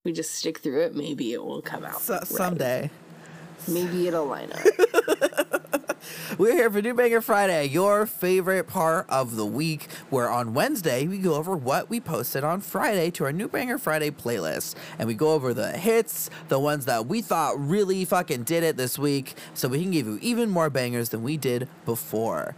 We 0.04 0.12
just 0.12 0.36
stick 0.36 0.58
through 0.60 0.82
it. 0.82 0.94
Maybe 0.94 1.32
it 1.32 1.44
will 1.44 1.62
come 1.62 1.84
out. 1.84 2.00
So, 2.00 2.14
right. 2.14 2.26
someday. 2.26 2.90
Maybe 3.66 4.06
it'll 4.06 4.26
line 4.26 4.52
up. 4.52 4.60
We're 6.38 6.54
here 6.54 6.70
for 6.70 6.80
New 6.80 6.94
Banger 6.94 7.20
Friday, 7.20 7.66
your 7.66 8.06
favorite 8.06 8.66
part 8.66 9.06
of 9.08 9.36
the 9.36 9.46
week, 9.46 9.88
where 10.10 10.30
on 10.30 10.54
Wednesday 10.54 11.06
we 11.06 11.18
go 11.18 11.34
over 11.34 11.56
what 11.56 11.90
we 11.90 12.00
posted 12.00 12.44
on 12.44 12.60
Friday 12.60 13.10
to 13.12 13.24
our 13.24 13.32
New 13.32 13.48
Banger 13.48 13.78
Friday 13.78 14.10
playlist. 14.10 14.74
And 14.98 15.06
we 15.06 15.14
go 15.14 15.32
over 15.32 15.52
the 15.52 15.72
hits, 15.72 16.30
the 16.48 16.58
ones 16.58 16.84
that 16.86 17.06
we 17.06 17.20
thought 17.22 17.58
really 17.58 18.04
fucking 18.04 18.44
did 18.44 18.62
it 18.62 18.76
this 18.76 18.98
week, 18.98 19.34
so 19.54 19.68
we 19.68 19.82
can 19.82 19.90
give 19.90 20.06
you 20.06 20.18
even 20.22 20.50
more 20.50 20.70
bangers 20.70 21.10
than 21.10 21.22
we 21.22 21.36
did 21.36 21.68
before. 21.84 22.54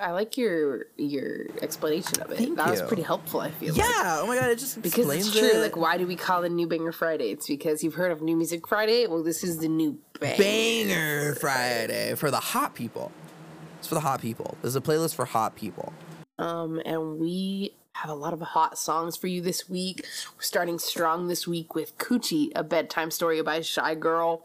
I 0.00 0.12
like 0.12 0.36
your 0.36 0.86
your 0.96 1.46
explanation 1.60 2.20
of 2.20 2.30
it. 2.30 2.38
Thank 2.38 2.56
that 2.56 2.70
was 2.70 2.82
pretty 2.82 3.02
helpful. 3.02 3.40
I 3.40 3.50
feel 3.50 3.74
like. 3.74 3.82
Yeah, 3.82 4.20
oh 4.20 4.26
my 4.26 4.36
god, 4.36 4.50
it 4.50 4.58
just 4.58 4.80
Because 4.80 5.08
it's 5.12 5.32
true. 5.32 5.48
it. 5.48 5.60
Like, 5.60 5.76
why 5.76 5.98
do 5.98 6.06
we 6.06 6.16
call 6.16 6.44
it 6.44 6.50
New 6.52 6.66
Banger 6.66 6.92
Friday? 6.92 7.30
It's 7.30 7.46
because 7.46 7.82
you've 7.84 7.94
heard 7.94 8.12
of 8.12 8.22
New 8.22 8.36
Music 8.36 8.66
Friday. 8.66 9.06
Well, 9.06 9.22
this 9.22 9.44
is 9.44 9.58
the 9.58 9.68
new 9.68 9.98
bang. 10.20 10.38
Banger 10.38 11.34
Friday 11.36 12.14
for 12.14 12.30
the 12.30 12.40
hot 12.40 12.74
people. 12.74 13.12
It's 13.78 13.88
for 13.88 13.94
the 13.94 14.00
hot 14.00 14.20
people. 14.20 14.56
There's 14.62 14.76
a 14.76 14.80
playlist 14.80 15.14
for 15.14 15.24
hot 15.24 15.56
people. 15.56 15.92
Um, 16.38 16.80
and 16.84 17.18
we 17.18 17.74
have 17.94 18.10
a 18.10 18.14
lot 18.14 18.32
of 18.32 18.40
hot 18.40 18.78
songs 18.78 19.16
for 19.16 19.26
you 19.26 19.40
this 19.42 19.68
week. 19.68 20.04
We're 20.36 20.42
starting 20.42 20.78
strong 20.78 21.28
this 21.28 21.46
week 21.46 21.74
with 21.74 21.96
Coochie, 21.98 22.50
a 22.54 22.64
bedtime 22.64 23.10
story 23.10 23.42
by 23.42 23.60
Shygirl. 23.60 24.40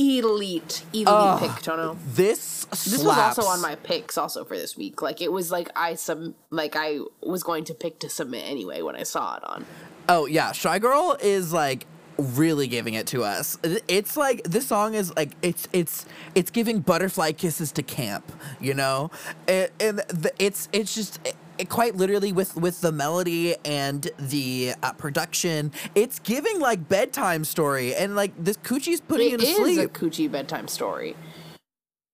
Elite, 0.00 0.82
elite 0.94 1.08
Ugh. 1.08 1.40
pick, 1.40 1.50
Toño. 1.62 1.96
This 2.14 2.64
This 2.64 3.04
was 3.04 3.18
also 3.18 3.42
on 3.42 3.60
my 3.60 3.74
picks 3.74 4.16
also 4.16 4.44
for 4.44 4.56
this 4.56 4.76
week. 4.76 5.02
Like 5.02 5.20
it 5.20 5.30
was 5.30 5.50
like 5.50 5.68
I 5.76 5.94
sub 5.94 6.34
like 6.48 6.74
I 6.74 7.00
was 7.22 7.42
going 7.42 7.64
to 7.64 7.74
pick 7.74 7.98
to 8.00 8.08
submit 8.08 8.44
anyway 8.46 8.80
when 8.80 8.96
I 8.96 9.02
saw 9.02 9.36
it 9.36 9.44
on. 9.44 9.66
Oh 10.08 10.24
yeah, 10.26 10.52
Shygirl 10.52 11.20
is 11.20 11.52
like 11.52 11.86
really 12.16 12.66
giving 12.66 12.94
it 12.94 13.06
to 13.08 13.24
us. 13.24 13.58
It's 13.88 14.16
like 14.16 14.42
this 14.44 14.66
song 14.66 14.94
is 14.94 15.14
like 15.16 15.32
it's 15.42 15.68
it's 15.72 16.06
it's 16.34 16.50
giving 16.50 16.80
butterfly 16.80 17.32
kisses 17.32 17.70
to 17.72 17.82
camp, 17.82 18.32
you 18.60 18.72
know, 18.72 19.10
and, 19.46 19.70
and 19.80 19.98
the, 20.08 20.32
it's 20.38 20.68
it's 20.72 20.94
just. 20.94 21.20
It, 21.60 21.64
it 21.64 21.68
quite 21.68 21.96
literally 21.96 22.32
with 22.32 22.56
with 22.56 22.80
the 22.80 22.92
melody 22.92 23.56
and 23.64 24.08
the 24.18 24.74
uh, 24.82 24.92
production 24.92 25.72
it's 25.94 26.18
giving 26.18 26.60
like 26.60 26.88
bedtime 26.88 27.44
story 27.44 27.94
and 27.94 28.16
like 28.16 28.32
this 28.42 28.56
coochie's 28.58 29.00
putting 29.00 29.30
you 29.30 29.34
It 29.34 29.40
to 29.40 29.46
is 29.46 29.56
sleep 29.56 29.78
a 29.80 29.88
Coochie 29.88 30.30
bedtime 30.30 30.68
story. 30.68 31.16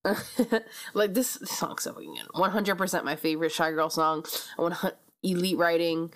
like 0.94 1.14
this 1.14 1.38
song's 1.44 1.82
so 1.82 1.92
good. 1.92 2.06
One 2.32 2.50
hundred 2.50 2.76
percent 2.76 3.04
my 3.04 3.16
favorite 3.16 3.52
Shygirl 3.52 3.90
song. 3.90 4.24
One 4.56 4.72
hundred 4.72 4.96
elite 5.22 5.58
writing, 5.58 6.12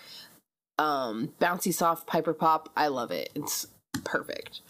um, 0.78 1.32
bouncy 1.40 1.74
soft 1.74 2.08
hyperpop. 2.08 2.66
I 2.76 2.88
love 2.88 3.10
it. 3.10 3.30
It's 3.34 3.66
perfect. 4.04 4.60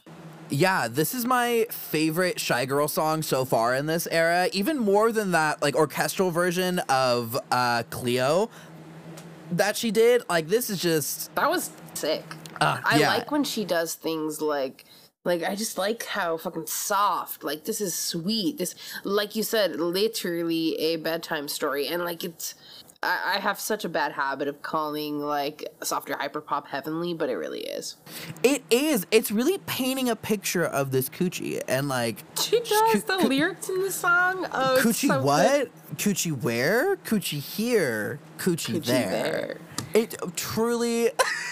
Yeah, 0.50 0.88
this 0.88 1.14
is 1.14 1.24
my 1.24 1.66
favorite 1.70 2.36
Shygirl 2.38 2.90
song 2.90 3.22
so 3.22 3.44
far 3.44 3.74
in 3.74 3.86
this 3.86 4.08
era. 4.10 4.48
Even 4.52 4.78
more 4.78 5.12
than 5.12 5.30
that, 5.30 5.62
like 5.62 5.76
orchestral 5.76 6.30
version 6.32 6.80
of 6.88 7.38
uh, 7.52 7.84
Cleo 7.90 8.50
that 9.52 9.76
she 9.76 9.90
did. 9.92 10.22
Like 10.28 10.48
this 10.48 10.68
is 10.68 10.80
just 10.82 11.32
That 11.36 11.48
was 11.48 11.70
sick. 11.94 12.24
uh, 12.60 12.80
I 12.84 12.98
yeah. 12.98 13.08
like 13.08 13.30
when 13.30 13.44
she 13.44 13.64
does 13.64 13.94
things 13.94 14.40
like 14.40 14.84
like 15.24 15.42
I 15.44 15.54
just 15.54 15.78
like 15.78 16.04
how 16.06 16.36
fucking 16.36 16.66
soft. 16.66 17.44
Like 17.44 17.64
this 17.64 17.80
is 17.80 17.94
sweet. 17.94 18.58
This 18.58 18.74
like 19.04 19.36
you 19.36 19.42
said, 19.44 19.76
literally 19.76 20.74
a 20.80 20.96
bedtime 20.96 21.46
story. 21.46 21.86
And 21.86 22.02
like 22.04 22.24
it's 22.24 22.54
I, 23.02 23.36
I 23.36 23.38
have 23.40 23.58
such 23.58 23.86
a 23.86 23.88
bad 23.88 24.12
habit 24.12 24.46
of 24.46 24.60
calling 24.60 25.20
like 25.20 25.72
softer 25.82 26.14
hyperpop 26.14 26.66
heavenly, 26.66 27.14
but 27.14 27.30
it 27.30 27.36
really 27.36 27.60
is. 27.60 27.96
It 28.42 28.62
is. 28.70 29.06
It's 29.10 29.30
really 29.30 29.56
painting 29.64 30.10
a 30.10 30.16
picture 30.16 30.64
of 30.64 30.90
this 30.90 31.08
coochie 31.08 31.62
and 31.66 31.88
like 31.88 32.22
She 32.38 32.60
does 32.60 33.04
the 33.04 33.16
lyrics 33.16 33.70
in 33.70 33.80
the 33.80 33.90
song. 33.90 34.46
Oh, 34.52 34.78
coochie 34.82 35.08
so 35.08 35.22
what? 35.22 35.70
Coochie 35.96 36.42
where? 36.42 36.96
Coochie 36.96 37.40
here? 37.40 38.18
Coochie, 38.36 38.76
Coochie 38.76 38.84
there. 38.84 39.10
there. 39.10 39.56
It 39.94 40.14
truly 40.36 41.10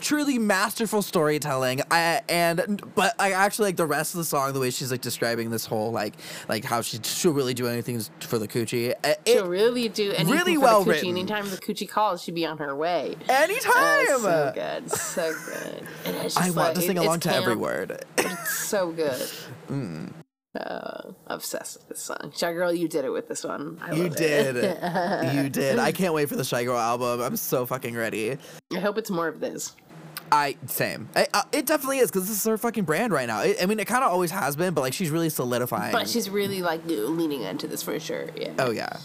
truly 0.00 0.38
masterful 0.38 1.02
storytelling. 1.02 1.82
I 1.90 2.20
and 2.28 2.82
but 2.94 3.14
I 3.18 3.32
actually 3.32 3.66
like 3.68 3.76
the 3.76 3.86
rest 3.86 4.14
of 4.14 4.18
the 4.18 4.24
song 4.24 4.52
the 4.52 4.60
way 4.60 4.70
she's 4.70 4.90
like 4.90 5.00
describing 5.00 5.50
this 5.50 5.66
whole 5.66 5.92
like 5.92 6.14
like 6.48 6.64
how 6.64 6.82
she 6.82 6.98
she'll 7.02 7.32
really 7.32 7.54
do 7.54 7.66
anything 7.66 8.00
for 8.20 8.38
the 8.38 8.48
coochie. 8.48 8.94
It, 9.04 9.20
She'll 9.26 9.46
really 9.46 9.88
do 9.88 10.12
anything 10.12 10.28
really 10.34 10.54
for 10.56 10.60
well 10.62 10.84
the 10.84 10.90
coochie. 10.92 10.94
written. 10.94 11.08
Anytime 11.10 11.48
the 11.50 11.56
coochie 11.58 11.88
calls, 11.88 12.22
she'd 12.22 12.34
be 12.34 12.46
on 12.46 12.58
her 12.58 12.74
way. 12.74 13.16
anytime. 13.28 13.72
Uh, 13.76 14.18
so 14.18 14.52
good, 14.54 14.90
so 14.90 15.34
good. 15.46 15.82
And 16.04 16.16
it's 16.16 16.36
I 16.36 16.44
just 16.46 16.56
want 16.56 16.68
like- 16.68 16.74
to 16.74 16.80
sing 16.82 16.96
it- 16.96 17.00
along 17.00 17.20
to 17.20 17.34
every 17.34 17.56
word. 17.56 18.04
it's 18.18 18.54
so 18.58 18.90
good. 18.92 19.20
Mm. 19.70 20.12
Uh, 20.60 21.12
obsessed 21.28 21.78
with 21.78 21.88
this 21.90 22.02
song. 22.02 22.32
Shygirl, 22.34 22.76
you 22.76 22.88
did 22.88 23.04
it 23.04 23.10
with 23.10 23.28
this 23.28 23.44
one. 23.44 23.78
I 23.80 23.92
You 23.94 24.08
did. 24.08 24.56
You 25.36 25.48
did. 25.48 25.78
I 25.78 25.92
can't 25.92 26.12
wait 26.12 26.28
for 26.28 26.34
the 26.34 26.42
Shygirl 26.42 26.76
album. 26.76 27.20
I'm 27.20 27.36
so 27.36 27.64
fucking 27.66 27.94
ready. 27.94 28.36
I 28.74 28.80
hope 28.80 28.98
it's 28.98 29.10
more 29.10 29.28
of 29.28 29.38
this. 29.38 29.76
I 30.32 30.56
same. 30.66 31.08
I, 31.16 31.26
uh, 31.34 31.42
it 31.52 31.66
definitely 31.66 31.98
is 31.98 32.10
because 32.10 32.28
this 32.28 32.36
is 32.38 32.44
her 32.44 32.56
fucking 32.58 32.84
brand 32.84 33.12
right 33.12 33.26
now. 33.26 33.40
It, 33.42 33.56
I 33.62 33.66
mean, 33.66 33.80
it 33.80 33.86
kind 33.86 34.04
of 34.04 34.10
always 34.12 34.30
has 34.30 34.54
been, 34.56 34.74
but 34.74 34.82
like 34.82 34.92
she's 34.92 35.10
really 35.10 35.30
solidifying. 35.30 35.92
But 35.92 36.08
she's 36.08 36.30
really 36.30 36.62
like 36.62 36.82
leaning 36.86 37.42
into 37.42 37.66
this 37.66 37.82
for 37.82 37.98
sure. 37.98 38.26
Yeah. 38.36 38.52
oh 38.58 38.70
yeah. 38.70 38.98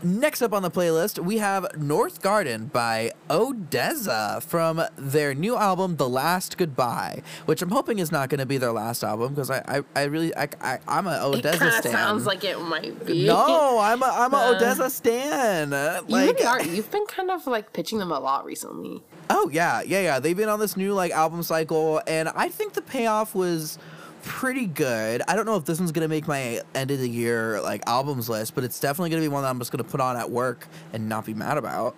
Next 0.00 0.42
up 0.42 0.52
on 0.52 0.62
the 0.62 0.70
playlist, 0.70 1.18
we 1.18 1.38
have 1.38 1.66
North 1.76 2.22
Garden 2.22 2.66
by 2.66 3.10
ODESZA 3.28 4.44
from 4.44 4.80
their 4.96 5.34
new 5.34 5.56
album, 5.56 5.96
The 5.96 6.08
Last 6.08 6.56
Goodbye, 6.56 7.22
which 7.46 7.62
I'm 7.62 7.70
hoping 7.72 7.98
is 7.98 8.12
not 8.12 8.28
going 8.28 8.38
to 8.38 8.46
be 8.46 8.58
their 8.58 8.70
last 8.70 9.02
album 9.02 9.34
because 9.34 9.50
I, 9.50 9.58
I, 9.66 9.82
I 9.96 10.04
really, 10.04 10.32
I, 10.36 10.48
I, 10.60 10.78
I'm 10.86 11.08
an 11.08 11.14
It 11.34 11.42
kind 11.42 11.62
of 11.62 11.72
stan. 11.74 11.90
sounds 11.92 12.26
like 12.26 12.44
it 12.44 12.60
might 12.60 13.04
be. 13.06 13.26
no, 13.26 13.80
I'm 13.80 14.00
a, 14.02 14.06
I'm 14.06 14.32
a 14.34 14.36
Uh, 14.48 14.60
ODESZA 14.60 14.88
stan. 14.90 15.72
Uh, 15.72 16.00
You 16.06 16.14
Like, 16.14 16.36
really 16.36 16.44
are. 16.46 16.62
You've 16.62 16.92
been 16.92 17.06
kind 17.06 17.32
of 17.32 17.48
like 17.48 17.72
pitching 17.72 17.98
them 17.98 18.12
a 18.12 18.20
lot 18.20 18.44
recently. 18.44 19.02
Oh 19.30 19.50
yeah, 19.52 19.82
yeah, 19.82 20.00
yeah. 20.00 20.18
They've 20.20 20.36
been 20.36 20.48
on 20.48 20.58
this 20.60 20.76
new 20.76 20.94
like 20.94 21.12
album 21.12 21.42
cycle, 21.42 22.00
and 22.06 22.28
I 22.30 22.48
think 22.48 22.72
the 22.74 22.82
payoff 22.82 23.34
was 23.34 23.78
pretty 24.22 24.66
good. 24.66 25.22
I 25.28 25.36
don't 25.36 25.46
know 25.46 25.56
if 25.56 25.64
this 25.64 25.78
one's 25.78 25.92
gonna 25.92 26.08
make 26.08 26.26
my 26.26 26.60
end 26.74 26.90
of 26.90 26.98
the 26.98 27.08
year 27.08 27.60
like 27.60 27.82
albums 27.86 28.28
list, 28.28 28.54
but 28.54 28.64
it's 28.64 28.80
definitely 28.80 29.10
gonna 29.10 29.22
be 29.22 29.28
one 29.28 29.42
that 29.42 29.50
I'm 29.50 29.58
just 29.58 29.70
gonna 29.70 29.84
put 29.84 30.00
on 30.00 30.16
at 30.16 30.30
work 30.30 30.66
and 30.92 31.08
not 31.08 31.26
be 31.26 31.34
mad 31.34 31.58
about. 31.58 31.96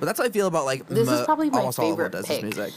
But 0.00 0.06
that's 0.06 0.18
how 0.18 0.24
I 0.26 0.30
feel 0.30 0.46
about 0.46 0.64
like 0.64 0.86
This 0.86 1.08
is 1.08 1.24
probably 1.24 1.50
my 1.50 1.58
almost 1.58 1.78
all 1.78 1.90
of 1.90 1.96
favorite 1.98 2.24
pick. 2.24 2.42
music. 2.42 2.72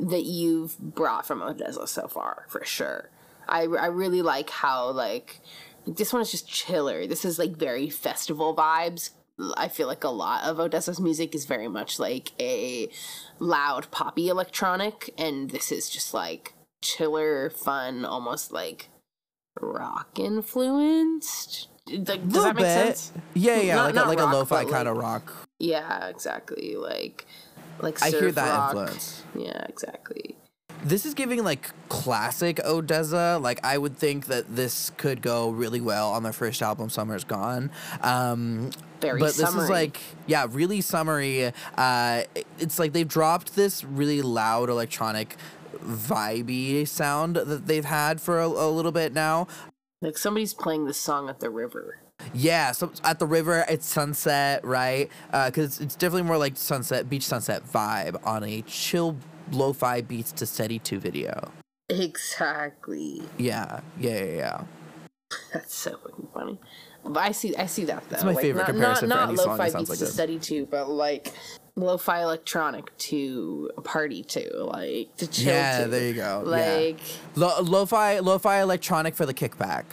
that 0.00 0.24
you've 0.24 0.78
brought 0.78 1.26
from 1.26 1.40
ODESZA 1.40 1.88
so 1.88 2.06
far, 2.08 2.44
for 2.48 2.64
sure. 2.64 3.10
I, 3.48 3.62
I 3.62 3.86
really 3.86 4.20
like 4.20 4.50
how 4.50 4.90
like 4.90 5.40
this 5.86 6.12
one 6.12 6.20
is 6.20 6.30
just 6.30 6.46
chiller. 6.46 7.06
This 7.06 7.24
is 7.24 7.38
like 7.38 7.52
very 7.56 7.88
festival 7.88 8.54
vibes. 8.54 9.10
I 9.56 9.68
feel 9.68 9.86
like 9.86 10.04
a 10.04 10.08
lot 10.08 10.44
of 10.44 10.56
ODESZA's 10.58 11.00
music 11.00 11.34
is 11.34 11.44
very 11.44 11.68
much 11.68 11.98
like 11.98 12.32
a 12.40 12.88
loud 13.38 13.90
poppy 13.90 14.28
electronic, 14.28 15.10
and 15.16 15.50
this 15.50 15.70
is 15.70 15.88
just 15.88 16.12
like 16.12 16.54
chiller, 16.82 17.50
fun, 17.50 18.04
almost 18.04 18.52
like 18.52 18.88
rock 19.60 20.18
influenced. 20.18 21.68
Like, 21.88 22.28
does 22.28 22.44
that 22.44 22.54
make 22.56 22.64
bit. 22.64 22.96
sense? 22.98 23.12
Yeah, 23.34 23.60
yeah, 23.60 23.74
Not- 23.76 23.84
like 23.86 23.94
not 23.94 24.06
a, 24.06 24.08
like 24.08 24.18
rock, 24.18 24.32
a 24.32 24.36
lo-fi 24.36 24.64
kind 24.64 24.88
of 24.88 24.96
rock. 24.96 25.32
Yeah, 25.58 26.08
exactly. 26.08 26.76
Like 26.76 27.26
like 27.80 28.02
I 28.02 28.10
hear 28.10 28.32
that 28.32 28.58
rock. 28.58 28.70
influence. 28.70 29.22
Yeah, 29.36 29.64
exactly. 29.68 30.36
This 30.84 31.04
is 31.04 31.14
giving 31.14 31.42
like 31.42 31.70
classic 31.88 32.56
ODESZA. 32.56 33.42
Like 33.42 33.60
I 33.64 33.78
would 33.78 33.96
think 33.96 34.26
that 34.26 34.54
this 34.54 34.90
could 34.96 35.22
go 35.22 35.50
really 35.50 35.80
well 35.80 36.10
on 36.10 36.22
their 36.22 36.32
first 36.32 36.62
album, 36.62 36.88
Summer's 36.90 37.24
Gone. 37.24 37.70
Um, 38.02 38.70
Very 39.00 39.20
summery. 39.20 39.20
but 39.20 39.34
this 39.36 39.54
is 39.54 39.70
like 39.70 40.00
yeah, 40.26 40.46
really 40.48 40.80
summery. 40.80 41.52
Uh, 41.76 42.22
it's 42.58 42.78
like 42.78 42.92
they've 42.92 43.08
dropped 43.08 43.56
this 43.56 43.84
really 43.84 44.22
loud 44.22 44.68
electronic 44.68 45.36
vibey 45.84 46.86
sound 46.86 47.36
that 47.36 47.66
they've 47.66 47.84
had 47.84 48.20
for 48.20 48.40
a, 48.40 48.46
a 48.46 48.70
little 48.70 48.92
bit 48.92 49.12
now. 49.12 49.46
Like 50.00 50.16
somebody's 50.16 50.54
playing 50.54 50.84
this 50.86 50.98
song 50.98 51.28
at 51.28 51.40
the 51.40 51.50
river. 51.50 51.98
Yeah, 52.34 52.72
so 52.72 52.92
at 53.04 53.18
the 53.18 53.26
river, 53.26 53.64
it's 53.68 53.86
sunset, 53.86 54.64
right? 54.64 55.08
Because 55.30 55.74
it's, 55.76 55.80
it's 55.80 55.94
definitely 55.94 56.22
more 56.22 56.36
like 56.36 56.56
sunset, 56.56 57.08
beach 57.08 57.22
sunset 57.24 57.62
vibe 57.64 58.20
on 58.26 58.42
a 58.42 58.62
chill, 58.62 59.16
lo-fi 59.52 60.00
beats 60.00 60.32
to 60.32 60.46
steady 60.46 60.78
two 60.78 60.98
video. 60.98 61.50
Exactly. 61.88 63.22
Yeah, 63.38 63.80
yeah, 63.98 64.24
yeah, 64.24 64.34
yeah. 64.34 64.60
That's 65.52 65.74
so 65.74 65.96
fucking 65.96 66.28
funny. 66.34 66.58
But 67.04 67.18
I 67.20 67.32
see, 67.32 67.56
I 67.56 67.66
see 67.66 67.84
that 67.84 68.02
though. 68.08 68.16
It's 68.16 68.24
my 68.24 68.32
Like, 68.32 68.42
favorite 68.42 68.62
not, 68.62 68.66
comparison 68.70 69.08
for 69.08 69.14
not, 69.14 69.28
any 69.28 69.36
not 69.36 69.46
lo-fi 69.46 69.68
sounds 69.68 69.74
beats 69.88 69.90
like 69.90 69.98
to 70.00 70.06
study 70.06 70.38
to, 70.40 70.66
but 70.66 70.90
like 70.90 71.32
lo-fi 71.76 72.22
electronic 72.22 72.96
to 72.98 73.70
party 73.84 74.22
to, 74.24 74.64
like 74.64 75.16
to 75.16 75.26
chill 75.26 75.46
Yeah, 75.54 75.84
to. 75.84 75.88
there 75.90 76.08
you 76.08 76.14
go. 76.14 76.42
yeah. 76.44 76.50
Like 76.50 77.00
Lo- 77.36 77.60
lo-fi, 77.62 78.18
lo-fi 78.18 78.60
electronic 78.60 79.14
for 79.14 79.26
the 79.26 79.34
kickback. 79.34 79.84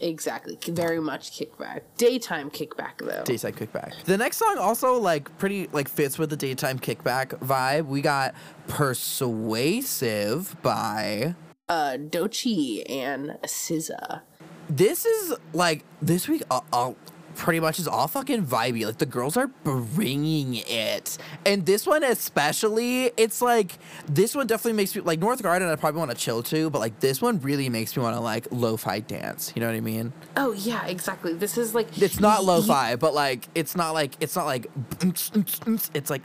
Exactly, 0.00 0.58
very 0.68 1.00
much 1.00 1.30
kickback. 1.32 1.80
Daytime 1.96 2.50
kickback 2.50 2.98
though. 2.98 3.22
Daytime 3.24 3.52
kickback. 3.54 3.92
The 4.04 4.16
next 4.16 4.36
song 4.38 4.56
also 4.58 4.94
like 5.00 5.36
pretty 5.38 5.68
like 5.72 5.88
fits 5.88 6.18
with 6.18 6.30
the 6.30 6.36
daytime 6.36 6.78
kickback 6.78 7.28
vibe. 7.40 7.86
We 7.86 8.00
got 8.02 8.34
"Persuasive" 8.68 10.56
by. 10.62 11.34
uh, 11.68 11.96
Doechii 11.98 12.88
and 12.88 13.30
SZA. 13.42 14.20
This 14.68 15.04
is 15.04 15.34
like 15.52 15.84
this 16.02 16.28
week. 16.28 16.42
Uh, 16.50 16.60
uh, 16.72 16.92
pretty 17.36 17.60
much 17.60 17.78
is 17.78 17.86
all 17.86 18.08
fucking 18.08 18.44
vibey. 18.46 18.84
Like 18.86 18.98
the 18.98 19.06
girls 19.06 19.36
are 19.36 19.46
bringing 19.46 20.54
it, 20.66 21.18
and 21.44 21.64
this 21.66 21.86
one 21.86 22.02
especially. 22.02 23.12
It's 23.16 23.40
like 23.42 23.78
this 24.06 24.34
one 24.34 24.46
definitely 24.46 24.74
makes 24.74 24.94
me 24.96 25.02
like 25.02 25.20
North 25.20 25.42
Garden. 25.42 25.68
I 25.68 25.76
probably 25.76 25.98
want 25.98 26.10
to 26.10 26.16
chill 26.16 26.42
to, 26.44 26.70
but 26.70 26.78
like 26.80 27.00
this 27.00 27.22
one 27.22 27.40
really 27.40 27.68
makes 27.68 27.96
me 27.96 28.02
want 28.02 28.16
to 28.16 28.20
like 28.20 28.46
lo-fi 28.50 29.00
dance. 29.00 29.52
You 29.54 29.60
know 29.60 29.66
what 29.68 29.76
I 29.76 29.80
mean? 29.80 30.12
Oh 30.36 30.52
yeah, 30.52 30.86
exactly. 30.86 31.34
This 31.34 31.56
is 31.58 31.74
like 31.74 32.00
It's 32.00 32.20
not 32.20 32.44
lo-fi, 32.44 32.96
but 32.96 33.14
like 33.14 33.48
it's 33.54 33.76
not 33.76 33.92
like 33.92 34.16
it's 34.20 34.34
not 34.36 34.46
like 34.46 34.66
it's 35.94 36.10
like 36.10 36.22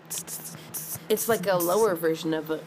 It's 1.09 1.27
like 1.27 1.45
a 1.47 1.57
lower 1.57 1.95
version 1.95 2.33
of 2.33 2.49
a. 2.51 2.59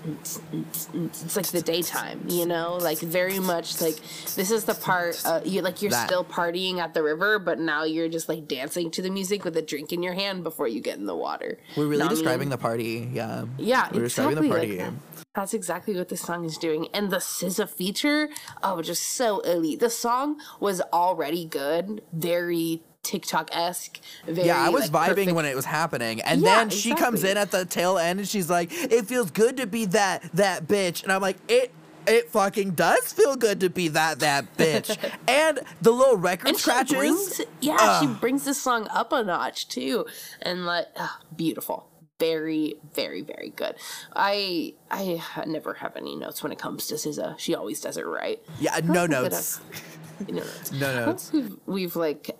It's 0.53 1.37
like 1.37 1.47
the 1.47 1.63
daytime, 1.63 2.25
you 2.29 2.47
know, 2.47 2.77
like 2.77 2.99
very 2.99 3.39
much 3.39 3.81
like 3.81 3.97
this 4.35 4.51
is 4.51 4.65
the 4.65 4.75
part. 4.75 5.21
Uh, 5.25 5.41
you 5.45 5.63
like 5.63 5.81
you're 5.83 5.91
That. 5.91 6.07
still 6.07 6.25
partying 6.25 6.79
at 6.79 6.95
the 6.95 7.03
river, 7.03 7.39
but 7.39 7.59
now 7.59 7.85
you're 7.85 8.09
just 8.09 8.29
like 8.29 8.34
dancing 8.41 8.91
to 8.93 9.03
the 9.03 9.11
music 9.11 9.45
with 9.45 9.57
a 9.57 9.63
drink 9.63 9.93
in 9.93 10.03
your 10.03 10.15
hand 10.15 10.43
before 10.45 10.69
you 10.69 10.81
get 10.81 10.99
in 10.99 11.07
the 11.07 11.17
water. 11.17 11.59
we're 11.77 11.87
really 11.87 11.99
Know 11.99 12.05
what 12.07 12.11
mean? 12.13 12.19
describing 12.19 12.49
the 12.51 12.59
party. 12.59 13.09
Yeah. 13.13 13.45
Yeah, 13.59 13.89
we're 13.93 14.03
describing 14.03 14.39
exactly. 14.39 14.49
the 14.49 14.55
like 14.55 14.79
party. 14.79 14.93
that. 15.17 15.25
That's 15.35 15.55
exactly 15.55 15.97
what 15.97 16.09
this 16.09 16.21
song 16.21 16.45
is 16.45 16.57
doing. 16.59 16.89
And 16.95 17.11
the 17.11 17.17
SZA 17.17 17.69
feature, 17.69 18.29
oh, 18.63 18.83
just 18.83 19.03
so 19.03 19.41
elite. 19.41 19.81
The 19.81 19.91
song 19.91 20.39
was 20.61 20.81
already 20.93 21.45
good, 21.45 22.03
very 22.13 22.83
TikTok 23.03 23.51
esque. 23.53 24.01
Yeah, 24.27 24.57
I 24.65 24.69
was 24.71 24.91
like, 24.91 25.09
vibing 25.11 25.15
perfect. 25.17 25.33
when 25.33 25.45
it 25.45 25.55
was 25.57 25.65
happening, 25.67 26.21
and 26.23 26.41
Yeah, 26.41 26.57
then 26.61 26.71
she 26.71 26.95
comes 26.95 27.23
in 27.25 27.37
at 27.37 27.51
the 27.51 27.65
tail 27.65 27.99
end, 27.99 28.19
and 28.21 28.29
she's 28.29 28.49
like, 28.49 28.71
"It 28.73 29.07
feels 29.07 29.31
good 29.31 29.59
to 29.59 29.67
be 29.67 29.85
that 29.87 30.23
that 30.35 30.67
bitch," 30.67 31.03
and 31.03 31.13
I'm 31.13 31.21
like, 31.21 31.37
"It." 31.49 31.73
It 32.07 32.29
fucking 32.31 32.73
does 32.73 33.13
feel 33.13 33.37
good 33.37 33.61
to 33.61 33.71
be 33.71 33.89
that 33.89 34.21
that 34.21 34.57
bitch, 34.57 34.97
and 35.29 35.61
the 35.83 35.91
little 35.91 36.17
record 36.17 36.49
and 36.49 36.57
scratches. 36.57 36.97
brings, 36.97 37.41
yeah, 37.61 38.01
she 38.01 38.07
brings 38.07 38.45
this 38.45 38.61
song 38.61 38.89
up 38.91 39.13
a 39.13 39.23
notch 39.25 39.69
too, 39.69 40.07
and 40.43 40.67
like, 40.67 40.87
ah, 40.97 41.21
beautiful, 41.35 41.89
very, 42.21 42.77
very, 42.95 43.23
very 43.23 43.53
good. 43.57 43.75
I 44.15 44.75
I 44.91 45.23
never 45.47 45.75
have 45.75 45.97
any 45.97 46.17
notes 46.17 46.43
when 46.43 46.53
it 46.53 46.59
comes 46.59 46.87
to 46.89 46.95
SZA. 46.95 47.39
She 47.39 47.55
always 47.55 47.81
does 47.81 47.97
it 47.97 48.07
right. 48.07 48.41
yeah, 48.61 48.79
no 48.85 49.07
don't 49.07 49.11
think 49.11 49.11
that 49.11 49.33
notes. 49.33 49.61
I've- 49.71 50.33
no 50.33 50.39
notes. 50.39 50.73
No 50.81 51.07
notes. 51.07 51.33
We've, 51.33 51.57
we've 51.67 51.97
like 51.97 52.31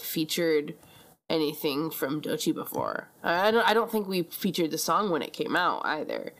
featured 0.00 0.74
anything 1.28 1.90
from 1.90 2.20
Doechii 2.20 2.52
before. 2.54 3.08
I 3.22 3.50
don't. 3.52 3.66
I 3.68 3.72
don't 3.74 3.90
think 3.90 4.08
we 4.08 4.22
featured 4.24 4.70
the 4.72 4.78
song 4.78 5.10
when 5.10 5.22
it 5.22 5.32
came 5.32 5.54
out 5.54 5.82
either. 5.84 6.32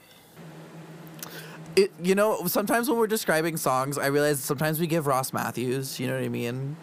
It, 1.76 1.92
you 2.02 2.14
know, 2.14 2.46
sometimes 2.46 2.88
when 2.88 2.98
we're 2.98 3.06
describing 3.06 3.56
songs, 3.56 3.96
I 3.98 4.06
realize 4.06 4.40
sometimes 4.40 4.80
we 4.80 4.86
give 4.86 5.06
Ross 5.06 5.32
Mathews. 5.32 6.00
You 6.00 6.08
know 6.08 6.14
what 6.16 6.24
I 6.24 6.28
mean? 6.28 6.76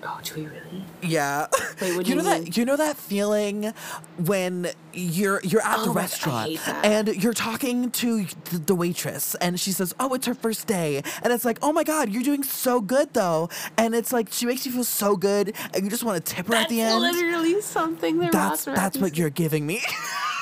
Oh, 0.00 0.20
do 0.22 0.34
we 0.36 0.46
really? 0.46 0.84
Yeah. 1.02 1.48
Wait, 1.80 1.90
you 1.90 2.02
you 2.02 2.14
know 2.14 2.22
mean? 2.22 2.44
that 2.44 2.56
you 2.56 2.64
know 2.64 2.76
that 2.76 2.96
feeling 2.96 3.72
when 4.16 4.68
you're 4.94 5.40
you're 5.42 5.60
at 5.60 5.78
the 5.84 5.90
Oh, 5.90 5.92
I 5.92 5.96
restaurant 5.96 6.68
and 6.84 7.08
you're 7.20 7.32
talking 7.34 7.90
to 7.90 8.24
the, 8.50 8.58
the 8.58 8.74
waitress 8.76 9.34
and 9.36 9.58
she 9.58 9.72
says, 9.72 9.92
"Oh, 9.98 10.14
it's 10.14 10.26
her 10.26 10.34
first 10.34 10.68
day." 10.68 11.02
And 11.24 11.32
it's 11.32 11.44
like, 11.44 11.58
"Oh 11.62 11.72
my 11.72 11.82
god, 11.82 12.10
you're 12.10 12.22
doing 12.22 12.44
so 12.44 12.80
good 12.80 13.12
though." 13.12 13.48
And 13.76 13.92
it's 13.92 14.12
like 14.12 14.28
she 14.32 14.46
makes 14.46 14.64
you 14.64 14.70
feel 14.70 14.84
so 14.84 15.16
good 15.16 15.52
and 15.74 15.82
you 15.82 15.90
just 15.90 16.04
want 16.04 16.24
to 16.24 16.34
tip 16.34 16.46
her 16.46 16.52
That's 16.52 16.64
at 16.66 16.68
the 16.70 16.80
end. 16.80 17.00
literally 17.00 17.60
something 17.60 18.18
that 18.18 18.30
that's 18.30 18.66
that's 18.66 18.98
what 18.98 19.18
you're 19.18 19.30
giving 19.30 19.66
me. 19.66 19.82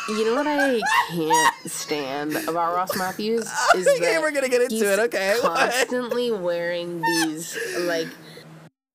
You 0.09 0.25
know 0.25 0.37
what 0.37 0.47
I 0.47 0.81
can't 1.09 1.71
stand 1.71 2.37
about 2.37 2.75
Ross 2.75 2.97
Mathews 2.97 3.43
is 3.77 3.89
Okay, 3.89 4.13
that 4.13 4.23
we're 4.23 4.31
gonna 4.31 4.49
get 4.49 4.63
into 4.63 4.75
he's 4.77 4.83
it, 4.83 4.99
okay, 5.01 5.37
what? 5.43 5.59
Constantly 5.59 6.31
wearing 6.31 7.01
these 7.01 7.59
like 7.81 8.09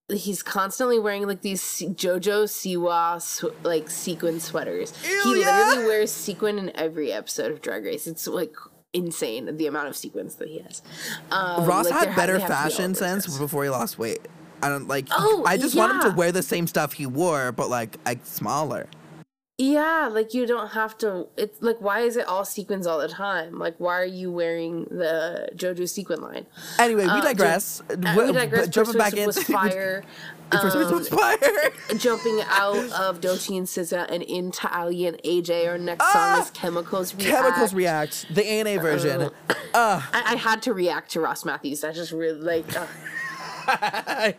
he's 0.09 0.41
constantly 0.43 0.99
wearing 0.99 1.27
like 1.27 1.41
these 1.41 1.61
JoJo 1.61 2.45
Siwa 2.45 3.21
sw- 3.21 3.65
like 3.65 3.89
sequin 3.89 4.39
sweaters. 4.39 4.93
Ew, 5.03 5.33
he 5.33 5.41
yeah. 5.41 5.67
literally 5.67 5.85
wears 5.87 6.11
sequin 6.11 6.57
in 6.57 6.75
every 6.75 7.11
episode 7.11 7.51
of 7.51 7.61
Drag 7.61 7.83
Race. 7.83 8.07
It's 8.07 8.27
like 8.27 8.55
insane 8.93 9.57
the 9.57 9.67
amount 9.67 9.87
of 9.87 9.95
sequins 9.95 10.35
that 10.35 10.47
he 10.47 10.59
has. 10.59 10.81
Um, 11.31 11.65
Ross 11.65 11.89
like, 11.89 12.07
had 12.07 12.15
better 12.15 12.33
to 12.33 12.39
be 12.39 12.47
fashion 12.47 12.95
sense 12.95 13.37
before 13.37 13.63
he 13.63 13.69
lost 13.69 13.99
weight. 13.99 14.27
I 14.63 14.69
don't 14.69 14.87
like. 14.87 15.07
Oh, 15.11 15.43
I 15.45 15.57
just 15.57 15.75
want 15.75 15.91
him 15.93 16.11
to 16.11 16.17
wear 16.17 16.31
the 16.31 16.43
same 16.43 16.67
stuff 16.67 16.93
he 16.93 17.05
wore, 17.05 17.51
but 17.51 17.69
like 17.69 17.97
like 18.05 18.25
smaller. 18.25 18.87
Yeah, 19.63 20.09
like 20.11 20.33
you 20.33 20.47
don't 20.47 20.69
have 20.69 20.97
to. 20.99 21.27
It's 21.37 21.61
like 21.61 21.79
why 21.79 21.99
is 21.99 22.17
it 22.17 22.25
all 22.27 22.45
sequins 22.45 22.87
all 22.87 22.97
the 22.97 23.07
time? 23.07 23.59
Like 23.59 23.75
why 23.77 23.93
are 24.01 24.05
you 24.05 24.31
wearing 24.31 24.85
the 24.85 25.49
JoJo 25.55 25.87
sequin 25.87 26.19
line? 26.19 26.47
Anyway, 26.79 27.03
we 27.03 27.09
Uh, 27.09 27.21
digress. 27.21 27.81
Uh, 27.87 27.95
we 28.17 28.31
digress. 28.33 28.65
but 28.65 28.71
jumping 28.73 28.97
back 28.97 29.13
in. 29.13 29.27
was 29.27 29.37
fire. 29.43 30.03
Um, 30.51 30.63
was 30.91 31.07
fire. 31.09 31.37
jumping 31.97 32.41
out 32.47 32.75
of 32.91 33.21
Doechii 33.21 33.55
and 33.59 33.67
SZA 33.67 34.11
and 34.11 34.23
into 34.23 34.67
Aly 34.75 35.05
and 35.05 35.17
AJ. 35.23 35.67
Our 35.69 35.77
next 35.77 36.03
Ah! 36.05 36.11
song 36.37 36.43
is 36.43 36.49
Chemicals 36.51 37.13
React. 37.13 37.29
Chemicals 37.29 37.73
react. 37.75 38.33
The 38.33 38.43
ANA 38.45 38.81
version. 38.81 39.29
I, 39.75 40.01
I 40.13 40.35
had 40.37 40.63
to 40.63 40.73
react 40.73 41.11
to 41.11 41.21
Ross 41.21 41.45
Mathews. 41.45 41.83
I 41.83 41.91
just 41.93 42.11
really 42.11 42.39
like. 42.41 42.65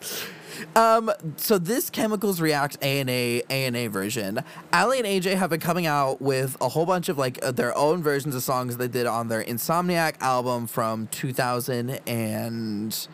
Um, 0.77 1.11
so 1.37 1.59
this 1.59 1.91
chemicals 1.91 2.41
react 2.41 2.79
A 2.83 3.01
and 3.01 3.11
A 3.11 3.43
A 3.51 3.67
and 3.67 3.77
A 3.77 3.87
version. 3.89 4.43
Aly 4.73 4.99
and 4.99 5.07
AJ 5.07 5.37
have 5.37 5.51
been 5.51 5.61
coming 5.61 5.87
out 5.87 6.21
with 6.21 6.57
a 6.61 6.69
whole 6.69 6.87
bunch 6.87 7.09
of 7.09 7.19
like 7.19 7.45
uh, 7.45 7.53
their 7.53 7.77
own 7.77 8.03
versions 8.03 8.35
of 8.35 8.43
songs 8.43 8.77
they 8.77 8.89
did 8.89 9.07
on 9.07 9.29
their 9.29 9.43
Insomniatic 9.43 10.21
album 10.21 10.67
from 10.67 11.09
2000 11.09 12.01
and 12.07 13.09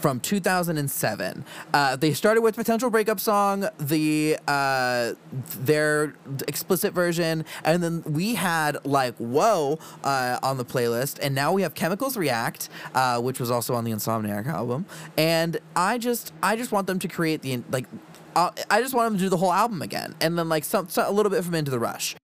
from 0.00 0.20
2007. 0.20 1.44
Uh, 1.72 1.96
they 1.96 2.12
started 2.12 2.42
with 2.42 2.54
potential 2.56 2.90
breakup 2.90 3.20
song, 3.20 3.68
the 3.78 4.38
uh, 4.46 5.12
their 5.58 6.14
explicit 6.46 6.92
version, 6.92 7.44
and 7.64 7.82
then 7.82 8.02
we 8.06 8.34
had 8.34 8.84
like 8.84 9.14
whoa 9.16 9.78
uh, 10.04 10.38
on 10.42 10.58
the 10.58 10.64
playlist, 10.64 11.18
and 11.22 11.34
now 11.34 11.52
we 11.52 11.62
have 11.62 11.74
Chemicals 11.74 12.16
React, 12.16 12.68
uh, 12.94 13.20
which 13.20 13.40
was 13.40 13.50
also 13.50 13.74
on 13.74 13.84
the 13.84 13.90
Insomniatic 13.90 14.46
album. 14.46 14.86
And 15.16 15.58
I 15.74 15.98
just 15.98 16.32
I 16.42 16.56
just 16.56 16.72
want 16.72 16.86
them 16.86 16.98
to 16.98 17.08
create 17.08 17.42
the 17.42 17.62
like. 17.70 17.86
uh, 18.34 18.50
I 18.70 18.80
just 18.82 18.94
want 18.94 19.10
them 19.10 19.18
to 19.18 19.24
do 19.24 19.28
the 19.28 19.38
whole 19.38 19.52
album 19.52 19.82
again, 19.82 20.14
and 20.20 20.38
then 20.38 20.48
like 20.48 20.64
some, 20.64 20.88
some 20.88 21.06
a 21.06 21.10
little 21.10 21.30
bit 21.30 21.44
from 21.44 21.54
Into 21.54 21.70
the 21.70 21.78
Rush. 21.78 22.16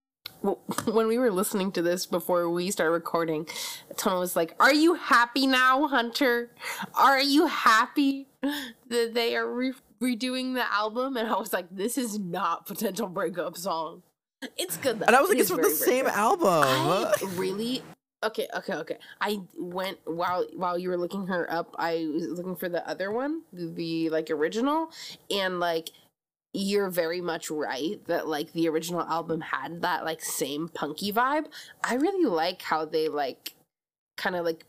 Well, 0.43 0.61
when 0.84 1.07
we 1.07 1.18
were 1.18 1.30
listening 1.30 1.72
to 1.72 1.82
this 1.82 2.07
before 2.07 2.51
we 2.51 2.70
started 2.70 2.93
recording, 2.93 3.47
Toño 3.95 4.20
was 4.20 4.36
like, 4.36 4.55
"Are 4.61 4.74
you 4.74 4.95
happy 4.95 5.47
now, 5.47 5.86
Hunter? 5.88 6.51
Are 6.95 7.20
you 7.20 7.47
happy 7.47 8.26
that 8.43 9.14
they 9.14 9.36
are 9.36 9.51
re- 9.51 9.72
redoing 10.01 10.55
the 10.55 10.70
album?" 10.72 11.16
And 11.16 11.28
I 11.28 11.38
was 11.38 11.53
like, 11.53 11.66
"This 11.70 11.97
is 11.97 12.18
not 12.18 12.66
potential 12.66 13.09
breakup 13.09 13.57
song. 13.57 14.03
It's 14.57 14.76
good 14.76 14.99
though." 14.99 15.07
And 15.07 15.16
I 15.16 15.20
was 15.20 15.30
like, 15.30 15.38
It 15.38 15.43
it's 15.43 15.51
is 15.51 15.57
from 15.57 15.62
the 15.62 15.68
very 15.68 16.03
same 16.03 16.07
album. 16.07 16.49
I 16.49 17.14
really 17.36 17.82
okay, 18.24 18.49
okay, 18.57 18.74
okay. 18.74 18.99
I 19.20 19.40
went 19.59 19.99
while 20.05 20.47
while 20.55 20.78
you 20.78 20.88
were 20.88 20.97
looking 20.97 21.26
her 21.28 21.51
up. 21.53 21.74
I 21.78 22.09
was 22.12 22.28
looking 22.30 22.57
for 22.57 22.68
the 22.68 22.86
other 22.88 23.11
one, 23.11 23.43
the, 23.53 23.66
the 23.66 24.11
like 24.11 24.30
original, 24.30 24.90
and 25.30 25.61
like 25.61 25.90
you're 26.55 26.90
very 26.90 27.20
much 27.20 27.50
right 27.50 28.05
that 28.07 28.28
like 28.28 28.53
the 28.53 28.68
original 28.68 29.03
album 29.03 29.40
had 29.40 29.82
that 29.82 30.05
like 30.05 30.22
same 30.22 30.68
punky 30.68 31.12
vibe. 31.12 31.46
I 31.82 31.94
really 31.94 32.28
like 32.28 32.62
how 32.62 32.84
they 32.84 33.09
like 33.09 33.55
kind 34.16 34.36
of 34.36 34.44
like. 34.44 34.64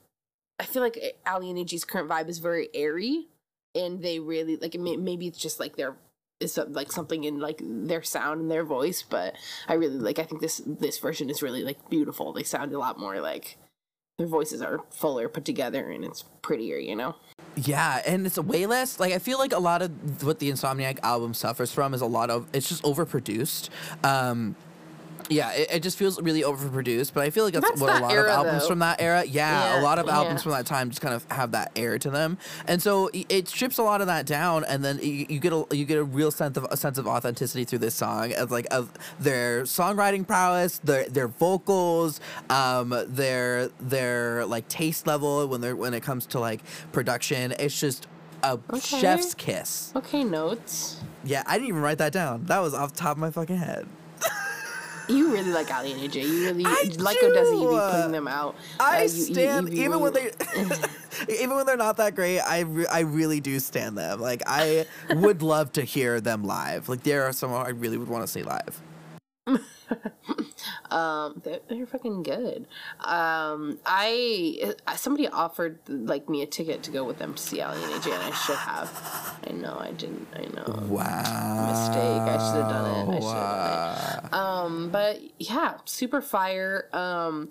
I 0.60 0.66
feel 0.66 0.82
like 0.82 0.98
eh, 1.02 1.12
Aly 1.28 1.50
and 1.50 1.88
current 1.88 2.10
vibe 2.10 2.30
is 2.30 2.38
very 2.38 2.70
airy, 2.74 3.28
and 3.76 4.02
they 4.02 4.20
really 4.20 4.56
like. 4.56 4.76
may- 4.76 4.98
Maybe 4.98 5.28
it's 5.28 5.40
just 5.40 5.60
like 5.60 5.76
their 5.76 5.98
is 6.40 6.58
uh, 6.58 6.66
like 6.70 6.92
something 6.92 7.24
in 7.26 7.40
like 7.40 7.60
their 7.62 8.04
sound 8.04 8.42
and 8.42 8.52
their 8.52 8.64
voice, 8.64 9.04
but 9.04 9.36
I 9.68 9.74
really 9.74 9.98
like. 9.98 10.20
I 10.20 10.24
think 10.24 10.42
this 10.42 10.62
this 10.66 11.00
version 11.00 11.30
is 11.30 11.42
really 11.42 11.64
like 11.64 11.90
beautiful. 11.90 12.32
They 12.32 12.44
sound 12.44 12.72
a 12.72 12.80
lot 12.80 12.98
more 12.98 13.20
like 13.20 13.58
their 14.18 14.28
voices 14.28 14.62
are 14.62 14.80
fuller 14.90 15.28
put 15.28 15.44
together 15.44 15.90
and 15.90 16.06
it's 16.06 16.24
prettier. 16.42 16.78
You 16.78 16.96
know. 16.96 17.16
Yeah, 17.56 18.02
and 18.06 18.26
it's 18.26 18.38
a 18.38 18.42
way 18.42 18.66
less 18.66 19.00
like 19.00 19.14
I 19.14 19.20
feel 19.20 19.38
like 19.38 19.54
a 19.54 19.60
lot 19.60 19.82
of 19.82 20.24
what 20.24 20.40
the 20.40 20.50
Insomniatic 20.50 21.00
album 21.04 21.34
suffers 21.34 21.72
from 21.72 21.94
is 21.94 22.02
a 22.02 22.06
lot 22.06 22.30
of 22.30 22.48
it's 22.54 22.68
just 22.68 22.84
overproduced. 22.84 23.70
Um 24.04 24.56
yeah, 25.34 25.52
it, 25.52 25.68
it 25.76 25.84
just 25.84 25.98
feels 25.98 26.22
really 26.22 26.42
overproduced, 26.44 27.14
but 27.14 27.24
I 27.24 27.30
feel 27.30 27.44
like 27.44 27.54
that's, 27.54 27.68
That's 27.70 27.82
what 27.82 28.00
a 28.00 28.02
lot 28.04 28.12
era, 28.14 28.24
of 28.26 28.30
albums 28.46 28.62
though. 28.64 28.68
from 28.70 28.80
that 28.80 29.02
era. 29.02 29.24
Yeah, 29.26 29.76
Yeah, 29.76 29.82
a 29.82 29.84
lot 29.84 30.00
of 30.00 30.08
albums 30.08 30.40
yeah. 30.40 30.44
from 30.44 30.52
that 30.54 30.66
time 30.66 30.90
just 30.90 31.02
kind 31.02 31.14
of 31.14 31.26
have 31.32 31.52
that 31.52 31.72
air 31.76 31.98
to 32.00 32.10
them, 32.10 32.38
and 32.68 32.82
so 32.82 33.10
it 33.14 33.48
strips 33.48 33.78
a 33.78 33.84
lot 33.84 34.02
of 34.02 34.08
that 34.08 34.26
down, 34.26 34.64
and 34.66 34.84
then 34.86 35.00
you, 35.02 35.26
you 35.30 35.40
get 35.40 35.52
a 35.54 35.66
you 35.72 35.86
get 35.86 35.98
a 35.98 36.04
real 36.04 36.32
sense 36.32 36.58
of 36.58 36.66
a 36.72 36.78
sense 36.78 36.98
of 36.98 37.08
authenticity 37.08 37.64
through 37.66 37.80
this 37.80 37.96
song, 37.96 38.34
of 38.36 38.52
like 38.52 38.68
of 38.72 38.92
their 39.20 39.64
songwriting 39.64 40.26
prowess, 40.28 40.80
their 40.80 41.08
their 41.10 41.28
vocals, 41.28 42.20
um, 42.50 42.94
their 43.08 43.68
their 43.80 44.46
like 44.46 44.68
taste 44.68 45.08
level 45.08 45.48
when 45.48 45.62
they're 45.62 45.76
when 45.76 45.94
it 45.94 46.04
comes 46.04 46.26
to 46.28 46.40
like 46.40 46.62
production. 46.92 47.54
It's 47.60 47.80
just 47.80 48.08
a 48.44 48.60
Okay. 48.70 48.80
chef's 48.80 49.34
kiss. 49.34 49.94
Okay, 49.96 50.24
notes. 50.24 50.98
Yeah, 51.24 51.44
I 51.48 51.54
didn't 51.54 51.70
even 51.70 51.82
write 51.82 52.00
that 52.00 52.12
down. 52.12 52.44
That 52.46 52.60
was 52.60 52.74
off 52.74 52.92
the 52.94 53.00
top 53.00 53.12
of 53.12 53.18
my 53.18 53.32
fucking 53.32 53.56
head. 53.56 53.88
You 55.10 55.32
really 55.34 55.52
like 55.52 55.70
Aly 55.72 55.92
and 55.92 56.02
AJ. 56.02 56.24
You 56.24 56.46
really 56.46 56.64
I 56.66 56.92
like 56.98 57.18
ODESZA. 57.18 57.62
You 57.62 57.70
be 57.70 57.92
putting 57.98 58.12
them 58.12 58.28
out. 58.28 58.56
I 58.80 58.98
Uh, 58.98 58.98
you- 59.00 59.04
you- 59.04 59.10
stand 59.34 59.68
you 59.70 59.74
be 59.76 59.80
even 59.82 60.00
when 60.00 60.14
they 60.14 60.32
even 61.30 61.56
when 61.56 61.66
they're 61.66 61.78
not 61.78 61.98
that 61.98 62.16
great. 62.16 62.40
I 62.40 62.62
re- 62.62 62.88
I 62.88 63.00
really 63.02 63.40
do 63.42 63.60
stand 63.60 63.98
them. 63.98 64.20
Like 64.22 64.44
I 64.48 64.86
would 65.10 65.42
love 65.42 65.72
to 65.74 65.82
hear 65.84 66.22
them 66.22 66.44
live. 66.44 66.88
Like 66.90 67.04
there 67.04 67.24
are 67.24 67.34
some 67.34 67.54
I 67.54 67.70
really 67.70 67.98
would 67.98 68.08
want 68.10 68.24
to 68.24 68.28
see 68.28 68.44
live. 68.44 68.82
um 70.94 71.42
they're, 71.44 71.60
they're 71.68 71.86
fucking 71.86 72.24
good. 72.24 72.68
Um 73.00 73.80
i 73.86 74.74
somebody 74.96 75.28
offered 75.28 75.80
like 75.88 76.30
me 76.30 76.42
a 76.42 76.46
ticket 76.46 76.84
to 76.84 76.92
go 76.92 77.04
with 77.04 77.18
them 77.20 77.34
to 77.34 77.42
see 77.42 77.60
aly 77.62 77.82
and 77.84 77.92
aj 77.94 78.06
and 78.14 78.24
i 78.24 78.32
should 78.32 78.56
have. 78.56 78.90
I 79.48 79.52
know 79.52 79.78
i 79.80 79.92
didn't 79.92 80.28
i 80.36 80.42
know. 80.56 80.88
Wow. 80.88 81.68
mistake. 81.72 82.22
I 82.36 82.38
should 82.46 82.62
have 82.64 82.72
done 82.72 82.90
it. 82.92 83.18
I 83.18 83.20
should 83.20 83.38
have 83.38 84.22
done 84.22 84.26
it. 84.26 84.34
Um 84.34 84.90
but 84.92 85.20
yeah 85.40 85.78
super 85.86 86.22
fire. 86.22 86.90
Um 86.94 87.50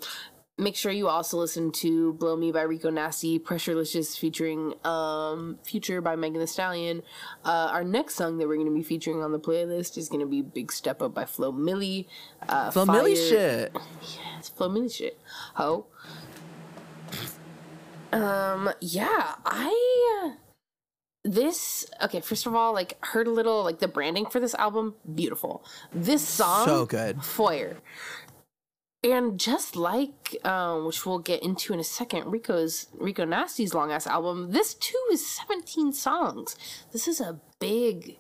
Make 0.59 0.77
sure 0.77 0.93
you 0.93 1.09
also 1.09 1.39
listen 1.39 1.73
to 1.73 2.13
Blow 2.13 2.37
Me 2.37 2.53
by 2.53 2.61
Rico 2.63 2.91
Nasty, 2.91 3.39
Pressurelicious 3.39 4.19
featuring 4.19 4.75
um, 4.85 5.59
Future 5.65 6.03
by 6.03 6.15
Megan 6.15 6.41
Thee 6.41 6.47
Stallion. 6.47 7.03
Uh, 7.43 7.71
our 7.73 7.83
next 7.83 8.17
song 8.17 8.37
that 8.37 8.47
we're 8.47 8.57
going 8.57 8.69
to 8.69 8.75
be 8.75 8.83
featuring 8.83 9.23
on 9.23 9.33
the 9.33 9.41
playlist 9.41 9.97
is 9.97 10.11
going 10.11 10.21
to 10.21 10.27
be 10.27 10.43
Big 10.43 10.69
Steppa 10.69 11.13
by 11.13 11.25
Flo 11.25 11.53
Milli. 11.53 12.07
Uh, 12.47 12.71
Flo 12.71 12.85
Milli 12.85 13.17
shit. 13.17 13.75
it's 14.39 14.51
Flo 14.51 14.69
Milli 14.69 14.95
shit. 14.95 15.19
Ho. 15.55 15.87
Um, 18.13 18.71
yeah, 18.83 19.37
I. 19.47 20.35
This 21.25 21.87
okay. 22.03 22.21
First 22.21 22.47
of 22.47 22.55
all, 22.55 22.75
like 22.75 22.99
heard 23.05 23.27
a 23.29 23.31
little 23.31 23.63
like 23.63 23.79
the 23.79 23.87
branding 23.89 24.27
for 24.27 24.41
this 24.41 24.55
album, 24.57 24.97
beautiful. 25.15 25.65
This 25.93 26.21
song, 26.27 26.67
So 26.67 26.85
good. 26.85 27.23
foyer, 27.23 27.77
and 29.05 29.39
just 29.39 29.77
like 29.77 30.37
um, 30.45 30.87
which 30.87 31.05
we'll 31.05 31.19
get 31.19 31.43
into 31.43 31.73
in 31.73 31.81
a 31.81 31.85
second, 31.85 32.31
Rico's 32.31 32.87
Rico 32.95 33.25
Nasty's 33.25 33.75
long 33.75 33.91
ass 33.91 34.07
album. 34.07 34.53
This 34.53 34.75
too 34.75 35.03
is 35.11 35.27
seventeen 35.27 35.93
songs. 35.93 36.57
This 36.93 37.09
is 37.09 37.21
a 37.21 37.41
big. 37.59 38.19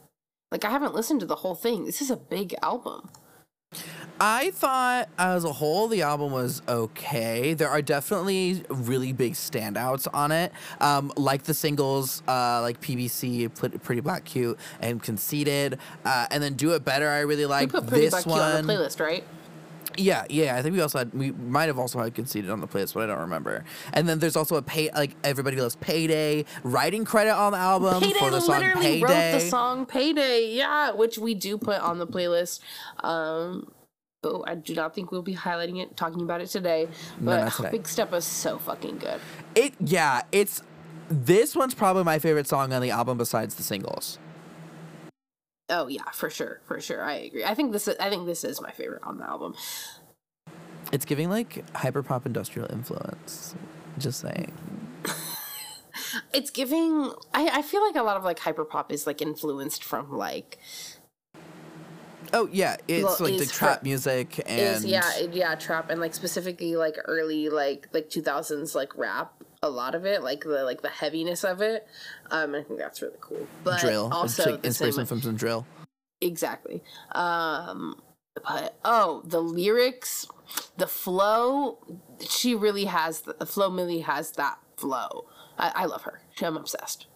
Like 0.51 0.65
I 0.65 0.71
haven't 0.71 0.95
listened 0.95 1.21
to 1.21 1.27
the 1.27 1.37
whole 1.37 1.55
thing. 1.55 1.87
This 1.87 2.03
is 2.03 2.11
a 2.11 2.17
big 2.17 2.55
album. 2.63 3.11
I 4.21 4.51
thought 4.51 5.09
as 5.19 5.45
a 5.45 5.53
whole 5.53 5.89
the 5.89 6.03
album 6.03 6.31
was 6.33 6.63
okay. 6.69 7.55
There 7.55 7.71
are 7.71 7.81
definitely 7.81 8.63
really 8.69 9.13
big 9.13 9.33
standouts 9.33 10.07
on 10.13 10.31
it, 10.31 10.53
um, 10.81 11.11
like 11.17 11.45
the 11.45 11.55
singles, 11.55 12.23
uh, 12.29 12.61
like 12.61 12.81
PBC, 12.81 13.83
Pretty 13.83 14.01
Black 14.03 14.25
Cute, 14.25 14.59
and 14.81 15.03
Conceited, 15.03 15.79
uh, 16.05 16.27
and 16.31 16.43
then 16.43 16.55
Do 16.55 16.73
It 16.75 16.85
Better. 16.85 17.09
I 17.09 17.21
really 17.21 17.47
like 17.47 17.71
put 17.71 17.87
Pretty 17.87 18.05
this 18.05 18.11
Black 18.11 18.25
Cute 18.25 18.33
one. 18.33 18.57
on 18.57 18.67
the 18.67 18.73
playlist, 18.73 19.01
right? 19.01 19.25
Yeah, 19.97 20.25
yeah. 20.29 20.57
I 20.57 20.63
think 20.63 20.75
we 20.75 20.81
also 20.81 20.99
had 20.99 21.13
we 21.15 21.33
might 21.33 21.67
have 21.67 21.79
also 21.79 21.99
had 21.99 22.15
Conceited 22.15 22.51
on 22.51 22.61
the 22.61 22.69
playlist, 22.69 22.95
but 22.95 23.05
I 23.05 23.07
don't 23.07 23.21
remember. 23.21 23.65
And 23.93 24.09
then 24.09 24.19
there's 24.19 24.37
also 24.37 24.57
a 24.57 24.63
pay 24.63 24.91
like 24.93 25.17
everybody 25.25 25.57
loves 25.61 25.77
Payday 25.77 26.45
writing 26.63 27.05
credit 27.05 27.35
on 27.35 27.53
the 27.53 27.59
album 27.59 28.01
Payday 28.03 28.19
for 28.19 28.31
the 28.31 28.41
song 28.41 28.61
literally 28.61 29.03
wrote 29.03 29.09
the 29.09 29.41
song 29.41 29.87
Payday, 29.87 30.55
yeah, 30.55 30.93
which 30.93 31.19
we 31.19 31.35
do 31.35 31.59
put 31.59 31.81
on 31.81 31.99
the 31.99 32.07
playlist. 32.07 32.61
Um, 33.01 33.73
but 34.23 34.43
I 34.47 34.55
do 34.55 34.75
not 34.75 34.95
think 34.95 35.11
we'll 35.11 35.23
be 35.23 35.35
highlighting 35.35 35.83
it, 35.83 35.97
talking 35.97 36.23
about 36.23 36.41
it 36.41 36.47
today. 36.47 36.89
No, 37.21 37.33
But 37.33 37.45
not 37.45 37.53
today. 37.53 37.71
Big 37.73 37.89
Step 37.89 38.13
is 38.13 38.25
so 38.25 38.59
fucking 38.59 38.99
good. 38.99 39.21
It 39.55 39.75
yeah, 39.81 40.23
it's 40.31 40.63
this 41.09 41.55
one's 41.57 41.75
probably 41.75 42.05
my 42.05 42.19
favorite 42.19 42.47
song 42.47 42.73
on 42.73 42.81
the 42.81 42.91
album 42.91 43.19
besides 43.19 43.57
the 43.57 43.63
singles. 43.63 44.19
Oh 45.73 45.89
yeah, 45.89 46.09
for 46.13 46.29
sure, 46.29 46.61
for 46.67 46.81
sure. 46.81 47.03
I 47.03 47.15
agree. 47.15 47.45
I 47.45 47.55
think 47.55 47.73
this 47.73 47.89
is, 47.89 47.97
I 47.99 48.11
think 48.11 48.27
this 48.27 48.45
is 48.45 48.61
my 48.61 48.71
favorite 48.71 49.03
on 49.05 49.17
the 49.17 49.29
album. 49.29 49.55
It's 50.93 51.07
giving 51.07 51.31
like 51.31 51.65
hyperpop 51.73 52.27
industrial 52.27 52.71
influence. 52.71 53.55
Just 53.99 54.21
saying. 54.21 54.53
It's 56.35 56.51
giving. 56.51 57.13
I, 57.33 57.49
I 57.59 57.63
feel 57.63 57.83
like 57.87 57.97
a 57.97 58.03
lot 58.03 58.17
of 58.17 58.25
like 58.25 58.39
hyperpop 58.39 58.91
is 58.91 59.07
like 59.07 59.23
influenced 59.23 59.85
from 59.85 60.11
like 60.13 60.59
Oh 62.33 62.49
yeah, 62.51 62.77
it's 62.89 63.21
Well, 63.21 63.31
like 63.31 63.39
the 63.39 63.47
trap 63.47 63.83
music 63.83 64.43
and 64.47 64.85
is 64.85 64.85
yeah 64.85 65.19
yeah 65.33 65.55
trap 65.55 65.91
and 65.91 66.01
like 66.01 66.15
specifically 66.15 66.77
like 66.77 66.97
early 67.05 67.49
like 67.51 67.89
like 67.93 68.09
2000s 68.09 68.75
like 68.75 68.97
rap 68.97 69.35
a 69.63 69.71
lot 69.71 69.95
of 69.95 70.05
it 70.05 70.23
like 70.23 70.43
the 70.43 70.65
like 70.65 70.83
the 70.83 70.89
heaviness 70.89 71.45
of 71.45 71.63
it 71.63 71.87
um 72.33 72.55
i 72.55 72.63
think 72.63 72.79
that's 72.79 73.01
really 73.01 73.17
cool 73.21 73.47
but 73.63 73.81
drill. 73.81 74.09
also 74.13 74.43
the 74.43 74.51
same 74.51 74.61
inspiration 74.65 75.07
from 75.07 75.23
some 75.23 75.37
drill. 75.37 75.65
exactly 76.21 76.83
um 77.13 78.01
but 78.45 78.77
oh 78.85 79.23
the 79.25 79.41
lyrics 79.41 80.27
the 80.77 80.87
flow 80.87 81.79
she 82.21 82.55
really 82.55 82.87
has 82.87 83.21
the, 83.21 83.47
flow. 83.47 83.71
Milli 83.71 84.03
has 84.03 84.33
that 84.33 84.59
flow 84.77 85.27
I, 85.59 85.73
I 85.77 85.85
love 85.85 86.03
her 86.03 86.21
i'm 86.41 86.57
obsessed 86.57 87.07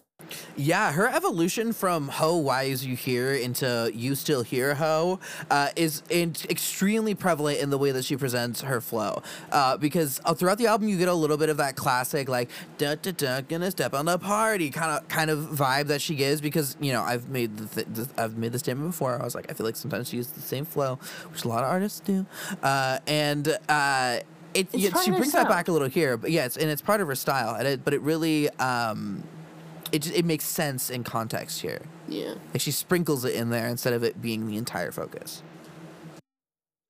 Yeah, 0.55 0.91
her 0.91 1.07
evolution 1.07 1.73
from 1.73 2.07
"Ho, 2.09 2.37
why 2.37 2.63
is 2.63 2.85
you 2.85 2.95
here?" 2.95 3.33
into 3.33 3.91
"You 3.93 4.15
still 4.15 4.43
here, 4.43 4.75
Ho" 4.75 5.19
uh, 5.51 5.69
is 5.75 6.03
in- 6.09 6.35
extremely 6.49 7.15
prevalent 7.15 7.59
in 7.59 7.69
the 7.69 7.77
way 7.77 7.91
that 7.91 8.05
she 8.05 8.17
presents 8.17 8.61
her 8.61 8.81
flow. 8.81 9.21
Uh, 9.51 9.77
because 9.77 10.19
uh, 10.25 10.33
throughout 10.33 10.57
the 10.57 10.67
album, 10.67 10.87
you 10.87 10.97
get 10.97 11.07
a 11.07 11.13
little 11.13 11.37
bit 11.37 11.49
of 11.49 11.57
that 11.57 11.75
classic 11.75 12.27
like 12.27 12.49
"da 12.77 12.95
da 12.95 13.11
da, 13.11 13.41
gonna 13.41 13.71
step 13.71 13.93
on 13.93 14.05
the 14.05 14.17
party" 14.17 14.69
kind 14.69 14.97
of 14.97 15.07
kind 15.07 15.29
of 15.29 15.39
vibe 15.39 15.87
that 15.87 16.01
she 16.01 16.15
gives. 16.15 16.41
Because 16.41 16.75
you 16.79 16.91
know, 16.91 17.01
I've 17.03 17.29
made 17.29 17.57
the, 17.57 17.83
th- 17.83 17.87
the 17.93 18.21
I've 18.21 18.37
made 18.37 18.51
the 18.51 18.59
statement 18.59 18.89
before. 18.89 19.19
I 19.19 19.23
was 19.23 19.35
like, 19.35 19.49
I 19.49 19.53
feel 19.53 19.65
like 19.65 19.75
sometimes 19.75 20.09
she 20.09 20.17
uses 20.17 20.31
the 20.33 20.41
same 20.41 20.65
flow, 20.65 20.99
which 21.31 21.45
a 21.45 21.47
lot 21.47 21.63
of 21.63 21.69
artists 21.69 21.99
do, 21.99 22.25
uh, 22.63 22.99
and. 23.07 23.57
Uh, 23.69 24.19
it, 24.53 24.73
yeah, 24.73 24.89
she 25.01 25.11
brings 25.11 25.33
that 25.33 25.47
back 25.47 25.67
a 25.67 25.71
little 25.71 25.89
here, 25.89 26.17
but 26.17 26.31
yeah, 26.31 26.45
and 26.45 26.69
it's 26.69 26.81
part 26.81 26.99
of 26.99 27.07
her 27.07 27.15
style. 27.15 27.53
And 27.53 27.67
it, 27.67 27.85
but 27.85 27.93
it 27.93 28.01
really, 28.01 28.49
um, 28.57 29.23
it 29.91 29.99
just, 29.99 30.15
it 30.15 30.25
makes 30.25 30.45
sense 30.45 30.89
in 30.89 31.03
context 31.03 31.61
here. 31.61 31.81
Yeah. 32.07 32.35
Like 32.53 32.61
she 32.61 32.71
sprinkles 32.71 33.25
it 33.25 33.35
in 33.35 33.49
there 33.49 33.67
instead 33.67 33.93
of 33.93 34.03
it 34.03 34.21
being 34.21 34.47
the 34.47 34.57
entire 34.57 34.91
focus. 34.91 35.43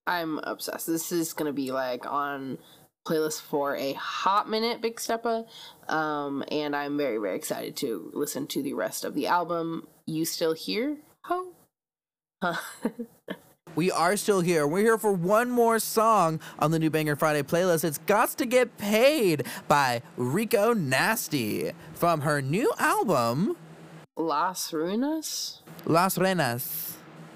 I'm 0.05 0.39
obsessed. 0.43 0.87
This 0.87 1.11
is 1.11 1.33
gonna 1.33 1.53
be 1.53 1.71
like 1.71 2.05
on 2.05 2.57
playlist 3.07 3.41
for 3.41 3.75
a 3.75 3.93
hot 3.93 4.49
minute, 4.49 4.81
Big 4.81 4.97
Steppa. 4.97 5.47
Um, 5.87 6.43
and 6.51 6.75
I'm 6.75 6.97
very, 6.97 7.17
very 7.17 7.35
excited 7.35 7.75
to 7.77 8.11
listen 8.13 8.47
to 8.47 8.61
the 8.61 8.73
rest 8.73 9.05
of 9.05 9.15
the 9.15 9.27
album. 9.27 9.87
You 10.05 10.25
still 10.25 10.53
here? 10.53 10.97
Ho? 11.25 11.53
Huh. 12.41 12.55
We 13.77 13.91
are 13.91 14.17
still 14.17 14.41
here. 14.41 14.65
We're 14.65 14.81
here 14.81 14.97
for 14.97 15.11
one 15.13 15.51
more 15.51 15.77
song 15.77 16.39
on 16.57 16.71
the 16.71 16.79
new 16.79 16.89
Banger 16.89 17.15
Friday 17.15 17.43
playlist. 17.43 17.83
It's 17.83 17.99
Gotsta 18.07 18.49
Get 18.49 18.75
Paid 18.79 19.45
by 19.67 20.01
Rico 20.17 20.73
Nasty 20.73 21.73
from 21.93 22.21
her 22.21 22.41
new 22.41 22.73
album, 22.79 23.55
Las 24.17 24.71
Ruinas? 24.71 25.59
Las 25.85 26.17
Renas. 26.17 26.93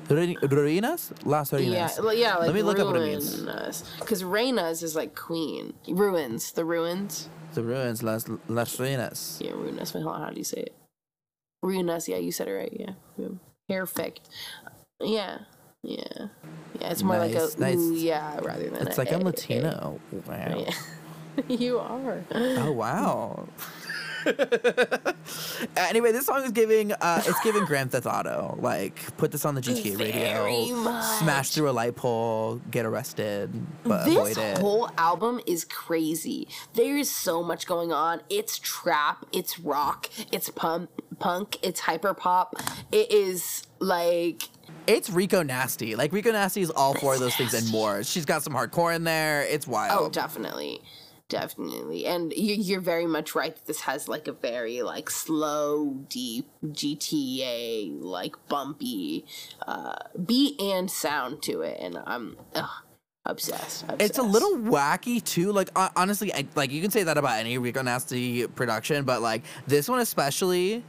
Ru- 0.09 0.33
Ruinas? 0.37 1.11
Las 1.25 1.53
Yeah, 1.53 1.59
Ruinas. 1.59 2.03
well, 2.03 2.11
yeah, 2.11 2.35
like 2.37 2.47
Let 2.47 2.55
me 2.55 2.63
look 2.63 2.79
up 2.79 2.87
what 2.87 2.95
it 2.95 3.01
means. 3.03 3.35
Because 3.99 4.23
Reinas 4.23 4.81
is 4.81 4.95
like 4.95 5.13
queen. 5.13 5.75
Ruins, 5.87 6.53
the 6.53 6.65
ruins. 6.65 7.29
The 7.53 7.61
ruins, 7.61 8.01
Las, 8.01 8.25
Las 8.47 8.77
Ruinas. 8.77 9.39
Yeah, 9.39 9.51
ruinas. 9.51 9.93
Wait, 9.93 10.01
hold 10.01 10.15
on, 10.15 10.21
how 10.23 10.31
do 10.31 10.37
you 10.39 10.43
say 10.43 10.61
it? 10.61 10.75
Ruinas, 11.63 12.07
yeah, 12.07 12.17
you 12.17 12.31
said 12.31 12.47
it 12.47 12.53
right, 12.53 12.73
yeah. 12.73 12.93
yeah. 13.15 13.27
Perfect. 13.69 14.21
Yeah, 14.99 15.39
yeah. 15.83 16.27
Yeah, 16.79 16.89
it's 16.91 17.03
more 17.03 17.17
Nice, 17.17 17.35
like 17.35 17.57
a 17.57 17.59
nice. 17.59 17.77
ooh, 17.77 17.93
yeah, 17.95 18.39
rather 18.41 18.69
than 18.69 18.87
It's 18.87 18.97
like 18.97 19.11
I'm 19.11 19.21
eh, 19.21 19.25
Latino. 19.25 19.99
Wow. 20.27 20.35
eh. 20.35 20.71
Yeah. 21.47 21.55
you 21.57 21.79
are. 21.79 22.23
Oh 22.33 22.71
wow. 22.73 23.47
anyway, 25.77 26.11
this 26.11 26.25
song 26.25 26.43
is 26.43 26.51
giving 26.51 26.91
uh 26.91 27.21
it's 27.25 27.39
giving 27.41 27.65
Grand 27.65 27.91
Theft 27.91 28.05
Auto. 28.05 28.57
Like 28.59 29.15
put 29.17 29.31
this 29.31 29.45
on 29.45 29.55
the 29.55 29.61
GTA 29.61 29.97
radio, 29.97 31.01
smash 31.19 31.51
through 31.51 31.69
a 31.69 31.71
light 31.71 31.95
pole, 31.95 32.61
get 32.69 32.85
arrested, 32.85 33.49
but 33.83 34.05
this 34.05 34.15
avoid 34.15 34.37
it. 34.37 34.57
whole 34.59 34.89
album 34.97 35.39
is 35.47 35.65
crazy. 35.65 36.47
There 36.73 36.97
is 36.97 37.09
so 37.09 37.41
much 37.43 37.65
going 37.65 37.91
on. 37.91 38.21
It's 38.29 38.59
trap, 38.59 39.25
it's 39.31 39.59
rock, 39.59 40.09
it's 40.31 40.49
punk, 40.49 40.89
punk, 41.19 41.57
it's 41.63 41.79
hyper 41.81 42.13
pop. 42.13 42.55
It 42.91 43.11
is 43.11 43.63
like 43.79 44.43
It's 44.91 45.09
Rico 45.09 45.41
Nasty. 45.41 45.95
Like 45.95 46.11
Rico 46.11 46.33
Nasty 46.33 46.59
is 46.59 46.69
all 46.69 46.93
four 46.93 47.13
of 47.13 47.21
those 47.21 47.33
things 47.35 47.53
and 47.53 47.69
more. 47.71 48.03
She's 48.03 48.25
got 48.25 48.43
some 48.43 48.53
hardcore 48.53 48.93
in 48.93 49.05
there. 49.05 49.43
It's 49.43 49.65
wild. 49.65 49.97
oh, 49.97 50.09
definitely. 50.09 50.81
Definitely. 51.29 52.05
And 52.05 52.33
you, 52.33 52.55
you're 52.55 52.81
very 52.81 53.07
much 53.07 53.33
right. 53.33 53.55
that 53.55 53.65
This 53.65 53.79
has 53.81 54.09
like 54.09 54.27
a 54.27 54.33
very 54.33 54.81
like 54.81 55.09
slow, 55.09 55.93
deep 56.09 56.49
GTA, 56.65 58.01
like 58.01 58.35
bumpy 58.49 59.23
uh, 59.65 59.95
beat 60.25 60.59
and 60.59 60.91
sound 60.91 61.41
to 61.43 61.61
it. 61.61 61.77
And 61.79 61.97
I'm 62.05 62.35
ugh, 62.53 62.69
obsessed, 63.25 63.83
obsessed. 63.83 64.01
It's 64.01 64.17
a 64.17 64.23
little 64.23 64.57
wacky 64.57 65.23
too. 65.23 65.53
Like 65.53 65.69
honestly, 65.73 66.33
I, 66.33 66.45
like 66.55 66.69
you 66.69 66.81
can 66.81 66.91
say 66.91 67.03
that 67.03 67.17
about 67.17 67.39
any 67.39 67.57
Rico 67.57 67.81
Nasty 67.81 68.45
production, 68.45 69.05
but 69.05 69.21
like 69.21 69.43
this 69.67 69.87
one 69.87 70.01
especially, 70.01 70.83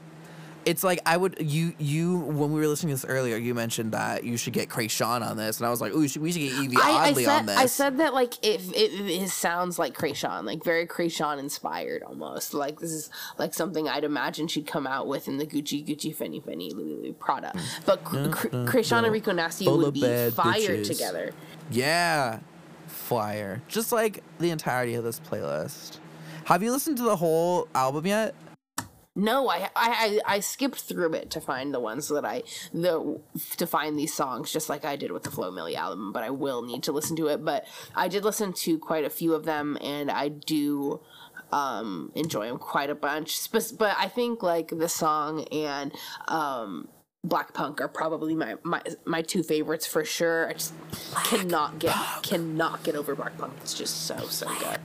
it's 0.64 0.84
like 0.84 1.00
I 1.04 1.16
would 1.16 1.36
you 1.40 1.74
you 1.78 2.18
when 2.18 2.52
we 2.52 2.60
were 2.60 2.66
listening 2.66 2.94
to 2.94 3.00
this 3.02 3.10
earlier, 3.10 3.36
you 3.36 3.54
mentioned 3.54 3.92
that 3.92 4.24
you 4.24 4.36
should 4.36 4.52
get 4.52 4.68
Kreayshawn 4.68 5.28
on 5.28 5.36
this, 5.36 5.58
and 5.58 5.66
I 5.66 5.70
was 5.70 5.80
like, 5.80 5.92
oh, 5.94 5.98
we 5.98 6.08
should, 6.08 6.22
we 6.22 6.30
should 6.32 6.40
get 6.40 6.52
Evie 6.52 6.76
I, 6.80 6.90
I 6.90 7.08
Oddly 7.10 7.24
said 7.24 7.38
on 7.40 7.46
this. 7.46 7.56
I 7.58 7.66
said 7.66 7.98
that 7.98 8.14
like 8.14 8.34
it, 8.44 8.60
it 8.74 9.22
it 9.22 9.28
sounds 9.30 9.78
like 9.78 9.96
Kreayshawn, 9.96 10.44
like 10.44 10.62
very 10.64 10.86
Kreayshawn 10.86 11.38
inspired 11.38 12.02
almost. 12.02 12.54
Like 12.54 12.80
this 12.80 12.92
is 12.92 13.10
like 13.38 13.54
something 13.54 13.88
I'd 13.88 14.04
imagine 14.04 14.46
she'd 14.48 14.66
come 14.66 14.86
out 14.86 15.06
with 15.08 15.28
in 15.28 15.38
the 15.38 15.46
Gucci 15.46 15.84
Gucci 15.86 16.14
Fendi 16.14 16.42
Fendi 16.42 16.72
Lulu 16.72 17.12
Prada. 17.14 17.52
But 17.84 18.04
Kr- 18.04 18.18
Kreayshawn 18.18 19.04
and 19.04 19.12
Rico 19.12 19.32
Nasty 19.32 19.64
Full 19.64 19.78
would 19.78 19.94
be 19.94 20.00
fire 20.30 20.30
bitches. 20.56 20.88
together. 20.88 21.32
yeah, 21.70 22.38
flyer, 22.86 23.62
just 23.68 23.92
like 23.92 24.22
the 24.38 24.50
entirety 24.50 24.94
of 24.94 25.04
this 25.04 25.18
playlist. 25.20 25.98
Have 26.44 26.62
you 26.62 26.72
listened 26.72 26.96
to 26.98 27.04
the 27.04 27.16
whole 27.16 27.68
album 27.74 28.06
yet? 28.06 28.34
No, 29.14 29.50
I, 29.50 29.68
I 29.76 30.20
I 30.24 30.40
skipped 30.40 30.80
through 30.80 31.12
it 31.12 31.30
to 31.32 31.40
find 31.40 31.74
the 31.74 31.80
ones 31.80 32.08
that 32.08 32.24
I 32.24 32.44
the 32.72 33.20
to 33.58 33.66
find 33.66 33.98
these 33.98 34.14
songs, 34.14 34.50
just 34.50 34.70
like 34.70 34.86
I 34.86 34.96
did 34.96 35.12
with 35.12 35.24
the 35.24 35.30
Flo 35.30 35.52
Milli 35.52 35.74
album. 35.74 36.12
But 36.12 36.22
I 36.22 36.30
will 36.30 36.62
need 36.62 36.82
to 36.84 36.92
listen 36.92 37.16
to 37.16 37.26
it. 37.26 37.44
But 37.44 37.66
I 37.94 38.08
did 38.08 38.24
listen 38.24 38.54
to 38.54 38.78
quite 38.78 39.04
a 39.04 39.10
few 39.10 39.34
of 39.34 39.44
them, 39.44 39.76
and 39.82 40.10
I 40.10 40.28
do 40.28 41.00
um 41.52 42.10
enjoy 42.14 42.46
them 42.46 42.58
quite 42.58 42.88
a 42.88 42.94
bunch. 42.94 43.36
Spe- 43.36 43.76
But 43.78 43.94
I 43.98 44.08
think 44.08 44.42
like 44.42 44.68
the 44.68 44.88
song 44.88 45.44
and 45.52 45.92
um 46.28 46.88
Black 47.24 47.54
Punk 47.54 47.80
are 47.80 47.88
probably 47.88 48.34
my 48.34 48.56
my 48.64 48.82
my 49.04 49.22
two 49.22 49.44
favorites 49.44 49.86
for 49.86 50.04
sure. 50.04 50.48
I 50.48 50.54
just 50.54 50.74
cannot 51.24 51.78
get 51.78 51.94
cannot 52.22 52.82
get 52.82 52.96
over 52.96 53.14
Black 53.14 53.38
Punk. 53.38 53.52
It's 53.60 53.74
just 53.74 54.06
so 54.06 54.18
so 54.26 54.48
good. 54.58 54.80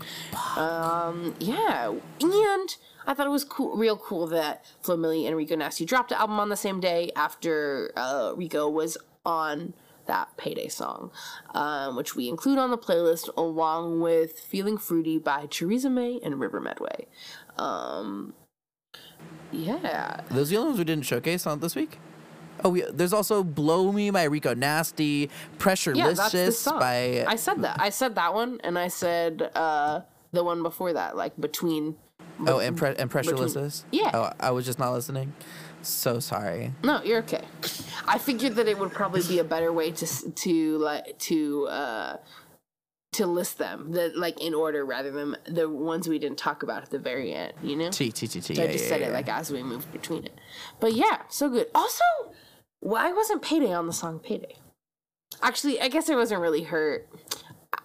Um, 0.55 1.33
yeah, 1.39 1.93
and 2.21 2.75
I 3.07 3.13
thought 3.13 3.25
it 3.25 3.31
was 3.31 3.43
cool, 3.43 3.75
real 3.75 3.97
cool 3.97 4.27
that 4.27 4.63
Flo 4.81 4.97
Milli 4.97 5.25
and 5.25 5.35
Rico 5.35 5.55
Nasty 5.55 5.83
dropped 5.85 6.09
the 6.09 6.19
album 6.19 6.39
on 6.39 6.49
the 6.49 6.57
same 6.57 6.79
day 6.79 7.11
after 7.15 7.91
uh, 7.95 8.33
Rico 8.35 8.69
was 8.69 8.97
on 9.25 9.73
that 10.05 10.35
Payday 10.37 10.67
song, 10.67 11.11
um, 11.53 11.95
which 11.95 12.15
we 12.15 12.29
include 12.29 12.59
on 12.59 12.69
the 12.69 12.77
playlist 12.77 13.29
along 13.35 14.01
with 14.01 14.39
Feeling 14.39 14.77
Fruity 14.77 15.17
by 15.17 15.47
Theresa 15.49 15.89
May 15.89 16.19
and 16.23 16.39
River 16.39 16.59
Medway. 16.61 17.07
Um, 17.57 18.33
yeah, 19.51 20.21
Those 20.29 20.49
are 20.49 20.55
the 20.55 20.57
only 20.57 20.69
ones 20.69 20.79
we 20.79 20.85
didn't 20.85 21.05
showcase 21.05 21.47
on 21.47 21.59
this 21.59 21.75
week. 21.75 21.97
Oh, 22.63 22.69
we, 22.69 22.81
there's 22.81 23.13
also 23.13 23.43
"Blow 23.43 23.91
Me" 23.91 24.09
by 24.09 24.23
Rico 24.23 24.53
Nasty, 24.53 25.29
"Pressure 25.57 25.93
yeah, 25.93 26.11
that's 26.11 26.31
the 26.31 26.37
Licious" 26.37 26.59
song. 26.59 26.79
by 26.79 27.25
I 27.27 27.35
said 27.35 27.61
that. 27.61 27.79
I 27.79 27.89
said 27.89 28.15
that 28.15 28.33
one, 28.33 28.59
and 28.63 28.77
I 28.77 28.87
said 28.87 29.51
uh, 29.55 30.01
the 30.31 30.43
one 30.43 30.63
before 30.63 30.93
that, 30.93 31.15
like 31.15 31.39
between. 31.39 31.95
Oh, 32.45 32.59
and, 32.59 32.77
pre- 32.77 32.95
and 32.95 33.09
pressure 33.09 33.35
between- 33.35 33.71
Yeah. 33.91 34.11
Oh, 34.13 34.31
I 34.39 34.51
was 34.51 34.63
just 34.63 34.77
not 34.77 34.93
listening. 34.93 35.33
So 35.81 36.19
sorry. 36.19 36.73
No, 36.83 37.01
you're 37.03 37.19
okay. 37.19 37.43
I 38.07 38.17
figured 38.17 38.55
that 38.55 38.67
it 38.67 38.77
would 38.77 38.91
probably 38.91 39.23
be 39.23 39.39
a 39.39 39.43
better 39.43 39.71
way 39.71 39.91
to 39.91 40.31
to 40.31 40.77
like 40.77 41.17
to 41.19 41.67
uh 41.67 42.17
to 43.13 43.25
list 43.25 43.57
them 43.57 43.91
that 43.93 44.17
like 44.17 44.39
in 44.41 44.53
order 44.53 44.85
rather 44.85 45.11
than 45.11 45.35
the 45.47 45.69
ones 45.69 46.07
we 46.07 46.19
didn't 46.19 46.37
talk 46.37 46.61
about 46.61 46.83
at 46.83 46.89
the 46.89 46.99
very 46.99 47.33
end. 47.33 47.53
You 47.63 47.75
know, 47.75 47.89
T 47.89 48.11
T 48.11 48.27
T 48.27 48.41
T. 48.41 48.61
I 48.61 48.67
just 48.67 48.83
yeah, 48.83 48.89
said 48.89 49.01
yeah. 49.01 49.07
it 49.07 49.13
like 49.13 49.29
as 49.29 49.51
we 49.51 49.63
moved 49.63 49.91
between 49.91 50.25
it. 50.25 50.37
But 50.79 50.93
yeah, 50.93 51.21
so 51.29 51.49
good. 51.49 51.67
Also, 51.73 52.03
why 52.79 53.11
wasn't 53.11 53.41
Payday 53.41 53.73
on 53.73 53.87
the 53.87 53.93
song 53.93 54.19
Payday? 54.19 54.57
Actually, 55.41 55.81
I 55.81 55.87
guess 55.87 56.09
I 56.09 56.15
wasn't 56.15 56.41
really 56.41 56.63
hurt. 56.63 57.09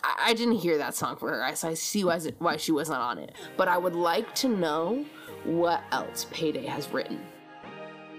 I, 0.05 0.29
I 0.29 0.35
didn't 0.35 0.57
hear 0.57 0.79
that 0.79 0.95
song 0.95 1.17
for 1.17 1.31
her, 1.31 1.55
so 1.57 1.69
I 1.69 1.75
see 1.75 2.05
why, 2.05 2.19
why 2.39 2.57
she 2.57 2.73
wasn't 2.73 2.99
on 2.99 3.19
it. 3.19 3.33
But 3.57 3.69
I 3.69 3.79
would 3.79 3.95
like 3.95 4.35
to 4.37 4.49
know 4.49 5.05
what 5.45 5.83
else 5.93 6.27
Payday 6.31 6.67
has 6.67 6.89
written. 6.91 7.21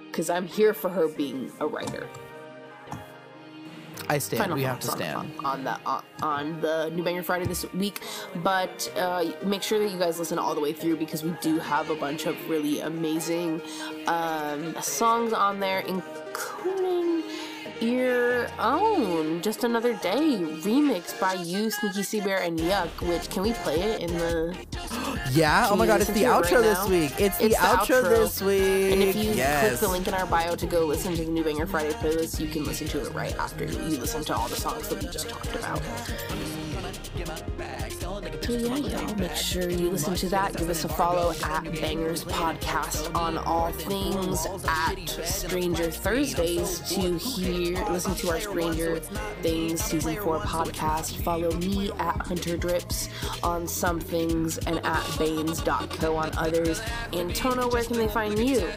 Because 0.08 0.30
I'm 0.30 0.46
here 0.46 0.74
for 0.74 0.90
her 0.90 1.08
being 1.08 1.52
a 1.60 1.68
writer. 1.68 2.08
I 4.10 4.18
stand. 4.18 4.42
Final 4.42 4.58
we 4.58 4.64
have 4.64 4.80
to 4.82 4.88
stand. 4.88 5.32
on, 5.40 5.46
on 5.46 5.64
the 5.64 5.80
on, 5.86 6.04
on 6.22 6.62
the 6.62 6.90
New 6.94 7.04
Banger 7.04 7.24
Friday 7.24 7.46
this 7.46 7.66
week, 7.74 8.02
but 8.44 8.92
uh, 8.98 9.32
make 9.46 9.64
sure 9.64 9.80
that 9.80 9.90
you 9.90 9.98
guys 9.98 10.20
listen 10.20 10.38
all 10.38 10.54
the 10.54 10.62
way 10.62 10.74
through 10.74 10.98
because 10.98 11.24
we 11.24 11.34
do 11.42 11.58
have 11.60 11.90
a 11.90 11.96
bunch 11.96 12.26
of 12.26 12.36
really 12.50 12.82
amazing 12.82 13.62
um, 14.08 14.76
songs 14.82 15.34
on 15.34 15.60
there, 15.60 15.80
including 16.34 17.24
your 17.80 18.48
own 18.60 19.42
"Just 19.42 19.64
Another 19.64 19.94
Day" 19.94 20.40
remix 20.64 21.20
by 21.20 21.34
you, 21.34 21.70
Sneaky 21.70 22.04
Sea 22.04 22.22
Bear, 22.22 22.40
and 22.40 22.60
Yuck. 22.60 22.90
Which 23.08 23.30
can 23.30 23.44
we 23.44 23.54
play 23.54 23.80
it 23.82 24.02
in 24.02 24.18
the? 24.18 24.56
Yeah. 25.32 25.68
Oh 25.72 25.76
my 25.76 25.88
God! 25.88 26.02
It's 26.02 26.12
the 26.12 26.26
it 26.26 26.30
right 26.30 26.44
outro 26.44 26.62
this 26.62 26.88
week. 26.88 27.12
It's 27.20 27.38
the 27.38 27.46
It's 27.46 27.56
the 27.60 27.66
outro 27.66 28.04
outro. 28.04 28.10
this 28.10 28.42
week. 28.42 28.94
And 28.94 29.02
if 29.02 29.16
you 29.16 29.32
yes. 29.32 29.68
click 29.68 29.80
the 29.80 29.88
link 29.88 30.08
in 30.08 30.14
our 30.14 30.28
bio 30.28 30.56
to 30.56 30.66
go 30.68 30.86
listen 30.86 31.16
to 31.16 31.24
the 31.24 31.32
New 31.32 31.44
Banger 31.44 31.66
Friday 31.66 31.92
playlist, 31.94 32.40
you 32.40 32.48
can 32.50 32.66
listen 32.66 32.88
to 32.90 33.00
it 33.02 33.12
right 33.14 33.36
after 33.38 33.66
you 33.66 33.98
listen 33.98 34.24
to 34.26 34.36
all 34.36 34.48
the 34.48 34.56
songs 34.56 34.90
that 34.90 35.02
we 35.02 35.10
just 35.10 35.30
talked 35.30 35.56
about. 35.56 35.82
Get 38.24 38.34
my 38.34 38.40
bag, 38.40 38.42
selling 38.42 38.42
nigga 38.42 38.44
So 38.44 38.54
yeah, 38.54 39.06
y'all 39.08 39.16
make 39.16 39.36
sure 39.36 39.70
you 39.70 39.90
listen 39.90 40.16
to 40.16 40.30
that. 40.30 40.56
Give 40.56 40.70
us 40.70 40.84
a 40.84 40.90
follow 40.90 41.32
at 41.32 41.64
Bangerz 41.64 42.24
Podcast 42.26 43.14
on 43.16 43.38
all 43.38 43.72
things 43.72 44.46
at 44.68 45.10
Stranger 45.26 45.92
Thursdays 45.92 46.80
to 46.92 47.18
hear 47.18 47.84
listen 47.90 48.16
to 48.16 48.30
our 48.30 48.40
Stranger 48.40 49.00
Things 49.42 49.84
season 49.84 50.16
four 50.18 50.40
podcast. 50.40 51.16
Follow 51.24 51.52
me 51.58 51.92
at 52.00 52.18
Hunter 52.22 52.58
Drips 52.58 53.10
on 53.44 53.68
some 53.68 54.00
things 54.00 54.58
and 54.60 54.80
at 54.86 55.18
Banes.co 55.18 56.16
on 56.16 56.32
others. 56.38 56.82
And 57.12 57.32
Toño, 57.32 57.72
where 57.72 57.84
can 57.84 57.98
they 57.98 58.08
find 58.08 58.40
you? 58.40 58.68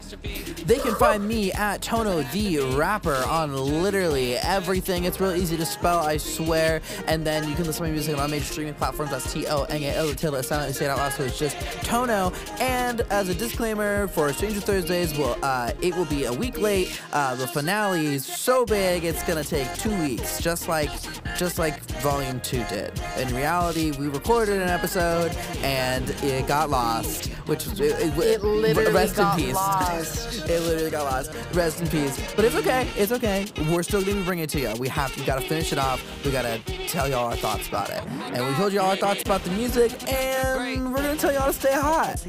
They 0.65 0.79
can 0.79 0.95
find 0.95 1.27
me 1.27 1.51
at 1.53 1.81
Tono 1.81 2.23
the 2.33 2.59
Rapper 2.75 3.15
on 3.27 3.55
literally 3.55 4.35
everything. 4.37 5.05
It's 5.05 5.19
real 5.19 5.33
easy 5.33 5.57
to 5.57 5.65
spell, 5.65 5.99
I 5.99 6.17
swear. 6.17 6.81
And 7.07 7.25
then 7.25 7.47
you 7.47 7.55
can 7.55 7.65
listen 7.65 7.83
to 7.83 7.89
my 7.89 7.93
music 7.93 8.15
on 8.15 8.21
all 8.21 8.27
major 8.27 8.45
streaming 8.45 8.73
platforms. 8.73 9.11
That's 9.11 9.36
T 9.37 9.47
O 9.47 9.63
N 9.63 9.83
A 9.83 9.97
O. 9.99 10.13
tilde 10.13 10.43
silently 10.43 10.73
say 10.73 10.85
it 10.85 10.89
out 10.89 11.11
so 11.13 11.23
it's 11.23 11.37
just 11.37 11.55
Toño. 11.85 12.33
And 12.59 13.01
as 13.09 13.29
a 13.29 13.35
disclaimer 13.35 14.07
for 14.07 14.31
Stranger 14.33 14.59
Thursdays, 14.59 15.17
well, 15.17 15.37
uh, 15.43 15.71
it 15.81 15.95
will 15.95 16.05
be 16.05 16.25
a 16.25 16.33
week 16.33 16.57
late. 16.57 16.99
Uh, 17.13 17.35
the 17.35 17.47
finale 17.47 18.05
is 18.15 18.25
so 18.25 18.65
big, 18.65 19.03
it's 19.03 19.23
gonna 19.23 19.43
take 19.43 19.71
two 19.75 19.95
weeks, 20.01 20.39
just 20.39 20.67
like 20.67 20.89
just 21.37 21.59
like 21.59 21.79
Volume 22.01 22.39
Two 22.41 22.63
did. 22.65 22.91
In 23.17 23.33
reality, 23.35 23.91
we 23.91 24.07
recorded 24.07 24.61
an 24.61 24.69
episode 24.69 25.31
and 25.61 26.09
it 26.23 26.47
got 26.47 26.69
lost, 26.69 27.31
which 27.47 27.65
was 27.67 27.79
it, 27.79 27.99
it, 27.99 28.17
It 28.17 28.43
literally 28.43 28.91
rest 28.91 29.15
got 29.15 29.39
in 29.39 29.45
peace. 29.45 29.55
lost. 29.55 30.49
it 30.49 30.61
literally 30.61 30.91
got 30.91 31.03
lost. 31.05 31.31
Rest 31.53 31.81
in 31.81 31.87
peace. 31.87 32.33
But 32.35 32.45
it's 32.45 32.55
okay. 32.55 32.87
It's 32.95 33.11
okay. 33.11 33.45
We're 33.71 33.83
still 33.83 34.03
gonna 34.03 34.23
bring 34.23 34.39
it 34.39 34.49
to 34.51 34.59
you. 34.59 34.73
We 34.79 34.87
have. 34.89 35.15
We 35.17 35.25
gotta 35.25 35.41
finish 35.47 35.71
it 35.73 35.79
off. 35.79 36.03
We 36.23 36.31
gotta 36.31 36.59
tell 36.87 37.07
y'all 37.09 37.25
our 37.27 37.35
thoughts 37.35 37.67
about 37.67 37.89
it. 37.89 38.03
And 38.33 38.45
we 38.47 38.53
told 38.55 38.73
y'all 38.73 38.85
our 38.89 38.95
thoughts 38.95 39.21
about 39.23 39.43
the 39.43 39.51
music, 39.51 39.91
and 40.11 40.91
we're 40.91 40.97
gonna 40.97 41.15
tell 41.15 41.31
y'all 41.33 41.47
to 41.47 41.53
stay 41.53 41.73
hot. 41.73 42.23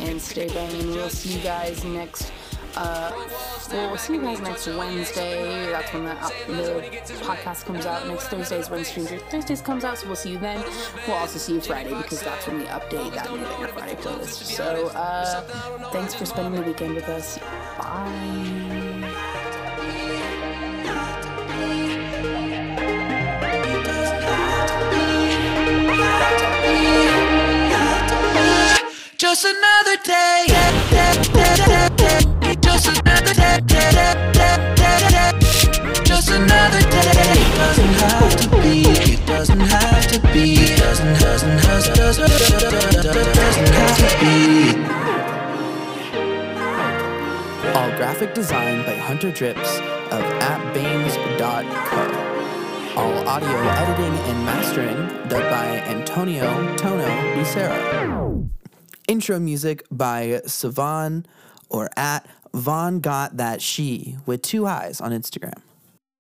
and 0.00 0.20
stay 0.20 0.48
banging. 0.48 0.90
We'll 0.90 1.08
see 1.10 1.38
you 1.38 1.42
guys 1.44 1.84
next. 1.84 2.32
Uh, 2.76 3.12
well, 3.70 3.96
see 3.98 4.14
you 4.14 4.20
guys 4.20 4.40
next 4.40 4.66
Wednesday. 4.66 5.70
That's 5.70 5.92
when 5.92 6.04
the, 6.04 6.12
uh, 6.12 6.28
the 6.48 7.14
podcast 7.24 7.64
comes 7.64 7.86
out. 7.86 8.06
Next 8.06 8.28
Thursday 8.28 8.58
is 8.58 8.70
when 8.70 8.84
Stranger 8.84 9.18
Thursdays 9.18 9.60
comes 9.60 9.84
out, 9.84 9.98
so 9.98 10.06
we'll 10.06 10.16
see 10.16 10.30
you 10.32 10.38
then. 10.38 10.64
We'll 11.06 11.16
also 11.16 11.38
see 11.38 11.54
you 11.54 11.60
Friday 11.60 11.94
because 11.94 12.22
that's 12.22 12.46
when 12.46 12.58
we 12.58 12.64
update 12.64 13.14
that 13.14 13.30
new 13.30 13.44
Friday 13.68 13.94
playlist. 13.96 14.44
So, 14.44 14.88
uh, 14.94 15.42
thanks 15.90 16.14
for 16.14 16.26
spending 16.26 16.60
the 16.60 16.66
weekend 16.66 16.94
with 16.94 17.08
us. 17.08 17.38
Bye. 17.78 18.62
Just 29.16 29.46
another 29.46 29.96
day. 30.04 31.78
All 47.74 47.90
graphic 47.96 48.34
design 48.34 48.84
by 48.84 48.96
Hunter 48.96 49.30
Drips 49.30 49.78
of 50.10 50.22
appbaines.co. 50.42 52.02
All 52.96 53.28
audio 53.28 53.48
editing 53.48 54.18
and 54.30 54.44
mastering 54.44 55.28
done 55.28 55.50
by 55.50 55.78
Antonio 55.86 56.76
Toño 56.76 57.36
Lucero. 57.36 58.50
Intro 59.08 59.38
music 59.38 59.84
by 59.90 60.40
Savon 60.46 61.24
or 61.68 61.88
at 61.96 62.26
Von 62.54 63.00
Got 63.00 63.38
That 63.38 63.62
She 63.62 64.18
with 64.26 64.42
two 64.42 64.66
eyes 64.66 65.00
on 65.00 65.12
Instagram. 65.12 65.60